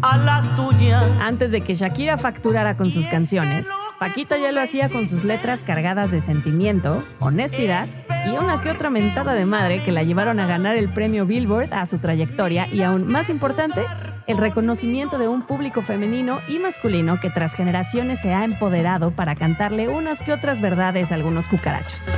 [0.00, 1.02] a la tuya.
[1.20, 3.68] Antes de que Shakira facturara con sus canciones,
[3.98, 7.86] Paquita ya lo hacía con sus letras cargadas de sentimiento, honestidad
[8.26, 11.74] y una que otra mentada de madre que la llevaron a ganar el premio Billboard
[11.74, 13.82] a su trayectoria y aún más importante,
[14.26, 19.34] el reconocimiento de un público femenino y masculino que tras generaciones se ha empoderado para
[19.34, 22.10] cantarle unas que otras verdades a algunos cucarachos.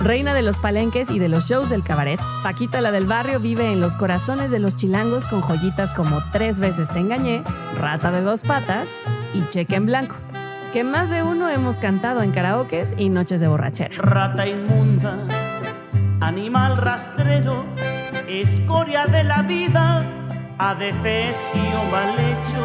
[0.00, 3.70] Reina de los palenques y de los shows del cabaret, Paquita la del barrio vive
[3.70, 7.42] en los corazones de los chilangos con joyitas como Tres veces te engañé,
[7.78, 8.98] Rata de dos patas
[9.34, 10.16] y Cheque en blanco,
[10.72, 13.94] que más de uno hemos cantado en karaokes y noches de borrachera.
[13.98, 15.16] rata inmunda,
[16.20, 17.64] animal rastrero,
[18.28, 20.04] escoria de la vida,
[20.58, 22.58] adefesio mal hecho.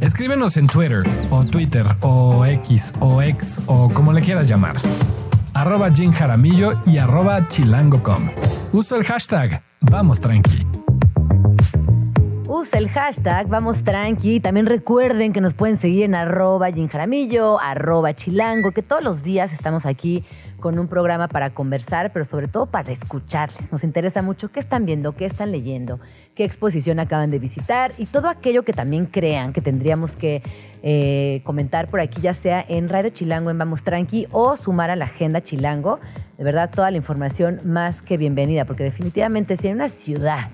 [0.00, 4.76] Escríbenos en Twitter o Twitter o X o X o como le quieras llamar.
[5.54, 8.30] Arroba Jim Jaramillo y arroba chilango.com.
[8.72, 10.66] Usa el hashtag Vamos Tranqui.
[12.46, 14.40] Usa el hashtag Vamos Tranqui.
[14.40, 19.22] También recuerden que nos pueden seguir en arroba Jim Jaramillo, arroba Chilango, que todos los
[19.22, 20.24] días estamos aquí
[20.62, 23.72] con un programa para conversar, pero sobre todo para escucharles.
[23.72, 25.98] Nos interesa mucho qué están viendo, qué están leyendo,
[26.34, 30.40] qué exposición acaban de visitar y todo aquello que también crean que tendríamos que
[30.84, 34.96] eh, comentar por aquí, ya sea en Radio Chilango, en Vamos Tranqui o sumar a
[34.96, 35.98] la agenda Chilango.
[36.38, 40.48] De verdad, toda la información más que bienvenida, porque definitivamente si una ciudad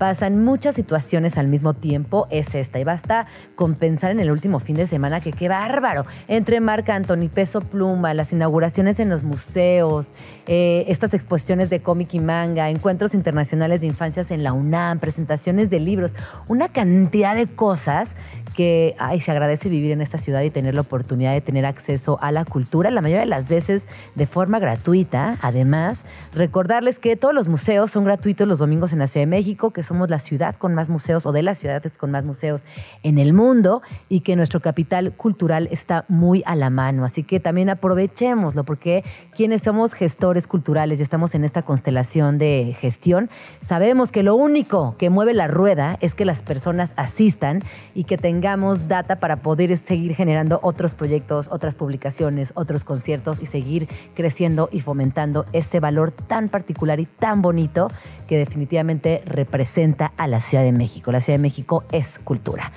[0.00, 2.80] pasan muchas situaciones al mismo tiempo, es esta.
[2.80, 6.06] Y basta con pensar en el último fin de semana que qué bárbaro.
[6.26, 10.14] Entre Marca Anthony, Peso Pluma, las inauguraciones en los museos,
[10.46, 15.68] eh, estas exposiciones de cómic y manga, encuentros internacionales de infancias en la UNAM, presentaciones
[15.68, 16.14] de libros,
[16.48, 18.14] una cantidad de cosas
[18.60, 22.18] que ay, se agradece vivir en esta ciudad y tener la oportunidad de tener acceso
[22.20, 25.38] a la cultura, la mayoría de las veces de forma gratuita.
[25.40, 26.00] Además,
[26.34, 29.82] recordarles que todos los museos son gratuitos los domingos en la Ciudad de México, que
[29.82, 32.66] somos la ciudad con más museos o de las ciudades con más museos
[33.02, 33.80] en el mundo
[34.10, 37.06] y que nuestro capital cultural está muy a la mano.
[37.06, 39.04] Así que también aprovechémoslo porque
[39.34, 43.30] quienes somos gestores culturales y estamos en esta constelación de gestión,
[43.62, 47.62] sabemos que lo único que mueve la rueda es que las personas asistan
[47.94, 48.18] y que
[48.50, 54.68] tengamos data para poder seguir generando otros proyectos, otras publicaciones, otros conciertos y seguir creciendo
[54.72, 57.86] y fomentando este valor tan particular y tan bonito
[58.26, 61.12] que definitivamente representa a la Ciudad de México.
[61.12, 62.72] La Ciudad de México es cultura.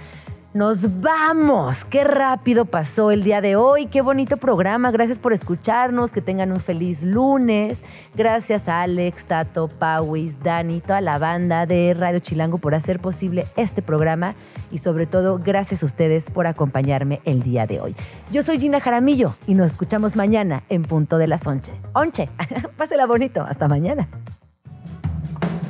[0.54, 1.84] Nos vamos.
[1.86, 3.88] Qué rápido pasó el día de hoy.
[3.88, 4.92] Qué bonito programa.
[4.92, 6.12] Gracias por escucharnos.
[6.12, 7.84] Que tengan un feliz lunes.
[8.14, 13.48] Gracias a Alex, Tato, Pauis, Dani, toda la banda de Radio Chilango por hacer posible
[13.56, 14.36] este programa.
[14.72, 17.96] Y sobre todo, gracias a ustedes por acompañarme el día de hoy.
[18.32, 21.74] Yo soy Gina Jaramillo y nos escuchamos mañana en punto de las 11.
[21.94, 22.30] Onche.
[22.78, 23.42] Pásela bonito.
[23.42, 24.08] Hasta mañana.